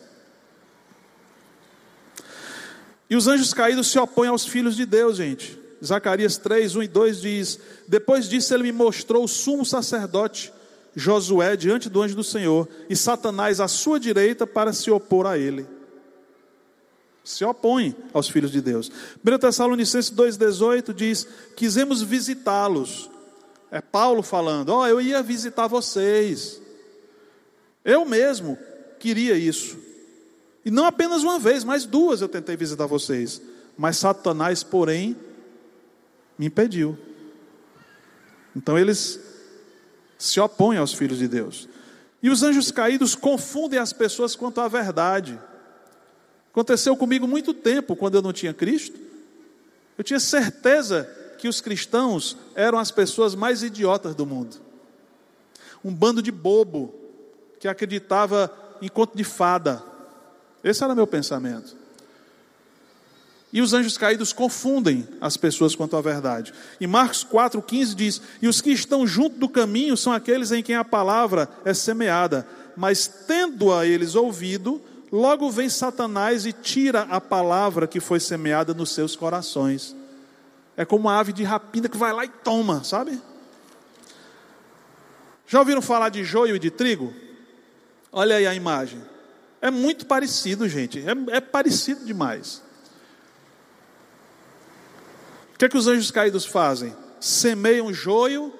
E 3.08 3.16
os 3.16 3.26
anjos 3.26 3.54
caídos 3.54 3.90
se 3.90 3.98
opõem 3.98 4.28
aos 4.28 4.46
filhos 4.46 4.76
de 4.76 4.84
Deus, 4.84 5.16
gente. 5.16 5.58
Zacarias 5.84 6.36
3, 6.36 6.76
1 6.76 6.82
e 6.82 6.88
2 6.88 7.20
diz: 7.20 7.58
Depois 7.88 8.28
disso 8.28 8.52
ele 8.52 8.64
me 8.64 8.72
mostrou 8.72 9.24
o 9.24 9.28
sumo 9.28 9.64
sacerdote 9.64 10.52
Josué 10.94 11.56
diante 11.56 11.88
do 11.88 12.02
anjo 12.02 12.14
do 12.14 12.24
Senhor 12.24 12.68
e 12.88 12.96
Satanás 12.96 13.60
à 13.60 13.68
sua 13.68 13.98
direita 13.98 14.46
para 14.46 14.72
se 14.72 14.90
opor 14.90 15.26
a 15.26 15.38
ele. 15.38 15.66
Se 17.30 17.44
opõe 17.44 17.94
aos 18.12 18.28
filhos 18.28 18.50
de 18.50 18.60
Deus. 18.60 18.90
1 19.24 19.38
Tessalonicenses 19.38 20.10
2,18 20.10 20.92
diz: 20.92 21.26
Quisemos 21.54 22.02
visitá-los. 22.02 23.08
É 23.70 23.80
Paulo 23.80 24.20
falando: 24.20 24.70
Ó, 24.70 24.80
oh, 24.80 24.86
eu 24.88 25.00
ia 25.00 25.22
visitar 25.22 25.68
vocês. 25.68 26.60
Eu 27.84 28.04
mesmo 28.04 28.58
queria 28.98 29.36
isso. 29.36 29.78
E 30.64 30.72
não 30.72 30.84
apenas 30.84 31.22
uma 31.22 31.38
vez, 31.38 31.62
mas 31.62 31.86
duas 31.86 32.20
eu 32.20 32.28
tentei 32.28 32.56
visitar 32.56 32.86
vocês. 32.86 33.40
Mas 33.78 33.96
Satanás, 33.96 34.64
porém, 34.64 35.16
me 36.36 36.46
impediu. 36.46 36.98
Então 38.56 38.76
eles 38.76 39.20
se 40.18 40.40
opõem 40.40 40.78
aos 40.78 40.92
filhos 40.92 41.18
de 41.18 41.28
Deus. 41.28 41.68
E 42.20 42.28
os 42.28 42.42
anjos 42.42 42.72
caídos 42.72 43.14
confundem 43.14 43.78
as 43.78 43.92
pessoas 43.92 44.34
quanto 44.34 44.60
à 44.60 44.66
verdade. 44.66 45.38
Aconteceu 46.50 46.96
comigo 46.96 47.26
muito 47.26 47.54
tempo 47.54 47.94
quando 47.94 48.16
eu 48.16 48.22
não 48.22 48.32
tinha 48.32 48.52
Cristo. 48.52 48.98
Eu 49.96 50.04
tinha 50.04 50.20
certeza 50.20 51.08
que 51.38 51.48
os 51.48 51.60
cristãos 51.60 52.36
eram 52.54 52.78
as 52.78 52.90
pessoas 52.90 53.34
mais 53.34 53.62
idiotas 53.62 54.14
do 54.14 54.26
mundo. 54.26 54.56
Um 55.84 55.94
bando 55.94 56.22
de 56.22 56.30
bobo 56.30 56.94
que 57.58 57.68
acreditava 57.68 58.52
em 58.82 58.88
conto 58.88 59.16
de 59.16 59.24
fada. 59.24 59.82
Esse 60.62 60.82
era 60.82 60.94
meu 60.94 61.06
pensamento. 61.06 61.76
E 63.52 63.60
os 63.60 63.72
anjos 63.72 63.98
caídos 63.98 64.32
confundem 64.32 65.06
as 65.20 65.36
pessoas 65.36 65.74
quanto 65.74 65.96
à 65.96 66.00
verdade. 66.00 66.52
E 66.80 66.86
Marcos 66.86 67.24
4,15 67.24 67.94
diz: 67.94 68.22
E 68.40 68.46
os 68.46 68.60
que 68.60 68.70
estão 68.70 69.06
junto 69.06 69.38
do 69.38 69.48
caminho 69.48 69.96
são 69.96 70.12
aqueles 70.12 70.52
em 70.52 70.62
quem 70.62 70.76
a 70.76 70.84
palavra 70.84 71.48
é 71.64 71.74
semeada, 71.74 72.46
mas 72.76 73.08
tendo-a 73.08 73.84
eles 73.84 74.14
ouvido, 74.14 74.80
logo 75.10 75.50
vem 75.50 75.68
Satanás 75.68 76.46
e 76.46 76.52
tira 76.52 77.02
a 77.02 77.20
palavra 77.20 77.86
que 77.86 78.00
foi 78.00 78.20
semeada 78.20 78.74
nos 78.74 78.90
seus 78.90 79.16
corações. 79.16 79.94
É 80.76 80.84
como 80.84 81.08
uma 81.08 81.18
ave 81.18 81.32
de 81.32 81.42
rapina 81.42 81.88
que 81.88 81.96
vai 81.96 82.12
lá 82.12 82.24
e 82.24 82.28
toma, 82.28 82.84
sabe? 82.84 83.20
Já 85.46 85.58
ouviram 85.58 85.82
falar 85.82 86.08
de 86.08 86.24
joio 86.24 86.56
e 86.56 86.58
de 86.58 86.70
trigo? 86.70 87.12
Olha 88.12 88.36
aí 88.36 88.46
a 88.46 88.54
imagem. 88.54 89.02
É 89.60 89.70
muito 89.70 90.06
parecido, 90.06 90.68
gente. 90.68 91.00
É, 91.00 91.36
é 91.36 91.40
parecido 91.40 92.04
demais 92.04 92.62
que 95.60 95.66
é 95.66 95.68
que 95.68 95.76
os 95.76 95.86
anjos 95.86 96.10
caídos 96.10 96.46
fazem? 96.46 96.96
Semeiam 97.20 97.92
joio 97.92 98.50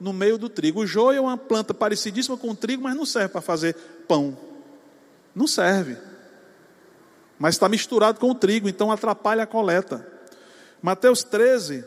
no 0.00 0.14
meio 0.14 0.38
do 0.38 0.48
trigo. 0.48 0.80
O 0.80 0.86
joio 0.86 1.18
é 1.18 1.20
uma 1.20 1.36
planta 1.36 1.74
parecidíssima 1.74 2.38
com 2.38 2.48
o 2.48 2.56
trigo, 2.56 2.84
mas 2.84 2.96
não 2.96 3.04
serve 3.04 3.28
para 3.28 3.42
fazer 3.42 3.74
pão. 4.08 4.34
Não 5.38 5.46
serve. 5.46 5.96
Mas 7.38 7.54
está 7.54 7.68
misturado 7.68 8.18
com 8.18 8.28
o 8.28 8.34
trigo, 8.34 8.68
então 8.68 8.90
atrapalha 8.90 9.44
a 9.44 9.46
coleta. 9.46 10.04
Mateus 10.82 11.22
13, 11.22 11.84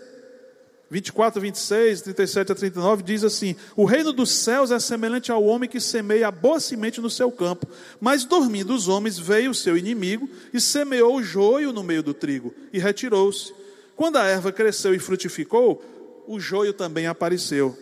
24, 0.90 1.42
26, 1.42 2.02
37 2.02 2.52
a 2.54 2.56
39 2.56 3.04
diz 3.04 3.26
assim: 3.26 3.58
O 3.76 3.84
reino 3.84 4.14
dos 4.14 4.32
céus 4.32 4.72
é 4.72 4.80
semelhante 4.80 5.34
ao 5.34 5.44
homem 5.44 5.70
que 5.70 5.82
semeia 5.82 6.30
a 6.30 6.32
boa 6.32 6.62
semente 6.62 7.02
no 7.02 7.10
seu 7.10 7.30
campo. 7.30 7.68
Mas 8.00 8.24
dormindo 8.24 8.74
os 8.74 8.88
homens, 8.88 9.20
veio 9.20 9.52
o 9.52 9.56
seu 9.56 9.78
inimigo 9.78 10.30
e 10.54 10.62
semeou 10.62 11.18
o 11.18 11.24
joio 11.24 11.74
no 11.74 11.84
meio 11.84 12.02
do 12.02 12.14
trigo 12.14 12.54
e 12.72 12.80
retirou-se. 12.80 13.54
Quando 13.98 14.16
a 14.16 14.24
erva 14.24 14.54
cresceu 14.54 14.96
e 14.96 15.00
frutificou, 15.00 15.84
o 16.26 16.40
joio 16.40 16.72
também 16.72 17.06
apareceu. 17.06 17.78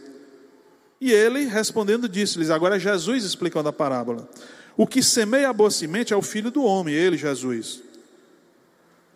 E 0.99 1.11
ele, 1.11 1.45
respondendo, 1.45 2.09
disse-lhes: 2.09 2.49
Agora 2.49 2.77
é 2.77 2.79
Jesus 2.79 3.23
explicando 3.23 3.69
a 3.69 3.73
parábola. 3.73 4.27
O 4.75 4.87
que 4.87 5.03
semeia 5.03 5.49
a 5.49 5.53
boa 5.53 5.71
semente 5.71 6.13
é 6.13 6.15
o 6.15 6.21
filho 6.21 6.49
do 6.49 6.63
homem, 6.63 6.95
ele, 6.95 7.17
Jesus. 7.17 7.81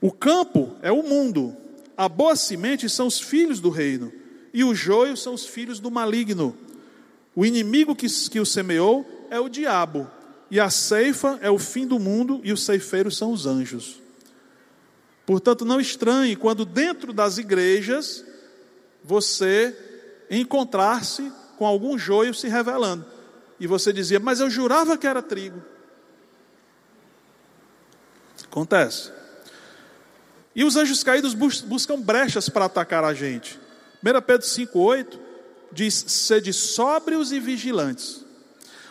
O 0.01 0.11
campo 0.11 0.75
é 0.81 0.91
o 0.91 1.01
mundo, 1.01 1.55
a 1.95 2.09
boa 2.09 2.35
semente 2.35 2.89
são 2.89 3.07
os 3.07 3.19
filhos 3.19 3.59
do 3.59 3.69
reino, 3.69 4.11
e 4.53 4.63
o 4.63 4.75
joio 4.75 5.15
são 5.15 5.33
os 5.33 5.45
filhos 5.45 5.79
do 5.79 5.89
maligno. 5.89 6.55
O 7.35 7.45
inimigo 7.45 7.95
que, 7.95 8.07
que 8.29 8.39
o 8.39 8.45
semeou 8.45 9.27
é 9.29 9.39
o 9.39 9.47
diabo, 9.47 10.09
e 10.51 10.59
a 10.59 10.69
ceifa 10.69 11.39
é 11.41 11.49
o 11.49 11.57
fim 11.57 11.87
do 11.87 11.97
mundo, 11.97 12.41
e 12.43 12.51
os 12.51 12.63
ceifeiros 12.63 13.17
são 13.17 13.31
os 13.31 13.45
anjos. 13.45 14.01
Portanto, 15.25 15.63
não 15.63 15.79
estranhe 15.79 16.35
quando 16.35 16.65
dentro 16.65 17.13
das 17.13 17.37
igrejas 17.37 18.25
você 19.03 19.75
encontrar-se 20.29 21.31
com 21.57 21.65
algum 21.65 21.97
joio 21.97 22.33
se 22.33 22.47
revelando. 22.47 23.05
E 23.59 23.67
você 23.67 23.93
dizia, 23.93 24.19
mas 24.19 24.39
eu 24.39 24.49
jurava 24.49 24.97
que 24.97 25.07
era 25.07 25.21
trigo. 25.21 25.61
Acontece. 28.43 29.11
E 30.55 30.63
os 30.63 30.75
anjos 30.75 31.03
caídos 31.03 31.33
buscam 31.33 31.99
brechas 31.99 32.49
para 32.49 32.65
atacar 32.65 33.03
a 33.03 33.13
gente. 33.13 33.59
1 34.03 34.21
Pedro 34.21 34.45
5,8 34.47 35.19
diz: 35.71 35.93
Sede 36.07 36.53
sóbrios 36.53 37.31
e 37.31 37.39
vigilantes. 37.39 38.23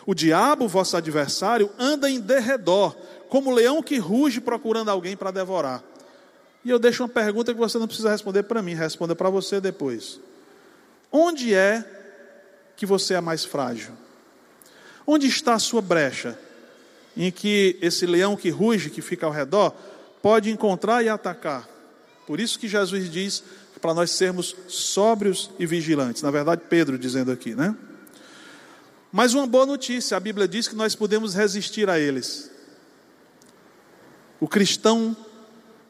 O 0.05 0.13
diabo, 0.13 0.67
vosso 0.67 0.97
adversário, 0.97 1.71
anda 1.79 2.09
em 2.09 2.19
derredor, 2.19 2.93
como 3.29 3.51
leão 3.51 3.81
que 3.81 3.97
ruge 3.97 4.41
procurando 4.41 4.89
alguém 4.89 5.15
para 5.15 5.31
devorar. 5.31 5.81
E 6.65 6.69
eu 6.69 6.77
deixo 6.77 7.03
uma 7.03 7.09
pergunta 7.09 7.53
que 7.53 7.59
você 7.59 7.77
não 7.77 7.87
precisa 7.87 8.11
responder 8.11 8.43
para 8.43 8.61
mim, 8.61 8.73
responda 8.73 9.15
para 9.15 9.29
você 9.29 9.61
depois. 9.61 10.19
Onde 11.11 11.53
é 11.53 11.85
que 12.75 12.85
você 12.85 13.13
é 13.13 13.21
mais 13.21 13.45
frágil? 13.45 13.93
Onde 15.05 15.27
está 15.27 15.53
a 15.53 15.59
sua 15.59 15.81
brecha? 15.81 16.37
Em 17.15 17.31
que 17.31 17.77
esse 17.81 18.05
leão 18.05 18.35
que 18.35 18.49
ruge, 18.49 18.89
que 18.89 19.01
fica 19.01 19.25
ao 19.25 19.31
redor, 19.31 19.73
pode 20.21 20.49
encontrar 20.49 21.03
e 21.03 21.09
atacar. 21.09 21.67
Por 22.25 22.39
isso 22.39 22.57
que 22.57 22.67
Jesus 22.67 23.09
diz 23.09 23.43
para 23.81 23.93
nós 23.93 24.11
sermos 24.11 24.55
sóbrios 24.67 25.51
e 25.59 25.65
vigilantes. 25.65 26.21
Na 26.21 26.31
verdade, 26.31 26.61
Pedro 26.69 26.97
dizendo 26.97 27.31
aqui, 27.31 27.53
né? 27.53 27.75
Mas 29.11 29.33
uma 29.33 29.45
boa 29.45 29.65
notícia, 29.65 30.15
a 30.15 30.19
Bíblia 30.19 30.47
diz 30.47 30.67
que 30.67 30.75
nós 30.75 30.95
podemos 30.95 31.35
resistir 31.35 31.89
a 31.89 31.99
eles. 31.99 32.49
O 34.39 34.47
cristão 34.47 35.15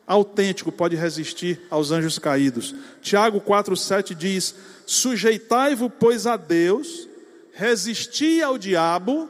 autêntico 0.06 0.72
pode 0.72 0.96
resistir 0.96 1.62
aos 1.70 1.92
anjos 1.92 2.20
caídos. 2.20 2.76
Tiago 3.02 3.40
4,7 3.40 4.14
diz: 4.14 4.56
Sujeitai-vos, 4.86 5.92
pois, 6.00 6.28
a 6.28 6.36
Deus, 6.36 7.08
resisti 7.54 8.42
ao 8.42 8.58
diabo, 8.58 9.30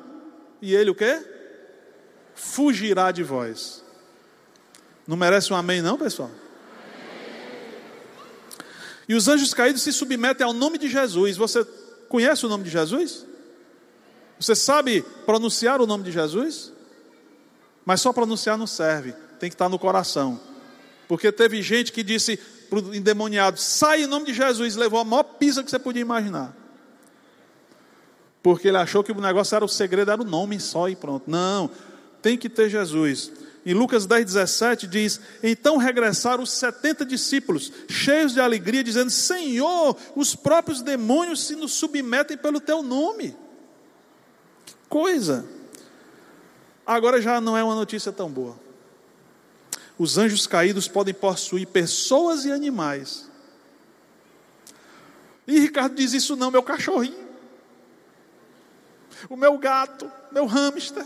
e 0.62 0.74
ele 0.74 0.90
o 0.90 0.96
quê? 0.96 1.22
Fugirá 2.34 3.12
de 3.12 3.22
vós. 3.22 3.84
Não 5.06 5.18
merece 5.18 5.52
um 5.52 5.56
amém, 5.56 5.82
não, 5.82 5.98
pessoal? 5.98 6.32
E 9.08 9.14
os 9.14 9.28
anjos 9.28 9.54
caídos 9.54 9.82
se 9.82 9.92
submetem 9.92 10.46
ao 10.46 10.54
nome 10.54 10.78
de 10.78 10.88
Jesus. 10.88 11.36
Você 11.36 11.66
conhece 12.08 12.46
o 12.46 12.50
nome 12.50 12.64
de 12.64 12.70
Jesus? 12.70 13.26
Você 14.40 14.56
sabe 14.56 15.02
pronunciar 15.26 15.82
o 15.82 15.86
nome 15.86 16.06
de 16.06 16.12
Jesus? 16.12 16.72
Mas 17.86 18.00
só 18.00 18.14
pronunciar 18.14 18.58
não 18.58 18.66
serve, 18.66 19.14
tem 19.40 19.50
que 19.50 19.56
estar 19.56 19.68
no 19.68 19.78
coração. 19.78 20.40
Porque 21.08 21.32
teve 21.34 21.62
gente 21.62 21.92
que 21.92 22.02
disse 22.02 22.38
para 22.70 22.80
o 22.80 22.96
endemoniado: 22.96 23.60
sai 23.60 24.04
em 24.04 24.08
nome 24.08 24.28
de 24.28 24.34
Jesus, 24.34 24.78
levou 24.78 25.02
a 25.02 25.04
maior 25.04 25.24
pisa 25.24 25.62
que 25.62 25.70
você 25.70 25.78
podia 25.78 26.02
imaginar. 26.02 26.63
Porque 28.44 28.68
ele 28.68 28.78
achou 28.78 29.04
que 29.04 29.12
o 29.12 29.20
negócio 29.20 29.56
era 29.56 29.66
o 29.66 29.70
segredo, 29.70 30.12
era 30.12 30.22
o 30.22 30.26
nome 30.26 30.60
só 30.60 30.88
e 30.88 30.96
pronto. 30.96 31.24
Não, 31.32 31.72
tem 32.22 32.38
que 32.38 32.50
ter 32.50 32.70
Jesus. 32.70 33.32
Em 33.66 33.74
Lucas 33.74 34.06
10, 34.06 34.26
17 34.26 34.86
diz: 34.86 35.20
Então 35.42 35.78
regressaram 35.78 36.44
os 36.44 36.52
70 36.52 37.06
discípulos, 37.06 37.72
cheios 37.88 38.34
de 38.34 38.42
alegria, 38.42 38.84
dizendo: 38.84 39.10
Senhor, 39.10 39.98
os 40.16 40.36
próprios 40.36 40.82
demônios 40.82 41.48
se 41.48 41.56
nos 41.56 41.72
submetem 41.72 42.38
pelo 42.38 42.60
teu 42.60 42.84
nome. 42.84 43.36
Que 44.66 44.76
coisa! 44.90 45.46
Agora 46.86 47.22
já 47.22 47.40
não 47.40 47.58
é 47.58 47.64
uma 47.64 47.76
notícia 47.76 48.12
tão 48.12 48.30
boa 48.30 48.62
os 49.98 50.18
anjos 50.18 50.48
caídos 50.48 50.88
podem 50.88 51.14
possuir 51.14 51.68
pessoas 51.68 52.46
e 52.46 52.52
animais. 52.52 53.30
E 55.46 55.60
Ricardo 55.60 55.96
diz 55.96 56.14
isso 56.14 56.36
não, 56.36 56.50
meu 56.50 56.64
cachorrinho, 56.64 57.23
o 59.30 59.36
meu 59.36 59.58
gato, 59.58 60.12
meu 60.32 60.46
hamster, 60.46 61.06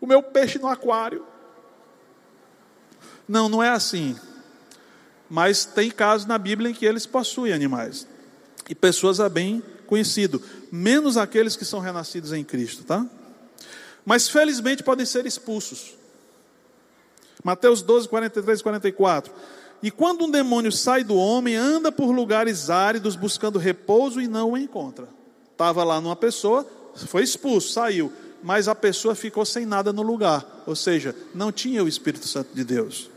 o 0.00 0.06
meu 0.06 0.22
peixe 0.22 0.58
no 0.58 0.68
aquário. 0.68 1.24
Não, 3.26 3.48
não 3.48 3.62
é 3.62 3.70
assim. 3.70 4.16
Mas 5.30 5.64
tem 5.64 5.90
casos 5.90 6.26
na 6.26 6.36
Bíblia 6.36 6.70
em 6.70 6.74
que 6.74 6.84
eles 6.84 7.06
possuem 7.06 7.52
animais. 7.52 8.06
E 8.68 8.74
pessoas 8.74 9.18
é 9.18 9.28
bem 9.28 9.62
conhecido, 9.86 10.42
menos 10.70 11.16
aqueles 11.16 11.56
que 11.56 11.64
são 11.64 11.80
renascidos 11.80 12.32
em 12.32 12.42
Cristo, 12.42 12.84
tá? 12.84 13.06
Mas 14.04 14.28
felizmente 14.28 14.82
podem 14.82 15.06
ser 15.06 15.26
expulsos. 15.26 15.94
Mateus 17.42 17.82
12, 17.82 18.08
43 18.08 18.60
e 18.60 18.62
44. 18.62 19.32
E 19.82 19.90
quando 19.90 20.24
um 20.24 20.30
demônio 20.30 20.72
sai 20.72 21.04
do 21.04 21.14
homem, 21.14 21.56
anda 21.56 21.92
por 21.92 22.10
lugares 22.10 22.70
áridos 22.70 23.16
buscando 23.16 23.58
repouso 23.58 24.20
e 24.20 24.26
não 24.26 24.52
o 24.52 24.58
encontra. 24.58 25.06
Estava 25.54 25.84
lá 25.84 26.00
numa 26.00 26.16
pessoa, 26.16 26.66
foi 27.06 27.22
expulso, 27.22 27.72
saiu, 27.72 28.12
mas 28.42 28.66
a 28.66 28.74
pessoa 28.74 29.14
ficou 29.14 29.44
sem 29.44 29.64
nada 29.64 29.92
no 29.92 30.02
lugar, 30.02 30.64
ou 30.66 30.74
seja, 30.74 31.14
não 31.32 31.52
tinha 31.52 31.82
o 31.82 31.86
Espírito 31.86 32.26
Santo 32.26 32.52
de 32.52 32.64
Deus. 32.64 33.08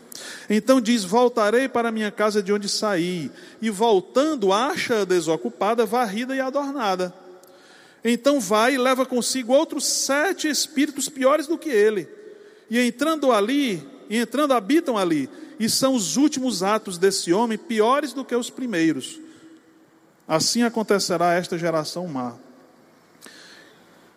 Então 0.47 0.79
diz: 0.79 1.03
Voltarei 1.03 1.67
para 1.67 1.91
minha 1.91 2.11
casa 2.11 2.41
de 2.41 2.53
onde 2.53 2.69
saí, 2.69 3.31
e 3.59 3.71
voltando, 3.71 4.53
acha-a 4.53 5.03
desocupada, 5.03 5.83
varrida 5.83 6.35
e 6.35 6.39
adornada. 6.39 7.11
Então 8.05 8.39
vai 8.39 8.75
e 8.75 8.77
leva 8.77 9.03
consigo 9.03 9.51
outros 9.51 9.83
sete 9.83 10.47
espíritos 10.47 11.09
piores 11.09 11.47
do 11.47 11.57
que 11.57 11.69
ele, 11.69 12.07
e 12.69 12.79
entrando 12.79 13.31
ali, 13.31 13.83
e 14.11 14.17
entrando 14.17 14.53
habitam 14.53 14.95
ali, 14.95 15.27
e 15.59 15.67
são 15.67 15.95
os 15.95 16.17
últimos 16.17 16.61
atos 16.61 16.99
desse 16.99 17.33
homem 17.33 17.57
piores 17.57 18.13
do 18.13 18.23
que 18.23 18.35
os 18.35 18.51
primeiros. 18.51 19.19
Assim 20.27 20.63
acontecerá 20.63 21.29
a 21.29 21.33
esta 21.35 21.57
geração 21.57 22.07
má. 22.07 22.35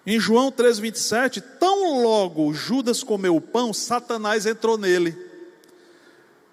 Em 0.06 0.18
João 0.18 0.50
3,27, 0.50 1.42
tão 1.60 2.02
logo 2.02 2.52
Judas 2.52 3.02
comeu 3.02 3.36
o 3.36 3.40
pão, 3.40 3.72
Satanás 3.72 4.46
entrou 4.46 4.76
nele. 4.76 5.16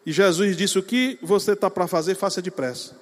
E 0.06 0.12
Jesus 0.12 0.56
disse: 0.56 0.78
O 0.78 0.84
que 0.84 1.18
você 1.22 1.54
está 1.54 1.70
para 1.70 1.88
fazer, 1.88 2.16
faça 2.16 2.42
depressa. 2.42 2.96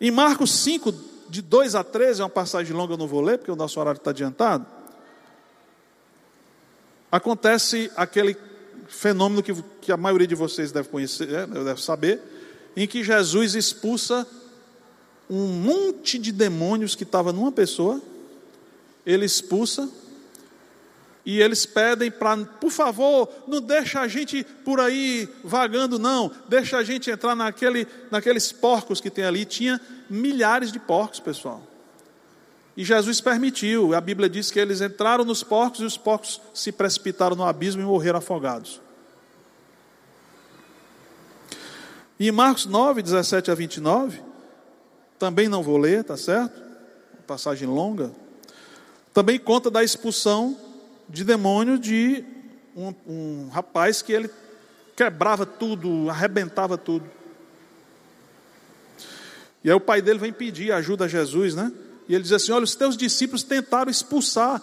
Em 0.00 0.10
Marcos 0.10 0.52
5, 0.52 0.92
de 1.28 1.42
2 1.42 1.74
a 1.74 1.82
13, 1.82 2.20
é 2.20 2.24
uma 2.24 2.30
passagem 2.30 2.76
longa, 2.76 2.92
eu 2.92 2.98
não 2.98 3.08
vou 3.08 3.20
ler, 3.20 3.38
porque 3.38 3.50
o 3.50 3.56
nosso 3.56 3.80
horário 3.80 3.98
está 3.98 4.10
adiantado. 4.10 4.66
Acontece 7.10 7.90
aquele 7.96 8.36
fenômeno 8.86 9.42
que, 9.42 9.54
que 9.80 9.90
a 9.90 9.96
maioria 9.96 10.26
de 10.26 10.34
vocês 10.34 10.70
deve 10.70 10.88
conhecer, 10.88 11.28
é, 11.32 11.46
deve 11.46 11.82
saber, 11.82 12.20
em 12.76 12.86
que 12.86 13.02
Jesus 13.02 13.54
expulsa 13.54 14.26
um 15.28 15.46
monte 15.46 16.18
de 16.18 16.30
demônios 16.30 16.94
que 16.94 17.02
estava 17.02 17.32
numa 17.32 17.50
pessoa, 17.50 18.00
ele 19.04 19.24
expulsa, 19.24 19.88
e 21.24 21.40
eles 21.40 21.66
pedem 21.66 22.08
para, 22.08 22.36
por 22.44 22.70
favor, 22.70 23.28
não 23.48 23.60
deixa 23.60 24.00
a 24.00 24.06
gente 24.06 24.46
por 24.64 24.78
aí 24.78 25.28
vagando, 25.42 25.98
não, 25.98 26.30
deixa 26.48 26.76
a 26.76 26.84
gente 26.84 27.10
entrar 27.10 27.34
naquele, 27.34 27.84
naqueles 28.12 28.52
porcos 28.52 29.00
que 29.00 29.10
tem 29.10 29.24
ali. 29.24 29.44
Tinha 29.44 29.80
milhares 30.08 30.70
de 30.70 30.78
porcos, 30.78 31.18
pessoal. 31.18 31.66
E 32.76 32.84
Jesus 32.84 33.20
permitiu, 33.20 33.92
a 33.92 34.00
Bíblia 34.00 34.28
diz 34.28 34.52
que 34.52 34.60
eles 34.60 34.80
entraram 34.80 35.24
nos 35.24 35.42
porcos 35.42 35.80
e 35.80 35.84
os 35.84 35.96
porcos 35.96 36.40
se 36.54 36.70
precipitaram 36.70 37.34
no 37.34 37.44
abismo 37.44 37.82
e 37.82 37.84
morreram 37.84 38.18
afogados. 38.18 38.80
E 42.18 42.28
em 42.28 42.32
Marcos 42.32 42.66
9, 42.66 43.02
17 43.02 43.50
a 43.50 43.54
29, 43.54 44.20
também 45.18 45.48
não 45.48 45.62
vou 45.62 45.76
ler, 45.76 46.04
tá 46.04 46.16
certo? 46.16 46.60
Passagem 47.26 47.68
longa. 47.68 48.12
Também 49.12 49.38
conta 49.38 49.70
da 49.70 49.82
expulsão 49.82 50.56
de 51.08 51.24
demônio 51.24 51.78
de 51.78 52.24
um, 52.76 52.94
um 53.06 53.48
rapaz 53.48 54.02
que 54.02 54.12
ele 54.12 54.30
quebrava 54.94 55.44
tudo, 55.44 56.08
arrebentava 56.08 56.78
tudo. 56.78 57.04
E 59.62 59.70
aí 59.70 59.74
o 59.74 59.80
pai 59.80 60.00
dele 60.00 60.18
vem 60.18 60.32
pedir 60.32 60.72
ajuda 60.72 61.06
a 61.06 61.08
Jesus, 61.08 61.54
né? 61.54 61.72
E 62.08 62.14
ele 62.14 62.22
diz 62.22 62.32
assim: 62.32 62.52
Olha, 62.52 62.64
os 62.64 62.74
teus 62.74 62.96
discípulos 62.96 63.42
tentaram 63.42 63.90
expulsar 63.90 64.62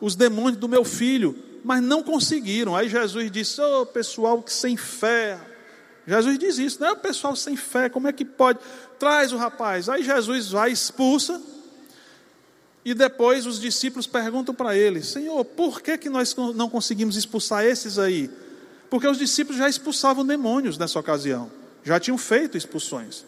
os 0.00 0.16
demônios 0.16 0.56
do 0.56 0.68
meu 0.68 0.84
filho, 0.84 1.36
mas 1.64 1.82
não 1.82 2.02
conseguiram. 2.02 2.74
Aí 2.74 2.88
Jesus 2.88 3.30
disse: 3.30 3.60
Ô 3.60 3.82
oh, 3.82 3.86
pessoal 3.86 4.42
que 4.42 4.52
sem 4.52 4.76
fé. 4.76 5.38
Jesus 6.08 6.38
diz 6.38 6.58
isso, 6.58 6.80
né? 6.80 6.94
Pessoal 6.94 7.36
sem 7.36 7.54
fé, 7.54 7.90
como 7.90 8.08
é 8.08 8.12
que 8.14 8.24
pode? 8.24 8.58
Traz 8.98 9.30
o 9.30 9.36
rapaz. 9.36 9.90
Aí 9.90 10.02
Jesus 10.02 10.50
vai, 10.52 10.72
expulsa. 10.72 11.38
E 12.82 12.94
depois 12.94 13.44
os 13.44 13.60
discípulos 13.60 14.06
perguntam 14.06 14.54
para 14.54 14.74
ele: 14.74 15.02
Senhor, 15.02 15.44
por 15.44 15.82
que, 15.82 15.98
que 15.98 16.08
nós 16.08 16.34
não 16.54 16.70
conseguimos 16.70 17.14
expulsar 17.14 17.62
esses 17.62 17.98
aí? 17.98 18.30
Porque 18.88 19.06
os 19.06 19.18
discípulos 19.18 19.58
já 19.58 19.68
expulsavam 19.68 20.24
demônios 20.24 20.78
nessa 20.78 20.98
ocasião, 20.98 21.50
já 21.84 22.00
tinham 22.00 22.16
feito 22.16 22.56
expulsões. 22.56 23.26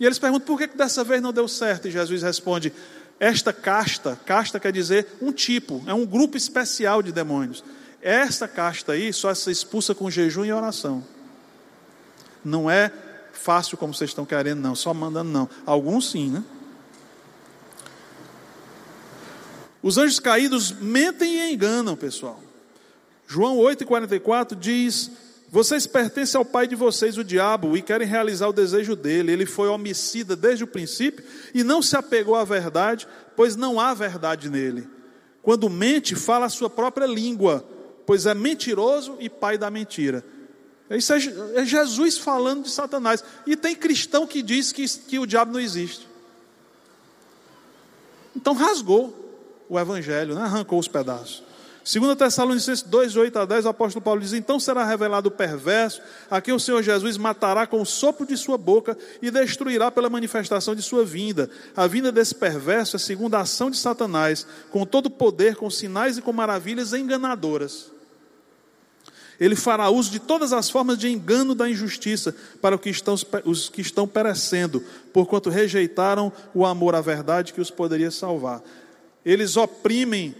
E 0.00 0.06
eles 0.06 0.18
perguntam 0.18 0.46
por 0.46 0.58
que, 0.58 0.68
que 0.68 0.78
dessa 0.78 1.04
vez 1.04 1.20
não 1.20 1.30
deu 1.30 1.46
certo? 1.46 1.88
E 1.88 1.90
Jesus 1.90 2.22
responde: 2.22 2.72
Esta 3.20 3.52
casta, 3.52 4.18
casta 4.24 4.58
quer 4.58 4.72
dizer 4.72 5.06
um 5.20 5.30
tipo, 5.30 5.84
é 5.86 5.92
um 5.92 6.06
grupo 6.06 6.38
especial 6.38 7.02
de 7.02 7.12
demônios. 7.12 7.62
Esta 8.00 8.48
casta 8.48 8.92
aí 8.92 9.12
só 9.12 9.34
se 9.34 9.50
expulsa 9.50 9.94
com 9.94 10.10
jejum 10.10 10.46
e 10.46 10.52
oração. 10.54 11.04
Não 12.48 12.70
é 12.70 12.90
fácil 13.32 13.76
como 13.76 13.94
vocês 13.94 14.10
estão 14.10 14.24
querendo, 14.24 14.60
não, 14.60 14.74
só 14.74 14.92
mandando, 14.92 15.30
não. 15.30 15.48
Alguns 15.64 16.10
sim, 16.10 16.30
né? 16.30 16.42
Os 19.82 19.96
anjos 19.96 20.18
caídos 20.18 20.72
mentem 20.72 21.34
e 21.34 21.52
enganam, 21.52 21.96
pessoal. 21.96 22.42
João 23.26 23.58
8,44 23.58 24.56
diz: 24.56 25.10
vocês 25.50 25.86
pertencem 25.86 26.38
ao 26.38 26.44
pai 26.44 26.66
de 26.66 26.74
vocês, 26.74 27.16
o 27.16 27.24
diabo, 27.24 27.76
e 27.76 27.80
querem 27.80 28.06
realizar 28.06 28.48
o 28.48 28.52
desejo 28.52 28.94
dele. 28.94 29.32
Ele 29.32 29.46
foi 29.46 29.68
homicida 29.68 30.36
desde 30.36 30.64
o 30.64 30.66
princípio 30.66 31.24
e 31.54 31.64
não 31.64 31.80
se 31.80 31.96
apegou 31.96 32.34
à 32.34 32.44
verdade, 32.44 33.08
pois 33.34 33.56
não 33.56 33.80
há 33.80 33.94
verdade 33.94 34.50
nele. 34.50 34.86
Quando 35.40 35.70
mente, 35.70 36.14
fala 36.14 36.46
a 36.46 36.50
sua 36.50 36.68
própria 36.68 37.06
língua, 37.06 37.66
pois 38.04 38.26
é 38.26 38.34
mentiroso 38.34 39.16
e 39.20 39.30
pai 39.30 39.56
da 39.56 39.70
mentira. 39.70 40.22
Isso 40.90 41.12
é, 41.12 41.18
é 41.54 41.64
Jesus 41.64 42.16
falando 42.16 42.64
de 42.64 42.70
Satanás. 42.70 43.22
E 43.46 43.56
tem 43.56 43.76
cristão 43.76 44.26
que 44.26 44.42
diz 44.42 44.72
que, 44.72 44.88
que 44.88 45.18
o 45.18 45.26
diabo 45.26 45.52
não 45.52 45.60
existe. 45.60 46.08
Então 48.34 48.54
rasgou 48.54 49.14
o 49.68 49.78
evangelho, 49.78 50.34
né? 50.34 50.42
arrancou 50.42 50.78
os 50.78 50.88
pedaços. 50.88 51.42
2 51.90 52.16
Tessalonicenses 52.16 52.82
2, 52.82 53.16
8 53.16 53.38
a 53.38 53.44
10, 53.46 53.64
o 53.64 53.68
apóstolo 53.70 54.04
Paulo 54.04 54.20
diz: 54.20 54.34
Então 54.34 54.60
será 54.60 54.84
revelado 54.84 55.28
o 55.28 55.32
perverso, 55.32 56.02
a 56.30 56.38
quem 56.38 56.52
o 56.52 56.60
Senhor 56.60 56.82
Jesus 56.82 57.16
matará 57.16 57.66
com 57.66 57.80
o 57.80 57.86
sopro 57.86 58.26
de 58.26 58.36
sua 58.36 58.58
boca 58.58 58.96
e 59.22 59.30
destruirá 59.30 59.90
pela 59.90 60.10
manifestação 60.10 60.74
de 60.74 60.82
sua 60.82 61.02
vinda. 61.02 61.48
A 61.74 61.86
vinda 61.86 62.12
desse 62.12 62.34
perverso 62.34 62.96
é 62.96 62.98
segundo 62.98 63.34
a 63.36 63.40
ação 63.40 63.70
de 63.70 63.78
Satanás, 63.78 64.46
com 64.70 64.84
todo 64.84 65.08
poder, 65.08 65.56
com 65.56 65.70
sinais 65.70 66.18
e 66.18 66.22
com 66.22 66.32
maravilhas 66.32 66.92
enganadoras. 66.92 67.90
Ele 69.40 69.54
fará 69.54 69.88
uso 69.88 70.10
de 70.10 70.18
todas 70.18 70.52
as 70.52 70.68
formas 70.68 70.98
de 70.98 71.08
engano 71.08 71.54
da 71.54 71.68
injustiça 71.70 72.34
para 72.60 72.78
os 73.44 73.68
que 73.68 73.80
estão 73.80 74.08
perecendo, 74.08 74.82
porquanto 75.12 75.48
rejeitaram 75.48 76.32
o 76.52 76.66
amor 76.66 76.94
à 76.94 77.00
verdade 77.00 77.52
que 77.52 77.60
os 77.60 77.70
poderia 77.70 78.10
salvar. 78.10 78.62
Eles 79.24 79.56
oprimem 79.56 80.34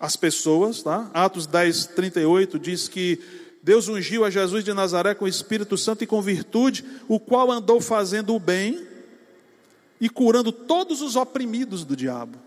as 0.00 0.16
pessoas, 0.16 0.82
tá? 0.82 1.10
Atos 1.14 1.46
10, 1.46 1.86
38 1.88 2.58
diz 2.58 2.88
que 2.88 3.20
Deus 3.62 3.86
ungiu 3.86 4.24
a 4.24 4.30
Jesus 4.30 4.64
de 4.64 4.72
Nazaré 4.72 5.14
com 5.14 5.26
o 5.26 5.28
Espírito 5.28 5.76
Santo 5.76 6.02
e 6.02 6.06
com 6.06 6.22
virtude, 6.22 6.84
o 7.06 7.20
qual 7.20 7.52
andou 7.52 7.80
fazendo 7.80 8.34
o 8.34 8.40
bem 8.40 8.86
e 10.00 10.08
curando 10.08 10.50
todos 10.50 11.02
os 11.02 11.14
oprimidos 11.14 11.84
do 11.84 11.94
diabo. 11.94 12.38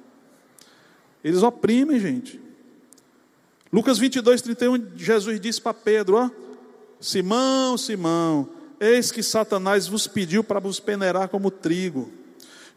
Eles 1.23 1.43
oprimem, 1.43 1.99
gente. 1.99 2.41
Lucas 3.73 3.97
22, 3.97 4.39
31, 4.43 4.91
Jesus 4.95 5.39
disse 5.39 5.59
para 5.59 5.73
Pedro: 5.73 6.17
ó, 6.17 6.29
Simão, 7.01 7.75
Simão, 7.75 8.47
eis 8.79 9.11
que 9.11 9.23
Satanás 9.23 9.87
vos 9.87 10.05
pediu 10.05 10.43
para 10.43 10.59
vos 10.59 10.79
peneirar 10.79 11.27
como 11.27 11.49
trigo. 11.49 12.11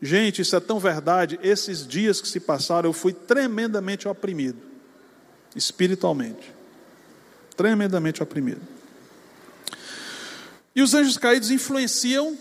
Gente, 0.01 0.40
isso 0.40 0.57
é 0.57 0.61
tão 0.61 0.80
verdade. 0.80 1.38
Esses 1.42 1.86
dias 1.86 2.22
que 2.22 2.26
se 2.26 2.40
passaram, 2.40 2.88
eu 2.88 2.94
fui 2.94 3.12
tremendamente 3.12 4.09
oprimido, 4.09 4.59
espiritualmente. 5.55 6.55
Tremendamente 7.55 8.22
oprimido. 8.22 8.62
E 10.74 10.80
os 10.80 10.94
anjos 10.94 11.18
caídos 11.18 11.51
influenciam 11.51 12.38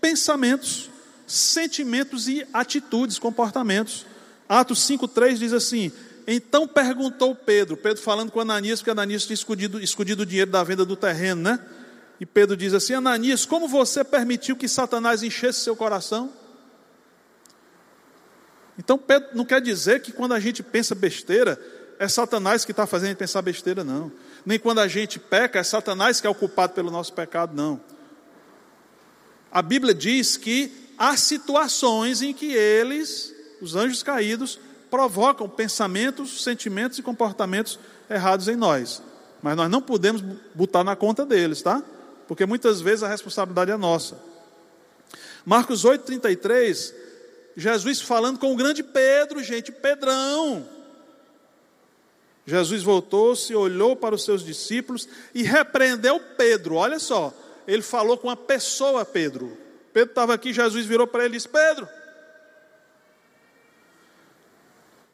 pensamentos, 0.00 0.90
sentimentos 1.26 2.28
e 2.28 2.46
atitudes, 2.52 3.18
comportamentos. 3.18 4.06
Atos 4.48 4.80
5,3 4.80 5.38
diz 5.38 5.52
assim: 5.52 5.90
Então 6.26 6.66
perguntou 6.66 7.34
Pedro, 7.34 7.76
Pedro 7.76 8.02
falando 8.02 8.32
com 8.32 8.40
Ananias, 8.40 8.80
porque 8.80 8.90
Ananias 8.90 9.24
tinha 9.24 9.34
escondido, 9.34 9.80
escondido 9.80 10.24
o 10.24 10.26
dinheiro 10.26 10.50
da 10.50 10.64
venda 10.64 10.84
do 10.84 10.96
terreno, 10.96 11.42
né? 11.42 11.60
E 12.18 12.26
Pedro 12.26 12.56
diz 12.56 12.74
assim: 12.74 12.94
Ananias, 12.94 13.46
como 13.46 13.68
você 13.68 14.02
permitiu 14.02 14.56
que 14.56 14.66
Satanás 14.66 15.22
enchesse 15.22 15.60
seu 15.60 15.76
coração? 15.76 16.32
Então, 18.78 18.98
Pedro 18.98 19.30
não 19.34 19.44
quer 19.44 19.60
dizer 19.60 20.02
que 20.02 20.12
quando 20.12 20.32
a 20.32 20.40
gente 20.40 20.62
pensa 20.62 20.94
besteira, 20.94 21.58
é 21.98 22.08
Satanás 22.08 22.64
que 22.64 22.72
está 22.72 22.86
fazendo 22.86 23.06
a 23.06 23.10
gente 23.10 23.18
pensar 23.18 23.40
besteira, 23.40 23.82
não. 23.82 24.12
Nem 24.44 24.58
quando 24.58 24.80
a 24.80 24.88
gente 24.88 25.18
peca, 25.18 25.58
é 25.58 25.62
Satanás 25.62 26.20
que 26.20 26.26
é 26.26 26.30
o 26.30 26.34
culpado 26.34 26.74
pelo 26.74 26.90
nosso 26.90 27.12
pecado, 27.12 27.54
não. 27.54 27.80
A 29.50 29.62
Bíblia 29.62 29.94
diz 29.94 30.36
que 30.36 30.90
há 30.98 31.16
situações 31.16 32.20
em 32.20 32.34
que 32.34 32.52
eles, 32.52 33.34
os 33.60 33.74
anjos 33.74 34.02
caídos, 34.02 34.58
provocam 34.96 35.46
pensamentos, 35.46 36.42
sentimentos 36.42 36.98
e 36.98 37.02
comportamentos 37.02 37.78
errados 38.08 38.48
em 38.48 38.56
nós. 38.56 39.02
Mas 39.42 39.54
nós 39.54 39.70
não 39.70 39.82
podemos 39.82 40.22
botar 40.54 40.82
na 40.82 40.96
conta 40.96 41.26
deles, 41.26 41.60
tá? 41.60 41.82
Porque 42.26 42.46
muitas 42.46 42.80
vezes 42.80 43.02
a 43.02 43.08
responsabilidade 43.08 43.70
é 43.70 43.76
nossa. 43.76 44.18
Marcos 45.44 45.84
8,33, 45.84 46.94
Jesus 47.54 48.00
falando 48.00 48.38
com 48.38 48.54
o 48.54 48.56
grande 48.56 48.82
Pedro, 48.82 49.44
gente, 49.44 49.70
Pedrão. 49.70 50.66
Jesus 52.46 52.82
voltou-se, 52.82 53.54
olhou 53.54 53.94
para 53.94 54.14
os 54.14 54.24
seus 54.24 54.42
discípulos 54.42 55.06
e 55.34 55.42
repreendeu 55.42 56.18
Pedro. 56.38 56.76
Olha 56.76 56.98
só, 56.98 57.34
ele 57.68 57.82
falou 57.82 58.16
com 58.16 58.28
uma 58.28 58.36
pessoa, 58.36 59.04
Pedro. 59.04 59.58
Pedro 59.92 60.12
estava 60.12 60.32
aqui, 60.32 60.54
Jesus 60.54 60.86
virou 60.86 61.06
para 61.06 61.26
ele 61.26 61.34
e 61.34 61.36
disse: 61.36 61.48
Pedro, 61.50 61.86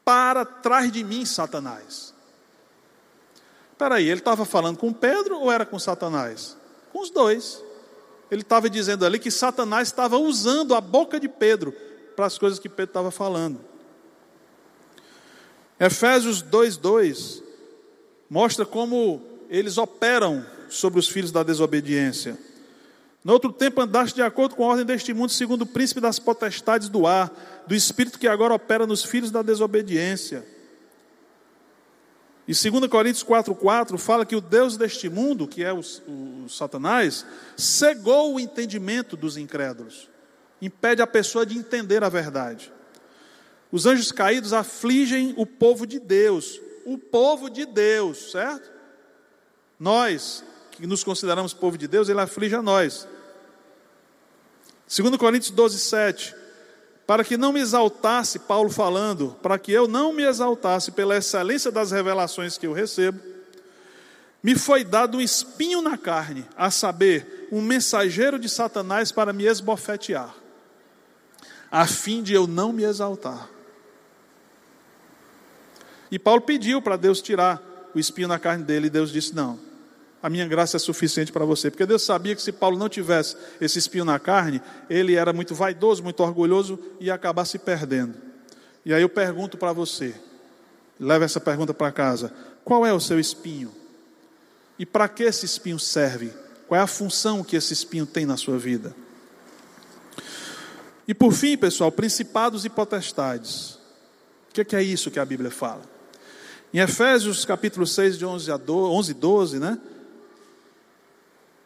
para 0.04 0.44
trás 0.44 0.90
de 0.90 1.02
mim, 1.04 1.24
Satanás. 1.24 2.12
Espera 3.72 3.96
aí, 3.96 4.08
ele 4.08 4.20
estava 4.20 4.44
falando 4.44 4.78
com 4.78 4.92
Pedro 4.92 5.40
ou 5.40 5.50
era 5.50 5.66
com 5.66 5.78
Satanás? 5.78 6.56
Com 6.92 7.02
os 7.02 7.10
dois. 7.10 7.62
Ele 8.30 8.42
estava 8.42 8.70
dizendo 8.70 9.04
ali 9.04 9.18
que 9.18 9.30
Satanás 9.30 9.88
estava 9.88 10.16
usando 10.16 10.74
a 10.74 10.80
boca 10.80 11.18
de 11.18 11.28
Pedro 11.28 11.72
para 12.14 12.26
as 12.26 12.38
coisas 12.38 12.58
que 12.58 12.68
Pedro 12.68 12.90
estava 12.90 13.10
falando. 13.10 13.60
Efésios 15.78 16.42
2:2 16.42 17.42
mostra 18.30 18.64
como 18.64 19.20
eles 19.50 19.76
operam 19.78 20.46
sobre 20.68 20.98
os 20.98 21.08
filhos 21.08 21.32
da 21.32 21.42
desobediência. 21.42 22.38
No 23.24 23.32
outro 23.32 23.52
tempo 23.52 23.80
andaste 23.80 24.16
de 24.16 24.22
acordo 24.22 24.56
com 24.56 24.64
a 24.64 24.68
ordem 24.68 24.84
deste 24.84 25.14
mundo, 25.14 25.30
segundo 25.30 25.62
o 25.62 25.66
príncipe 25.66 26.00
das 26.00 26.18
potestades 26.18 26.88
do 26.88 27.06
ar, 27.06 27.30
do 27.66 27.74
espírito 27.74 28.18
que 28.18 28.26
agora 28.26 28.54
opera 28.54 28.86
nos 28.86 29.04
filhos 29.04 29.30
da 29.30 29.42
desobediência. 29.42 30.44
E 32.46 32.52
2 32.52 32.88
Coríntios 32.88 33.24
4,4 33.24 33.96
fala 33.96 34.26
que 34.26 34.34
o 34.34 34.40
Deus 34.40 34.76
deste 34.76 35.08
mundo, 35.08 35.46
que 35.46 35.62
é 35.62 35.72
o, 35.72 35.78
o, 35.78 36.48
Satanás, 36.48 37.24
cegou 37.56 38.34
o 38.34 38.40
entendimento 38.40 39.16
dos 39.16 39.36
incrédulos, 39.36 40.08
impede 40.60 41.00
a 41.00 41.06
pessoa 41.06 41.46
de 41.46 41.56
entender 41.56 42.02
a 42.02 42.08
verdade. 42.08 42.72
Os 43.70 43.86
anjos 43.86 44.10
caídos 44.10 44.52
afligem 44.52 45.32
o 45.36 45.46
povo 45.46 45.86
de 45.86 46.00
Deus, 46.00 46.60
o 46.84 46.98
povo 46.98 47.48
de 47.48 47.64
Deus, 47.64 48.32
certo? 48.32 48.70
Nós, 49.78 50.44
que 50.72 50.86
nos 50.86 51.04
consideramos 51.04 51.54
povo 51.54 51.78
de 51.78 51.86
Deus, 51.86 52.08
ele 52.08 52.20
aflige 52.20 52.56
a 52.56 52.62
nós. 52.62 53.06
2 54.94 55.16
Coríntios 55.16 55.50
12, 55.50 55.78
7. 55.78 56.34
Para 57.06 57.24
que 57.24 57.38
não 57.38 57.50
me 57.50 57.60
exaltasse, 57.60 58.38
Paulo 58.38 58.68
falando, 58.68 59.34
para 59.42 59.58
que 59.58 59.72
eu 59.72 59.88
não 59.88 60.12
me 60.12 60.22
exaltasse 60.22 60.90
pela 60.90 61.16
excelência 61.16 61.70
das 61.70 61.90
revelações 61.90 62.58
que 62.58 62.66
eu 62.66 62.74
recebo, 62.74 63.18
me 64.42 64.54
foi 64.54 64.84
dado 64.84 65.16
um 65.16 65.20
espinho 65.20 65.80
na 65.80 65.96
carne, 65.96 66.46
a 66.56 66.70
saber, 66.70 67.48
um 67.50 67.62
mensageiro 67.62 68.38
de 68.38 68.48
Satanás 68.48 69.10
para 69.10 69.32
me 69.32 69.44
esbofetear, 69.44 70.34
a 71.70 71.86
fim 71.86 72.22
de 72.22 72.34
eu 72.34 72.46
não 72.46 72.72
me 72.72 72.82
exaltar. 72.82 73.48
E 76.10 76.18
Paulo 76.18 76.42
pediu 76.42 76.82
para 76.82 76.96
Deus 76.96 77.22
tirar 77.22 77.62
o 77.94 77.98
espinho 77.98 78.28
na 78.28 78.38
carne 78.38 78.64
dele, 78.64 78.88
e 78.88 78.90
Deus 78.90 79.10
disse: 79.12 79.34
Não, 79.34 79.58
a 80.22 80.30
minha 80.30 80.46
graça 80.46 80.76
é 80.76 80.80
suficiente 80.80 81.32
para 81.32 81.44
você. 81.44 81.70
Porque 81.70 81.84
Deus 81.84 82.02
sabia 82.04 82.34
que 82.36 82.40
se 82.40 82.52
Paulo 82.52 82.78
não 82.78 82.88
tivesse 82.88 83.36
esse 83.60 83.78
espinho 83.78 84.04
na 84.04 84.18
carne, 84.18 84.62
ele 84.88 85.16
era 85.16 85.32
muito 85.32 85.54
vaidoso, 85.54 86.02
muito 86.02 86.22
orgulhoso 86.22 86.78
e 87.00 87.06
ia 87.06 87.14
acabar 87.14 87.44
se 87.44 87.58
perdendo. 87.58 88.14
E 88.84 88.94
aí 88.94 89.02
eu 89.02 89.08
pergunto 89.08 89.58
para 89.58 89.72
você, 89.72 90.14
leva 90.98 91.24
essa 91.24 91.40
pergunta 91.40 91.74
para 91.74 91.90
casa: 91.90 92.32
qual 92.64 92.86
é 92.86 92.92
o 92.92 93.00
seu 93.00 93.18
espinho? 93.18 93.72
E 94.78 94.86
para 94.86 95.08
que 95.08 95.24
esse 95.24 95.44
espinho 95.44 95.78
serve? 95.78 96.32
Qual 96.68 96.80
é 96.80 96.82
a 96.82 96.86
função 96.86 97.42
que 97.42 97.56
esse 97.56 97.72
espinho 97.72 98.06
tem 98.06 98.24
na 98.24 98.36
sua 98.36 98.58
vida? 98.58 98.94
E 101.06 101.12
por 101.12 101.32
fim, 101.32 101.56
pessoal, 101.56 101.90
principados 101.90 102.64
e 102.64 102.70
potestades. 102.70 103.78
O 104.50 104.64
que 104.64 104.76
é 104.76 104.82
isso 104.82 105.10
que 105.10 105.18
a 105.18 105.24
Bíblia 105.24 105.50
fala? 105.50 105.82
Em 106.72 106.78
Efésios 106.78 107.44
capítulo 107.44 107.86
6, 107.86 108.18
de 108.18 108.24
11 108.24 108.52
a 108.52 108.56
12, 108.56 108.94
11 108.94 109.14
12, 109.14 109.58
né? 109.58 109.78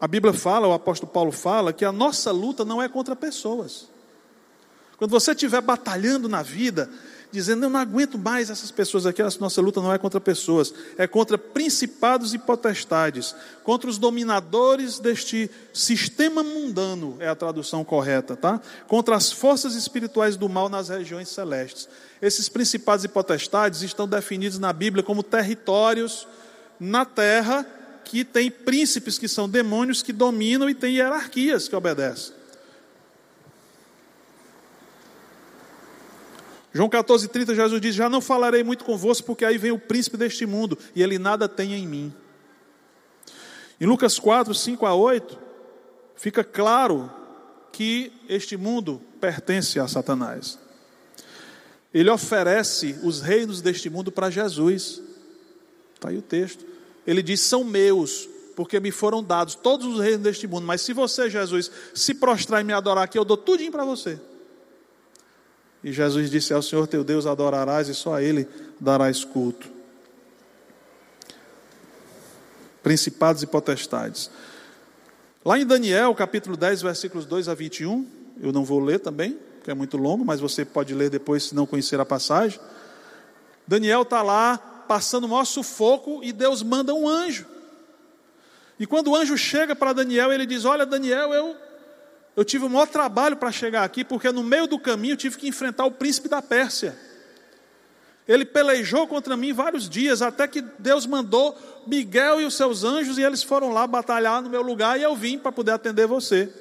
A 0.01 0.07
Bíblia 0.07 0.33
fala, 0.33 0.69
o 0.69 0.73
apóstolo 0.73 1.11
Paulo 1.11 1.33
fala, 1.33 1.73
que 1.73 1.85
a 1.85 1.93
nossa 1.93 2.31
luta 2.31 2.65
não 2.65 2.83
é 2.83 2.89
contra 2.89 3.17
pessoas. 3.17 3.89
Quando 4.99 5.11
você 5.11 5.33
estiver 5.33 5.61
batalhando 5.61 6.29
na 6.29 6.43
vida, 6.43 6.89
dizendo, 7.31 7.65
eu 7.65 7.71
não 7.71 7.81
aguento 7.81 8.19
mais 8.19 8.51
essas 8.51 8.71
pessoas 8.71 9.05
aqui, 9.05 9.21
a 9.21 9.29
nossa 9.41 9.61
luta 9.61 9.81
não 9.81 9.93
é 9.93 9.99
contra 9.99 10.21
pessoas, 10.21 10.73
é 10.97 11.07
contra 11.07 11.37
principados 11.37 12.33
e 12.33 12.39
potestades, 12.39 13.35
contra 13.63 13.91
os 13.91 13.99
dominadores 13.99 14.99
deste 14.99 15.51
sistema 15.73 16.43
mundano, 16.43 17.17
é 17.19 17.29
a 17.29 17.35
tradução 17.35 17.85
correta, 17.85 18.37
tá? 18.37 18.61
Contra 18.87 19.17
as 19.17 19.31
forças 19.31 19.75
espirituais 19.75 20.37
do 20.37 20.49
mal 20.49 20.69
nas 20.69 20.89
regiões 20.89 21.29
celestes. 21.29 21.89
Esses 22.21 22.49
principados 22.49 23.05
e 23.05 23.09
potestades 23.09 23.83
estão 23.83 24.09
definidos 24.09 24.59
na 24.59 24.73
Bíblia 24.73 25.03
como 25.03 25.23
territórios 25.23 26.27
na 26.81 27.05
terra 27.05 27.67
tem 28.25 28.51
príncipes 28.51 29.19
que 29.19 29.29
são 29.29 29.49
demônios 29.49 30.03
que 30.03 30.13
dominam 30.13 30.71
e 30.71 30.75
tem 30.75 30.97
hierarquias 30.97 31.69
que 31.69 31.77
obedecem. 31.77 32.35
João 36.73 36.91
14,30, 36.91 37.55
Jesus 37.55 37.81
diz: 37.81 37.95
Já 37.95 38.11
não 38.11 38.21
falarei 38.21 38.63
muito 38.63 38.85
convosco, 38.85 39.27
porque 39.27 39.45
aí 39.45 39.57
vem 39.57 39.73
o 39.73 39.79
príncipe 39.79 40.17
deste 40.19 40.45
mundo, 40.45 40.79
e 40.95 41.03
ele 41.03 41.19
nada 41.19 41.49
tem 41.49 41.73
em 41.73 41.87
mim. 41.87 42.15
Em 43.81 43.87
Lucas 43.87 44.19
4, 44.19 44.55
5 44.55 44.85
a 44.85 44.95
8, 44.95 45.39
fica 46.17 46.45
claro 46.45 47.11
que 47.73 48.13
este 48.29 48.57
mundo 48.57 49.03
pertence 49.21 49.81
a 49.81 49.89
Satanás. 49.89 50.59
Ele 51.93 52.11
oferece 52.11 52.99
os 53.03 53.21
reinos 53.21 53.63
deste 53.63 53.89
mundo 53.89 54.13
para 54.13 54.29
Jesus. 54.29 55.01
Está 55.95 56.11
aí 56.11 56.19
o 56.19 56.23
texto. 56.23 56.76
Ele 57.07 57.23
diz: 57.23 57.41
São 57.41 57.63
meus, 57.63 58.29
porque 58.55 58.81
me 58.81 58.91
foram 58.91 59.23
dados 59.23 59.55
todos 59.55 59.87
os 59.87 60.01
reinos 60.01 60.23
deste 60.23 60.47
mundo. 60.47 60.67
Mas 60.67 60.81
se 60.81 60.93
você, 60.93 61.31
Jesus, 61.31 61.71
se 61.95 62.15
prostrar 62.15 62.61
e 62.61 62.65
me 62.65 62.73
adorar 62.73 63.05
aqui, 63.05 63.19
eu 63.19 63.25
dou 63.25 63.37
tudinho 63.37 63.71
para 63.71 63.85
você. 63.85 64.19
E 65.85 65.93
Jesus 65.93 66.31
disse: 66.31 66.53
Ao 66.53 66.63
Senhor 66.63 66.87
teu 66.87 67.05
Deus 67.05 67.27
adorarás 67.27 67.89
e 67.89 67.95
só 67.95 68.15
a 68.15 68.23
Ele 68.23 68.49
darás 68.81 69.25
culto. 69.25 69.69
Principados 72.83 73.43
e 73.43 73.47
potestades. 73.47 74.31
Lá 75.45 75.59
em 75.59 75.67
Daniel, 75.67 76.13
capítulo 76.15 76.57
10, 76.57 76.83
versículos 76.83 77.25
2 77.25 77.49
a 77.49 77.55
21, 77.55 78.05
eu 78.43 78.53
não 78.53 78.65
vou 78.65 78.81
ler 78.81 78.99
também, 78.99 79.39
porque 79.59 79.71
é 79.71 79.75
muito 79.75 79.97
longo, 79.97 80.25
mas 80.25 80.41
você 80.41 80.65
pode 80.65 80.93
ler 80.93 81.09
depois 81.09 81.45
se 81.45 81.55
não 81.55 81.67
conhecer 81.67 82.01
a 82.01 82.05
passagem. 82.05 82.59
Daniel 83.67 84.03
está 84.03 84.23
lá 84.23 84.76
passando 84.87 85.25
o 85.25 85.29
maior 85.29 85.45
sufoco 85.45 86.21
e 86.23 86.33
Deus 86.33 86.63
manda 86.63 86.95
um 86.95 87.09
anjo. 87.09 87.47
E 88.79 88.87
quando 88.87 89.09
o 89.09 89.17
anjo 89.17 89.37
chega 89.37 89.75
para 89.75 89.93
Daniel, 89.93 90.33
ele 90.33 90.47
diz: 90.47 90.65
Olha, 90.65 90.87
Daniel, 90.87 91.33
eu 91.33 91.57
eu 92.37 92.45
tive 92.45 92.67
o 92.67 92.69
maior 92.69 92.87
trabalho 92.87 93.35
para 93.35 93.51
chegar 93.51 93.83
aqui, 93.83 94.05
porque 94.05 94.31
no 94.31 94.43
meio 94.43 94.67
do 94.67 94.79
caminho 94.79 95.15
eu 95.15 95.17
tive 95.17 95.39
que 95.39 95.49
enfrentar 95.49 95.87
o 95.87 95.91
príncipe 95.91 96.29
da 96.29 96.43
Pérsia. 96.43 96.95
Ele 98.29 98.45
pelejou 98.45 99.07
contra 99.07 99.37
mim 99.37 99.55
vários 99.55 99.89
dias, 99.89 100.21
até 100.21 100.47
que 100.47 100.61
Deus 100.61 101.07
mandou 101.07 101.57
Miguel 101.87 102.41
e 102.41 102.45
os 102.45 102.55
seus 102.55 102.85
anjos, 102.85 103.17
e 103.17 103.23
eles 103.23 103.43
foram 103.43 103.73
lá 103.73 103.87
batalhar 103.87 104.43
no 104.43 104.51
meu 104.51 104.61
lugar, 104.61 105.01
e 105.01 105.03
eu 105.03 105.17
vim 105.17 105.39
para 105.39 105.51
poder 105.51 105.71
atender 105.71 106.07
você. 106.07 106.53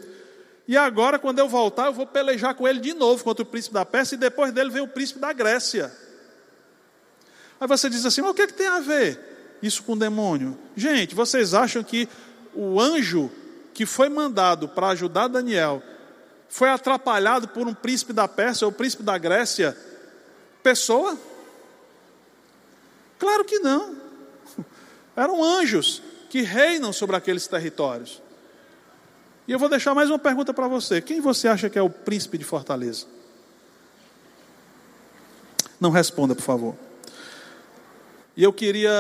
E 0.66 0.78
agora, 0.78 1.20
quando 1.20 1.40
eu 1.40 1.50
voltar, 1.50 1.88
eu 1.88 1.94
vou 1.94 2.08
pelejar 2.08 2.56
com 2.56 2.66
ele 2.66 2.80
de 2.80 2.94
novo 2.94 3.22
contra 3.22 3.44
o 3.44 3.46
príncipe 3.46 3.74
da 3.74 3.84
Pérsia, 3.84 4.16
e 4.16 4.20
depois 4.20 4.54
dele 4.54 4.70
vem 4.70 4.82
o 4.82 4.88
príncipe 4.88 5.20
da 5.20 5.34
Grécia. 5.34 5.92
Aí 7.66 7.68
você 7.68 7.90
diz 7.90 8.06
assim: 8.06 8.22
mas 8.22 8.30
o 8.30 8.34
que, 8.36 8.44
é 8.44 8.48
que 8.48 8.54
tem 8.54 8.68
a 8.68 8.80
ver 8.80 9.58
isso 9.60 9.82
com 9.82 9.94
o 9.94 9.96
demônio? 9.98 10.56
Gente, 10.76 11.16
vocês 11.16 11.56
acham 11.56 11.84
que 11.84 12.08
o 12.54 12.80
anjo 12.80 13.32
que 13.74 13.88
foi 13.88 14.08
mandado 14.08 14.70
para 14.70 14.90
ajudar 14.90 15.28
Daniel 15.28 15.82
foi 16.48 16.70
atrapalhado 16.70 17.48
por 17.48 17.68
um 17.68 17.74
príncipe 17.74 18.14
da 18.14 18.28
Pérsia 18.28 18.68
ou 18.68 18.72
príncipe 18.72 19.02
da 19.02 19.18
Grécia? 19.18 19.76
Pessoa? 20.62 21.18
Claro 23.18 23.44
que 23.44 23.58
não. 23.58 23.96
Eram 25.18 25.44
anjos 25.44 26.04
que 26.30 26.44
reinam 26.44 26.94
sobre 26.94 27.16
aqueles 27.16 27.48
territórios. 27.48 28.22
E 29.48 29.52
eu 29.52 29.58
vou 29.58 29.70
deixar 29.70 29.96
mais 29.96 30.12
uma 30.12 30.20
pergunta 30.20 30.54
para 30.54 30.68
você: 30.68 31.02
quem 31.02 31.20
você 31.20 31.48
acha 31.48 31.68
que 31.68 31.80
é 31.80 31.82
o 31.82 31.90
príncipe 31.90 32.38
de 32.38 32.44
Fortaleza? 32.44 33.08
Não 35.80 35.90
responda, 35.90 36.36
por 36.36 36.44
favor. 36.44 36.85
E 38.36 38.44
eu 38.44 38.52
queria, 38.52 38.92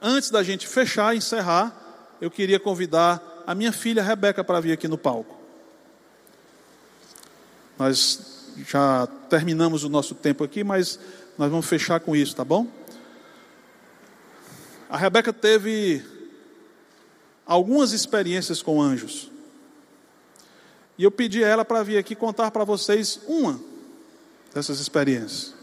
antes 0.00 0.30
da 0.30 0.42
gente 0.42 0.66
fechar, 0.66 1.16
encerrar, 1.16 1.74
eu 2.20 2.30
queria 2.30 2.60
convidar 2.60 3.22
a 3.46 3.54
minha 3.54 3.72
filha 3.72 4.02
Rebeca 4.02 4.44
para 4.44 4.60
vir 4.60 4.72
aqui 4.72 4.86
no 4.86 4.96
palco. 4.96 5.36
Nós 7.78 8.54
já 8.68 9.06
terminamos 9.28 9.84
o 9.84 9.88
nosso 9.88 10.14
tempo 10.14 10.44
aqui, 10.44 10.62
mas 10.62 10.98
nós 11.36 11.50
vamos 11.50 11.66
fechar 11.66 12.00
com 12.00 12.14
isso, 12.14 12.34
tá 12.34 12.44
bom? 12.44 12.66
A 14.88 14.96
Rebeca 14.96 15.32
teve 15.32 16.04
algumas 17.44 17.92
experiências 17.92 18.62
com 18.62 18.80
anjos. 18.80 19.30
E 20.96 21.04
eu 21.04 21.10
pedi 21.10 21.44
a 21.44 21.48
ela 21.48 21.64
para 21.64 21.82
vir 21.82 21.98
aqui 21.98 22.14
contar 22.14 22.50
para 22.50 22.64
vocês 22.64 23.20
uma 23.26 23.60
dessas 24.54 24.80
experiências. 24.80 25.55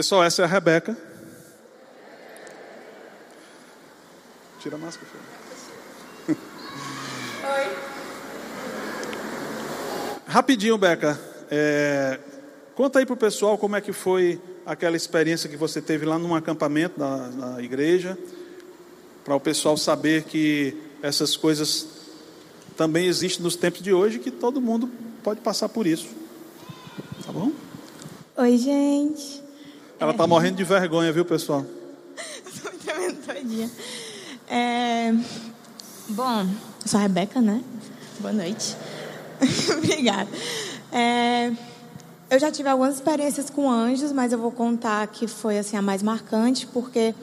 Pessoal, 0.00 0.24
essa 0.24 0.40
é 0.40 0.44
a 0.46 0.48
Rebeca. 0.48 0.96
Tira 4.58 4.76
a 4.76 4.78
máscara. 4.78 5.06
Oi. 6.26 6.36
Rapidinho, 10.26 10.78
Beca. 10.78 11.20
É, 11.50 12.18
conta 12.74 12.98
aí 12.98 13.04
para 13.04 13.12
o 13.12 13.16
pessoal 13.18 13.58
como 13.58 13.76
é 13.76 13.82
que 13.82 13.92
foi 13.92 14.40
aquela 14.64 14.96
experiência 14.96 15.50
que 15.50 15.56
você 15.58 15.82
teve 15.82 16.06
lá 16.06 16.18
num 16.18 16.34
acampamento 16.34 16.98
da, 16.98 17.28
da 17.28 17.62
igreja, 17.62 18.16
para 19.22 19.34
o 19.34 19.40
pessoal 19.40 19.76
saber 19.76 20.24
que 20.24 20.78
essas 21.02 21.36
coisas 21.36 21.86
também 22.74 23.04
existem 23.04 23.42
nos 23.42 23.54
tempos 23.54 23.82
de 23.82 23.92
hoje, 23.92 24.18
que 24.18 24.30
todo 24.30 24.62
mundo 24.62 24.90
pode 25.22 25.42
passar 25.42 25.68
por 25.68 25.86
isso. 25.86 26.08
Tá 27.22 27.32
bom? 27.32 27.52
Oi, 28.38 28.56
gente. 28.56 29.49
Ela 30.00 30.14
é. 30.18 30.26
morrendo 30.26 30.56
de 30.56 30.64
vergonha, 30.64 31.12
viu, 31.12 31.26
pessoal? 31.26 31.62
Estou 32.46 32.72
todinha. 33.26 33.70
É... 34.48 35.12
Bom, 36.08 36.40
eu 36.40 36.88
sou 36.88 36.98
a 36.98 37.02
Rebeca, 37.02 37.42
né? 37.42 37.62
Boa 38.18 38.32
noite. 38.32 38.74
Obrigada. 39.76 40.30
É... 40.90 41.52
Eu 42.30 42.38
já 42.38 42.50
tive 42.50 42.70
algumas 42.70 42.94
experiências 42.94 43.50
com 43.50 43.70
anjos, 43.70 44.10
mas 44.10 44.32
eu 44.32 44.38
vou 44.38 44.50
contar 44.50 45.06
que 45.08 45.26
foi 45.26 45.58
assim 45.58 45.76
a 45.76 45.82
mais 45.82 46.02
marcante, 46.02 46.66
porque 46.66 47.14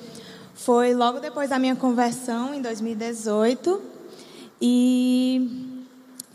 foi 0.53 0.93
logo 0.93 1.19
depois 1.19 1.49
da 1.49 1.57
minha 1.57 1.75
conversão, 1.75 2.53
em 2.53 2.61
2018, 2.61 3.82
e 4.61 5.82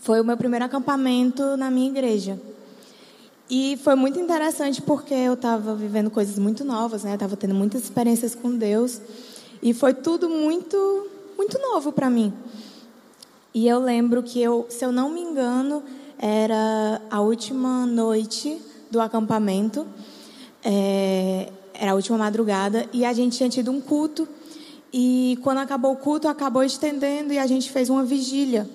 foi 0.01 0.21
o 0.21 0.25
meu 0.25 0.37
primeiro 0.37 0.65
acampamento 0.65 1.57
na 1.57 1.71
minha 1.71 1.89
igreja. 1.89 2.37
E 3.55 3.77
foi 3.85 3.95
muito 3.95 4.19
interessante 4.19 4.81
porque 4.81 5.13
eu 5.13 5.35
estava 5.35 5.75
vivendo 5.75 6.11
coisas 6.11 6.39
muito 6.39 6.65
novas, 6.65 7.05
né? 7.05 7.13
Estava 7.13 7.37
tendo 7.37 7.55
muitas 7.55 7.83
experiências 7.83 8.35
com 8.35 8.57
Deus 8.57 8.99
e 9.63 9.75
foi 9.75 9.93
tudo 9.93 10.27
muito, 10.27 11.07
muito 11.37 11.59
novo 11.59 11.93
para 11.93 12.09
mim. 12.09 12.33
E 13.53 13.69
eu 13.69 13.79
lembro 13.79 14.23
que 14.23 14.41
eu, 14.41 14.65
se 14.71 14.83
eu 14.83 14.91
não 14.91 15.11
me 15.11 15.21
engano, 15.21 15.83
era 16.19 17.03
a 17.11 17.21
última 17.21 17.85
noite 17.85 18.59
do 18.91 18.99
acampamento, 18.99 19.87
é, 20.65 21.53
era 21.75 21.93
a 21.93 21.95
última 21.95 22.17
madrugada 22.17 22.89
e 22.91 23.05
a 23.05 23.13
gente 23.13 23.37
tinha 23.37 23.51
tido 23.51 23.71
um 23.71 23.83
culto. 23.83 24.27
E 24.91 25.39
quando 25.43 25.59
acabou 25.59 25.93
o 25.93 25.97
culto, 25.97 26.27
acabou 26.27 26.65
estendendo 26.65 27.35
e 27.35 27.39
a 27.39 27.47
gente 27.47 27.71
fez 27.71 27.91
uma 27.91 28.03
vigília. 28.03 28.67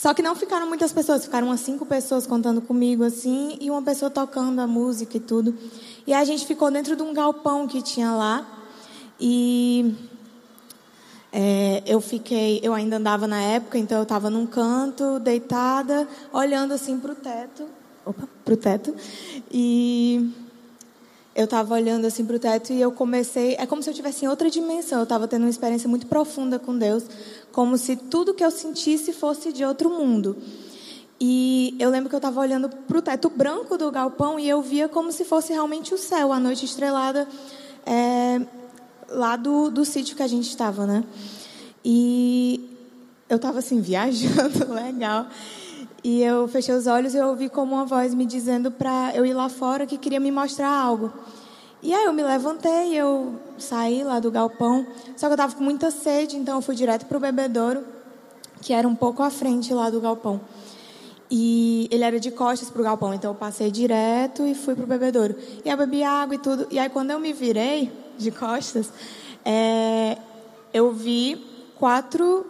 Só 0.00 0.14
que 0.14 0.22
não 0.22 0.36
ficaram 0.36 0.68
muitas 0.68 0.92
pessoas, 0.92 1.24
ficaram 1.24 1.48
umas 1.48 1.58
cinco 1.58 1.84
pessoas 1.84 2.24
contando 2.24 2.60
comigo 2.62 3.02
assim, 3.02 3.58
e 3.60 3.68
uma 3.68 3.82
pessoa 3.82 4.08
tocando 4.08 4.60
a 4.60 4.66
música 4.66 5.16
e 5.16 5.20
tudo. 5.20 5.52
E 6.06 6.14
a 6.14 6.22
gente 6.22 6.46
ficou 6.46 6.70
dentro 6.70 6.94
de 6.94 7.02
um 7.02 7.12
galpão 7.12 7.66
que 7.66 7.82
tinha 7.82 8.12
lá. 8.12 8.46
E 9.18 9.92
é, 11.32 11.82
eu 11.84 12.00
fiquei, 12.00 12.60
eu 12.62 12.74
ainda 12.74 12.96
andava 12.96 13.26
na 13.26 13.40
época, 13.42 13.76
então 13.76 13.98
eu 13.98 14.04
estava 14.04 14.30
num 14.30 14.46
canto, 14.46 15.18
deitada, 15.18 16.06
olhando 16.32 16.72
assim 16.74 16.96
para 17.00 17.10
o 17.10 17.16
teto. 17.16 17.64
Opa, 18.06 18.28
para 18.44 18.54
o 18.54 18.56
teto. 18.56 18.94
E 19.50 20.30
eu 21.38 21.44
estava 21.44 21.72
olhando 21.72 22.04
assim 22.04 22.24
para 22.24 22.34
o 22.34 22.38
teto 22.40 22.72
e 22.72 22.80
eu 22.80 22.90
comecei. 22.90 23.54
É 23.60 23.64
como 23.64 23.80
se 23.80 23.88
eu 23.88 23.94
tivesse 23.94 24.24
em 24.24 24.28
outra 24.28 24.50
dimensão. 24.50 24.98
Eu 24.98 25.04
estava 25.04 25.28
tendo 25.28 25.42
uma 25.42 25.50
experiência 25.50 25.88
muito 25.88 26.04
profunda 26.08 26.58
com 26.58 26.76
Deus, 26.76 27.04
como 27.52 27.78
se 27.78 27.94
tudo 27.94 28.34
que 28.34 28.44
eu 28.44 28.50
sentisse 28.50 29.12
fosse 29.12 29.52
de 29.52 29.64
outro 29.64 29.88
mundo. 29.88 30.36
E 31.20 31.76
eu 31.78 31.90
lembro 31.90 32.08
que 32.08 32.14
eu 32.16 32.18
estava 32.18 32.40
olhando 32.40 32.68
para 32.68 32.98
o 32.98 33.00
teto 33.00 33.30
branco 33.30 33.78
do 33.78 33.88
galpão 33.88 34.36
e 34.36 34.48
eu 34.48 34.60
via 34.60 34.88
como 34.88 35.12
se 35.12 35.24
fosse 35.24 35.52
realmente 35.52 35.94
o 35.94 35.98
céu, 35.98 36.32
a 36.32 36.40
noite 36.40 36.64
estrelada 36.64 37.28
é, 37.86 38.40
lá 39.08 39.36
do, 39.36 39.70
do 39.70 39.84
sítio 39.84 40.16
que 40.16 40.24
a 40.24 40.28
gente 40.28 40.48
estava, 40.48 40.86
né? 40.88 41.04
E 41.84 42.68
eu 43.28 43.36
estava 43.36 43.60
assim 43.60 43.78
viajando, 43.80 44.74
legal. 44.74 45.28
E 46.02 46.22
eu 46.22 46.46
fechei 46.46 46.74
os 46.74 46.86
olhos 46.86 47.14
e 47.14 47.18
eu 47.18 47.26
ouvi 47.26 47.48
como 47.48 47.74
uma 47.74 47.84
voz 47.84 48.14
me 48.14 48.24
dizendo 48.24 48.70
para 48.70 49.12
eu 49.14 49.26
ir 49.26 49.34
lá 49.34 49.48
fora 49.48 49.84
que 49.84 49.98
queria 49.98 50.20
me 50.20 50.30
mostrar 50.30 50.70
algo. 50.70 51.12
E 51.82 51.92
aí 51.92 52.04
eu 52.04 52.12
me 52.12 52.22
levantei, 52.22 52.94
eu 52.94 53.34
saí 53.56 54.02
lá 54.04 54.20
do 54.20 54.30
galpão, 54.30 54.86
só 55.16 55.26
que 55.26 55.32
eu 55.32 55.34
estava 55.34 55.54
com 55.54 55.62
muita 55.62 55.90
sede, 55.90 56.36
então 56.36 56.56
eu 56.56 56.62
fui 56.62 56.74
direto 56.74 57.06
para 57.06 57.16
o 57.16 57.20
bebedouro, 57.20 57.84
que 58.60 58.72
era 58.72 58.86
um 58.86 58.94
pouco 58.94 59.22
à 59.22 59.30
frente 59.30 59.72
lá 59.72 59.90
do 59.90 60.00
galpão. 60.00 60.40
E 61.30 61.88
ele 61.90 62.04
era 62.04 62.18
de 62.18 62.30
costas 62.30 62.70
para 62.70 62.80
o 62.80 62.84
galpão, 62.84 63.12
então 63.12 63.32
eu 63.32 63.34
passei 63.34 63.70
direto 63.70 64.46
e 64.46 64.54
fui 64.54 64.74
para 64.74 64.84
o 64.84 64.86
bebedouro. 64.86 65.36
E 65.64 65.68
eu 65.68 65.76
bebi 65.76 66.02
água 66.02 66.34
e 66.34 66.38
tudo. 66.38 66.66
E 66.70 66.78
aí 66.78 66.88
quando 66.88 67.10
eu 67.10 67.20
me 67.20 67.32
virei 67.32 67.92
de 68.16 68.30
costas, 68.30 68.90
é, 69.44 70.16
eu 70.72 70.92
vi 70.92 71.44
quatro 71.76 72.46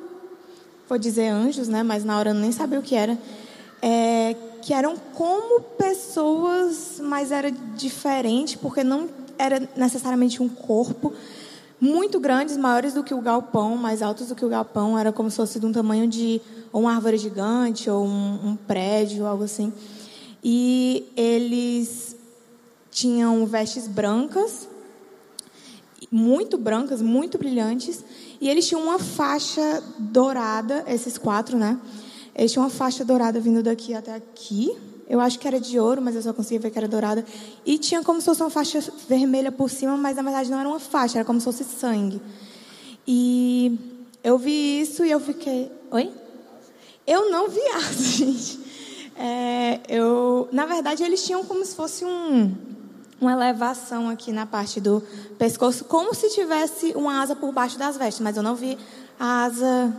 vou 0.88 0.98
dizer 0.98 1.28
anjos, 1.28 1.68
né? 1.68 1.82
Mas 1.82 2.04
na 2.04 2.18
hora 2.18 2.30
eu 2.30 2.34
nem 2.34 2.50
sabia 2.50 2.78
o 2.78 2.82
que 2.82 2.94
era. 2.94 3.18
É, 3.80 4.34
que 4.62 4.74
eram 4.74 4.96
como 5.14 5.60
pessoas, 5.60 7.00
mas 7.02 7.30
era 7.30 7.50
diferente, 7.50 8.58
porque 8.58 8.82
não 8.82 9.08
era 9.38 9.68
necessariamente 9.76 10.42
um 10.42 10.48
corpo. 10.48 11.12
Muito 11.80 12.18
grandes, 12.18 12.56
maiores 12.56 12.92
do 12.92 13.04
que 13.04 13.14
o 13.14 13.20
galpão, 13.20 13.76
mais 13.76 14.02
altos 14.02 14.28
do 14.28 14.34
que 14.34 14.44
o 14.44 14.48
galpão. 14.48 14.98
Era 14.98 15.12
como 15.12 15.30
se 15.30 15.36
fosse 15.36 15.60
de 15.60 15.66
um 15.66 15.72
tamanho 15.72 16.08
de 16.08 16.40
uma 16.72 16.94
árvore 16.94 17.16
gigante, 17.16 17.88
ou 17.88 18.04
um, 18.04 18.48
um 18.48 18.56
prédio, 18.56 19.26
algo 19.26 19.44
assim. 19.44 19.72
E 20.42 21.06
eles 21.16 22.16
tinham 22.90 23.46
vestes 23.46 23.86
brancas, 23.86 24.68
muito 26.10 26.58
brancas, 26.58 27.00
muito 27.00 27.38
brilhantes, 27.38 28.04
e 28.40 28.48
eles 28.48 28.66
tinham 28.66 28.82
uma 28.82 28.98
faixa 28.98 29.82
dourada, 29.98 30.84
esses 30.88 31.16
quatro, 31.16 31.56
né? 31.56 31.78
Eles 32.38 32.52
tinham 32.52 32.64
uma 32.64 32.70
faixa 32.70 33.04
dourada 33.04 33.40
vindo 33.40 33.64
daqui 33.64 33.92
até 33.92 34.14
aqui. 34.14 34.70
Eu 35.08 35.18
acho 35.18 35.40
que 35.40 35.48
era 35.48 35.58
de 35.58 35.76
ouro, 35.80 36.00
mas 36.00 36.14
eu 36.14 36.22
só 36.22 36.32
conseguia 36.32 36.60
ver 36.60 36.70
que 36.70 36.78
era 36.78 36.86
dourada. 36.86 37.24
E 37.66 37.76
tinha 37.78 38.00
como 38.04 38.20
se 38.20 38.26
fosse 38.26 38.40
uma 38.40 38.48
faixa 38.48 38.80
vermelha 39.08 39.50
por 39.50 39.68
cima, 39.68 39.96
mas 39.96 40.14
na 40.14 40.22
verdade 40.22 40.48
não 40.48 40.60
era 40.60 40.68
uma 40.68 40.78
faixa, 40.78 41.18
era 41.18 41.24
como 41.24 41.40
se 41.40 41.44
fosse 41.44 41.64
sangue. 41.64 42.22
E 43.04 43.76
eu 44.22 44.38
vi 44.38 44.80
isso 44.80 45.04
e 45.04 45.10
eu 45.10 45.18
fiquei. 45.18 45.72
Oi? 45.90 46.12
Eu 47.04 47.28
não 47.28 47.48
vi 47.48 47.60
asa, 47.74 48.02
gente. 48.04 48.60
É, 49.16 49.80
eu, 49.88 50.48
na 50.52 50.64
verdade, 50.64 51.02
eles 51.02 51.24
tinham 51.24 51.44
como 51.44 51.64
se 51.64 51.74
fosse 51.74 52.04
um 52.04 52.54
uma 53.20 53.32
elevação 53.32 54.08
aqui 54.08 54.30
na 54.30 54.46
parte 54.46 54.80
do 54.80 55.02
pescoço, 55.36 55.84
como 55.86 56.14
se 56.14 56.30
tivesse 56.30 56.92
uma 56.94 57.20
asa 57.20 57.34
por 57.34 57.52
baixo 57.52 57.76
das 57.76 57.96
vestes, 57.96 58.20
mas 58.20 58.36
eu 58.36 58.44
não 58.44 58.54
vi 58.54 58.78
a 59.18 59.42
asa, 59.42 59.92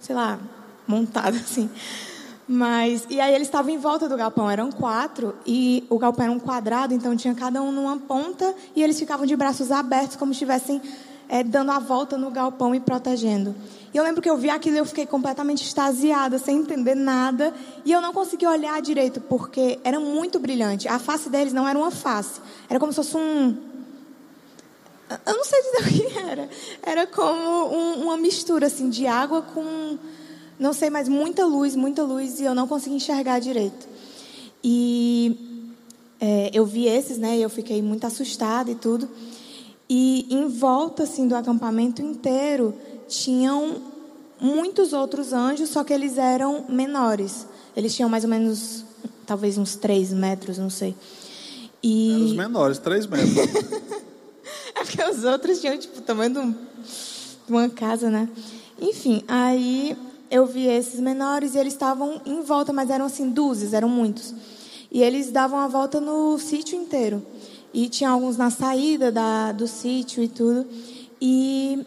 sei 0.00 0.16
lá, 0.16 0.40
montada 0.88 1.36
assim. 1.38 1.70
Mas 2.48 3.06
e 3.10 3.20
aí 3.20 3.34
eles 3.34 3.46
estavam 3.46 3.70
em 3.70 3.78
volta 3.78 4.08
do 4.08 4.16
galpão, 4.16 4.50
eram 4.50 4.72
quatro 4.72 5.36
e 5.46 5.84
o 5.90 5.98
galpão 5.98 6.24
era 6.24 6.32
um 6.32 6.40
quadrado, 6.40 6.94
então 6.94 7.14
tinha 7.14 7.34
cada 7.34 7.60
um 7.60 7.70
numa 7.70 7.98
ponta 7.98 8.54
e 8.74 8.82
eles 8.82 8.98
ficavam 8.98 9.26
de 9.26 9.36
braços 9.36 9.70
abertos 9.70 10.16
como 10.16 10.32
se 10.32 10.36
estivessem 10.36 10.80
é, 11.28 11.44
dando 11.44 11.70
a 11.70 11.78
volta 11.78 12.16
no 12.16 12.30
galpão 12.30 12.74
e 12.74 12.80
protegendo. 12.80 13.54
E 13.92 13.96
eu 13.96 14.02
lembro 14.02 14.20
que 14.20 14.28
eu 14.28 14.36
vi 14.36 14.50
aquilo 14.50 14.76
e 14.76 14.78
eu 14.78 14.84
fiquei 14.84 15.06
completamente 15.06 15.62
extasiada, 15.62 16.38
sem 16.38 16.58
entender 16.58 16.94
nada. 16.94 17.54
E 17.84 17.92
eu 17.92 18.00
não 18.00 18.12
consegui 18.12 18.46
olhar 18.46 18.80
direito, 18.80 19.20
porque 19.20 19.78
era 19.84 20.00
muito 20.00 20.38
brilhante. 20.38 20.88
A 20.88 20.98
face 20.98 21.28
deles 21.28 21.52
não 21.52 21.68
era 21.68 21.78
uma 21.78 21.90
face. 21.90 22.40
Era 22.68 22.80
como 22.80 22.92
se 22.92 22.96
fosse 22.96 23.16
um. 23.16 23.56
Eu 25.26 25.36
não 25.36 25.44
sei 25.44 25.62
dizer 25.62 25.78
o 25.84 26.10
que 26.10 26.18
era. 26.18 26.48
Era 26.82 27.06
como 27.06 27.74
um, 27.74 28.04
uma 28.04 28.16
mistura 28.16 28.66
assim, 28.66 28.88
de 28.88 29.06
água 29.06 29.42
com. 29.42 29.98
Não 30.58 30.72
sei, 30.72 30.90
mas 30.90 31.08
muita 31.08 31.46
luz, 31.46 31.76
muita 31.76 32.02
luz. 32.02 32.40
E 32.40 32.44
eu 32.44 32.54
não 32.54 32.66
consegui 32.66 32.96
enxergar 32.96 33.38
direito. 33.38 33.86
E 34.62 35.64
é, 36.20 36.50
eu 36.52 36.66
vi 36.66 36.86
esses, 36.86 37.18
né? 37.18 37.36
E 37.36 37.42
eu 37.42 37.50
fiquei 37.50 37.80
muito 37.80 38.06
assustada 38.06 38.70
e 38.70 38.74
tudo. 38.74 39.08
E 39.88 40.26
em 40.30 40.48
volta 40.48 41.04
assim 41.04 41.26
do 41.26 41.36
acampamento 41.36 42.02
inteiro 42.02 42.74
tinham 43.08 43.76
muitos 44.40 44.92
outros 44.92 45.32
anjos, 45.32 45.70
só 45.70 45.82
que 45.84 45.92
eles 45.92 46.18
eram 46.18 46.66
menores. 46.68 47.46
Eles 47.76 47.94
tinham 47.94 48.08
mais 48.08 48.24
ou 48.24 48.30
menos, 48.30 48.84
talvez 49.24 49.56
uns 49.56 49.76
3 49.76 50.12
metros, 50.12 50.58
não 50.58 50.68
sei. 50.70 50.94
E... 51.82 52.12
Eram 52.12 52.24
os 52.24 52.36
menores, 52.36 52.78
3 52.78 53.06
metros. 53.06 53.36
é 54.74 54.84
porque 54.84 55.02
os 55.04 55.24
outros 55.24 55.60
tinham, 55.60 55.78
tipo, 55.78 55.98
o 55.98 56.02
tamanho 56.02 56.32
de 56.32 56.38
um, 56.38 56.54
uma 57.48 57.68
casa, 57.68 58.10
né? 58.10 58.28
Enfim, 58.80 59.22
aí 59.26 59.96
eu 60.30 60.46
vi 60.46 60.66
esses 60.66 61.00
menores 61.00 61.54
e 61.54 61.58
eles 61.58 61.72
estavam 61.72 62.20
em 62.24 62.42
volta, 62.42 62.72
mas 62.72 62.90
eram 62.90 63.06
assim, 63.06 63.30
dúzias, 63.30 63.72
eram 63.72 63.88
muitos. 63.88 64.34
E 64.90 65.02
eles 65.02 65.30
davam 65.30 65.58
a 65.58 65.68
volta 65.68 66.00
no 66.00 66.38
sítio 66.38 66.78
inteiro. 66.78 67.24
E 67.72 67.88
tinha 67.88 68.10
alguns 68.10 68.36
na 68.36 68.50
saída 68.50 69.12
da, 69.12 69.52
do 69.52 69.66
sítio 69.66 70.22
e 70.22 70.28
tudo. 70.28 70.66
E 71.20 71.86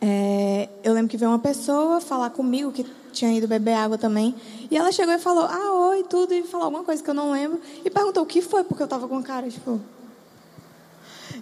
é, 0.00 0.68
eu 0.82 0.92
lembro 0.92 1.10
que 1.10 1.16
veio 1.16 1.30
uma 1.30 1.38
pessoa 1.38 2.00
falar 2.00 2.30
comigo 2.30 2.72
que 2.72 2.86
tinha 3.12 3.32
ido 3.32 3.46
beber 3.46 3.74
água 3.74 3.98
também. 3.98 4.34
E 4.70 4.76
ela 4.76 4.92
chegou 4.92 5.14
e 5.14 5.18
falou, 5.18 5.44
ah, 5.44 5.88
oi, 5.90 6.04
tudo, 6.04 6.32
e 6.32 6.42
falou 6.44 6.66
alguma 6.66 6.84
coisa 6.84 7.02
que 7.02 7.10
eu 7.10 7.14
não 7.14 7.32
lembro. 7.32 7.60
E 7.84 7.90
perguntou 7.90 8.22
o 8.22 8.26
que 8.26 8.40
foi, 8.40 8.64
porque 8.64 8.82
eu 8.82 8.86
estava 8.86 9.08
com 9.08 9.22
cara, 9.22 9.48
tipo. 9.48 9.80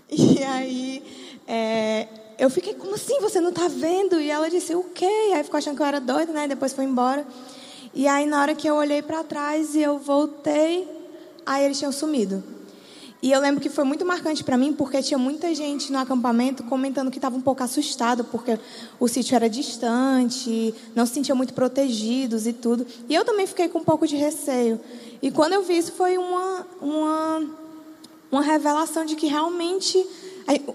E 0.08 0.42
aí 0.44 1.02
é, 1.48 2.06
eu 2.38 2.50
fiquei, 2.50 2.74
como 2.74 2.94
assim? 2.94 3.18
Você 3.20 3.40
não 3.40 3.50
está 3.50 3.68
vendo? 3.68 4.20
E 4.20 4.30
ela 4.30 4.50
disse, 4.50 4.74
o 4.74 4.84
quê? 4.84 5.08
E 5.30 5.32
aí 5.32 5.42
ficou 5.42 5.58
achando 5.58 5.76
que 5.76 5.82
eu 5.82 5.86
era 5.86 6.00
doida, 6.00 6.32
né? 6.32 6.46
Depois 6.46 6.72
foi 6.72 6.84
embora. 6.84 7.26
E 7.94 8.06
aí, 8.06 8.26
na 8.26 8.40
hora 8.42 8.54
que 8.54 8.68
eu 8.68 8.74
olhei 8.74 9.00
para 9.00 9.24
trás 9.24 9.74
e 9.74 9.80
eu 9.80 9.98
voltei, 9.98 10.86
aí 11.46 11.64
eles 11.64 11.78
tinham 11.78 11.92
sumido. 11.92 12.44
E 13.22 13.32
eu 13.32 13.40
lembro 13.40 13.60
que 13.60 13.70
foi 13.70 13.84
muito 13.84 14.04
marcante 14.04 14.44
para 14.44 14.56
mim, 14.58 14.74
porque 14.74 15.02
tinha 15.02 15.16
muita 15.16 15.54
gente 15.54 15.90
no 15.90 15.98
acampamento 15.98 16.62
comentando 16.64 17.10
que 17.10 17.16
estava 17.16 17.36
um 17.36 17.40
pouco 17.40 17.62
assustado, 17.62 18.22
porque 18.24 18.58
o 19.00 19.08
sítio 19.08 19.34
era 19.34 19.48
distante, 19.48 20.74
não 20.94 21.06
se 21.06 21.14
sentiam 21.14 21.34
muito 21.34 21.54
protegidos 21.54 22.46
e 22.46 22.52
tudo. 22.52 22.86
E 23.08 23.14
eu 23.14 23.24
também 23.24 23.46
fiquei 23.46 23.68
com 23.68 23.78
um 23.78 23.84
pouco 23.84 24.06
de 24.06 24.14
receio. 24.16 24.78
E 25.22 25.30
quando 25.30 25.54
eu 25.54 25.62
vi 25.62 25.78
isso, 25.78 25.92
foi 25.92 26.18
uma, 26.18 26.66
uma, 26.80 27.50
uma 28.30 28.42
revelação 28.42 29.06
de 29.06 29.16
que 29.16 29.26
realmente 29.26 30.06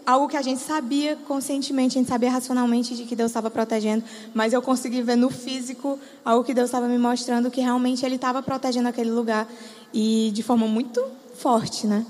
algo 0.05 0.27
que 0.27 0.35
a 0.35 0.41
gente 0.41 0.61
sabia 0.61 1.15
conscientemente, 1.27 1.97
a 1.97 2.01
gente 2.01 2.09
sabia 2.09 2.29
racionalmente 2.29 2.95
de 2.95 3.03
que 3.03 3.15
Deus 3.15 3.31
estava 3.31 3.49
protegendo, 3.49 4.03
mas 4.33 4.51
eu 4.51 4.61
consegui 4.61 5.01
ver 5.01 5.15
no 5.15 5.29
físico 5.29 5.97
algo 6.25 6.43
que 6.43 6.53
Deus 6.53 6.67
estava 6.67 6.87
me 6.87 6.97
mostrando 6.97 7.49
que 7.49 7.61
realmente 7.61 8.05
Ele 8.05 8.15
estava 8.15 8.43
protegendo 8.43 8.89
aquele 8.89 9.11
lugar 9.11 9.47
e 9.93 10.31
de 10.33 10.43
forma 10.43 10.67
muito 10.67 11.03
forte, 11.35 11.87
né? 11.87 12.05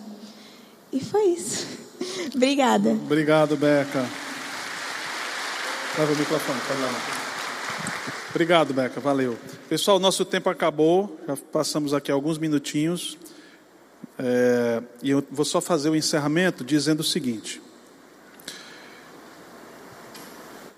E 0.91 0.99
foi 0.99 1.26
isso. 1.26 1.68
Obrigada. 2.36 2.91
Obrigado, 2.91 3.55
Beca. 3.55 4.05
Leva 5.97 6.14
o 6.14 6.16
microfone, 6.16 6.59
pode 6.68 6.82
lá. 6.82 6.89
Obrigado, 8.30 8.74
Beca, 8.74 8.99
valeu. 8.99 9.38
Pessoal, 9.70 9.99
nosso 9.99 10.26
tempo 10.26 10.49
acabou, 10.49 11.20
já 11.28 11.36
passamos 11.51 11.93
aqui 11.93 12.12
alguns 12.12 12.38
minutinhos. 12.38 13.18
É, 14.17 14.83
e 15.01 15.09
eu 15.09 15.25
vou 15.31 15.45
só 15.45 15.59
fazer 15.59 15.89
o 15.89 15.95
encerramento 15.95 16.63
dizendo 16.63 16.99
o 16.99 17.03
seguinte: 17.03 17.61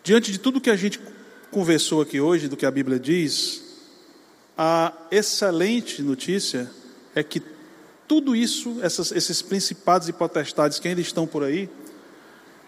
diante 0.03 0.31
de 0.31 0.37
tudo 0.39 0.61
que 0.61 0.69
a 0.69 0.75
gente 0.75 0.99
conversou 1.51 2.01
aqui 2.01 2.19
hoje, 2.19 2.47
do 2.47 2.57
que 2.57 2.65
a 2.65 2.71
Bíblia 2.71 2.99
diz, 2.99 3.63
a 4.57 4.93
excelente 5.11 6.01
notícia 6.01 6.69
é 7.15 7.23
que 7.23 7.41
tudo 8.07 8.35
isso, 8.35 8.77
essas, 8.81 9.11
esses 9.11 9.41
principados 9.41 10.07
e 10.07 10.13
potestades 10.13 10.79
que 10.79 10.87
ainda 10.87 11.01
estão 11.01 11.25
por 11.25 11.43
aí, 11.43 11.69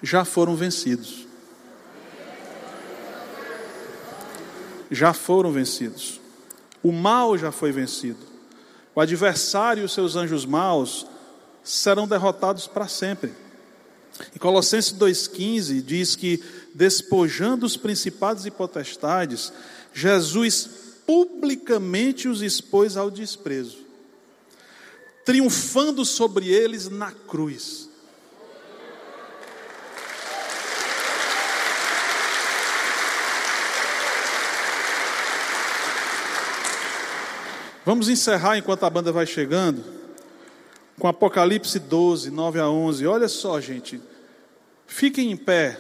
já 0.01 0.23
foram 0.23 0.55
vencidos. 0.55 1.27
Já 4.89 5.13
foram 5.13 5.51
vencidos. 5.51 6.21
O 6.81 6.91
mal 6.91 7.37
já 7.37 7.51
foi 7.51 7.71
vencido. 7.71 8.34
O 8.95 9.01
adversário 9.01 9.81
e 9.81 9.85
os 9.85 9.93
seus 9.93 10.15
anjos 10.15 10.45
maus 10.45 11.05
serão 11.61 12.07
derrotados 12.07 12.65
para 12.65 12.87
sempre. 12.87 13.33
Em 14.33 14.39
Colossenses 14.39 14.93
2,15 14.93 15.81
diz 15.81 16.15
que, 16.15 16.41
despojando 16.73 17.65
os 17.65 17.75
principados 17.75 18.45
e 18.45 18.51
potestades, 18.51 19.51
Jesus 19.93 20.69
publicamente 21.05 22.27
os 22.29 22.41
expôs 22.41 22.95
ao 22.95 23.11
desprezo, 23.11 23.79
triunfando 25.25 26.05
sobre 26.05 26.47
eles 26.47 26.89
na 26.89 27.11
cruz. 27.11 27.89
Vamos 37.85 38.09
encerrar 38.09 38.57
enquanto 38.57 38.83
a 38.83 38.89
banda 38.89 39.11
vai 39.11 39.27
chegando 39.27 39.83
com 40.97 41.07
Apocalipse 41.07 41.77
12, 41.77 42.31
9 42.31 42.59
a 42.59 42.67
11. 42.67 43.05
Olha 43.05 43.27
só, 43.27 43.61
gente. 43.61 44.01
Fiquem 44.87 45.31
em 45.31 45.37
pé 45.37 45.79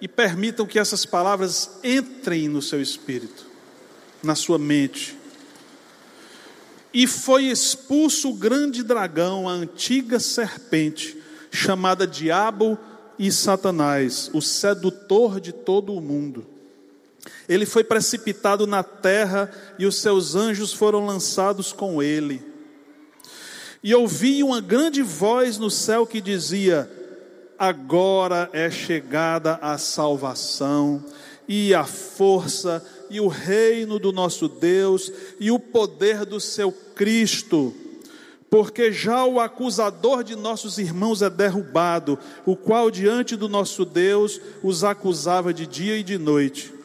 e 0.00 0.08
permitam 0.08 0.66
que 0.66 0.76
essas 0.76 1.06
palavras 1.06 1.78
entrem 1.84 2.48
no 2.48 2.60
seu 2.60 2.82
espírito, 2.82 3.46
na 4.24 4.34
sua 4.34 4.58
mente. 4.58 5.16
E 6.92 7.06
foi 7.06 7.44
expulso 7.44 8.30
o 8.30 8.34
grande 8.34 8.82
dragão, 8.82 9.48
a 9.48 9.52
antiga 9.52 10.18
serpente, 10.18 11.16
chamada 11.52 12.08
Diabo 12.08 12.76
e 13.16 13.30
Satanás, 13.30 14.30
o 14.32 14.42
sedutor 14.42 15.40
de 15.40 15.52
todo 15.52 15.94
o 15.94 16.00
mundo 16.00 16.55
ele 17.48 17.66
foi 17.66 17.84
precipitado 17.84 18.66
na 18.66 18.82
terra 18.82 19.50
e 19.78 19.86
os 19.86 19.96
seus 19.96 20.34
anjos 20.34 20.72
foram 20.72 21.06
lançados 21.06 21.72
com 21.72 22.02
ele. 22.02 22.42
E 23.82 23.94
ouvi 23.94 24.42
uma 24.42 24.60
grande 24.60 25.02
voz 25.02 25.58
no 25.58 25.70
céu 25.70 26.06
que 26.06 26.20
dizia: 26.20 26.90
Agora 27.58 28.50
é 28.52 28.70
chegada 28.70 29.58
a 29.62 29.78
salvação 29.78 31.04
e 31.46 31.72
a 31.72 31.84
força 31.84 32.84
e 33.08 33.20
o 33.20 33.28
reino 33.28 33.98
do 33.98 34.12
nosso 34.12 34.48
Deus 34.48 35.12
e 35.38 35.50
o 35.50 35.58
poder 35.58 36.24
do 36.24 36.40
seu 36.40 36.72
Cristo. 36.72 37.74
Porque 38.50 38.92
já 38.92 39.24
o 39.24 39.38
acusador 39.40 40.22
de 40.24 40.34
nossos 40.34 40.78
irmãos 40.78 41.20
é 41.20 41.28
derrubado, 41.28 42.18
o 42.44 42.56
qual 42.56 42.90
diante 42.90 43.36
do 43.36 43.48
nosso 43.48 43.84
Deus 43.84 44.40
os 44.62 44.84
acusava 44.84 45.52
de 45.52 45.66
dia 45.66 45.96
e 45.96 46.02
de 46.02 46.16
noite 46.16 46.75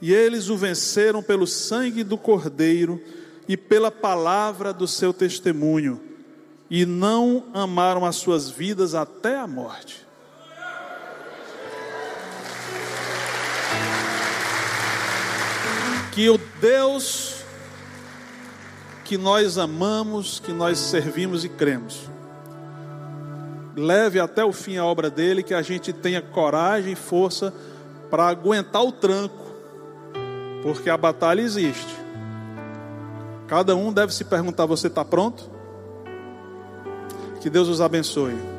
e 0.00 0.12
eles 0.12 0.48
o 0.48 0.56
venceram 0.56 1.22
pelo 1.22 1.46
sangue 1.46 2.04
do 2.04 2.16
Cordeiro 2.16 3.02
e 3.48 3.56
pela 3.56 3.90
palavra 3.90 4.72
do 4.72 4.86
seu 4.86 5.12
testemunho, 5.12 6.00
e 6.70 6.84
não 6.84 7.46
amaram 7.54 8.04
as 8.04 8.16
suas 8.16 8.50
vidas 8.50 8.94
até 8.94 9.38
a 9.38 9.46
morte. 9.46 10.06
Que 16.12 16.28
o 16.28 16.38
Deus 16.60 17.36
que 19.04 19.16
nós 19.16 19.56
amamos, 19.56 20.38
que 20.38 20.52
nós 20.52 20.78
servimos 20.78 21.42
e 21.42 21.48
cremos, 21.48 22.10
leve 23.74 24.20
até 24.20 24.44
o 24.44 24.52
fim 24.52 24.76
a 24.76 24.84
obra 24.84 25.08
dele, 25.08 25.42
que 25.42 25.54
a 25.54 25.62
gente 25.62 25.94
tenha 25.94 26.20
coragem 26.20 26.92
e 26.92 26.96
força 26.96 27.54
para 28.10 28.28
aguentar 28.28 28.84
o 28.84 28.92
tranco 28.92 29.47
porque 30.62 30.90
a 30.90 30.96
batalha 30.96 31.40
existe. 31.40 31.96
Cada 33.46 33.74
um 33.74 33.92
deve 33.92 34.12
se 34.12 34.24
perguntar: 34.24 34.66
você 34.66 34.88
está 34.88 35.04
pronto? 35.04 35.50
Que 37.40 37.48
Deus 37.48 37.68
os 37.68 37.80
abençoe. 37.80 38.57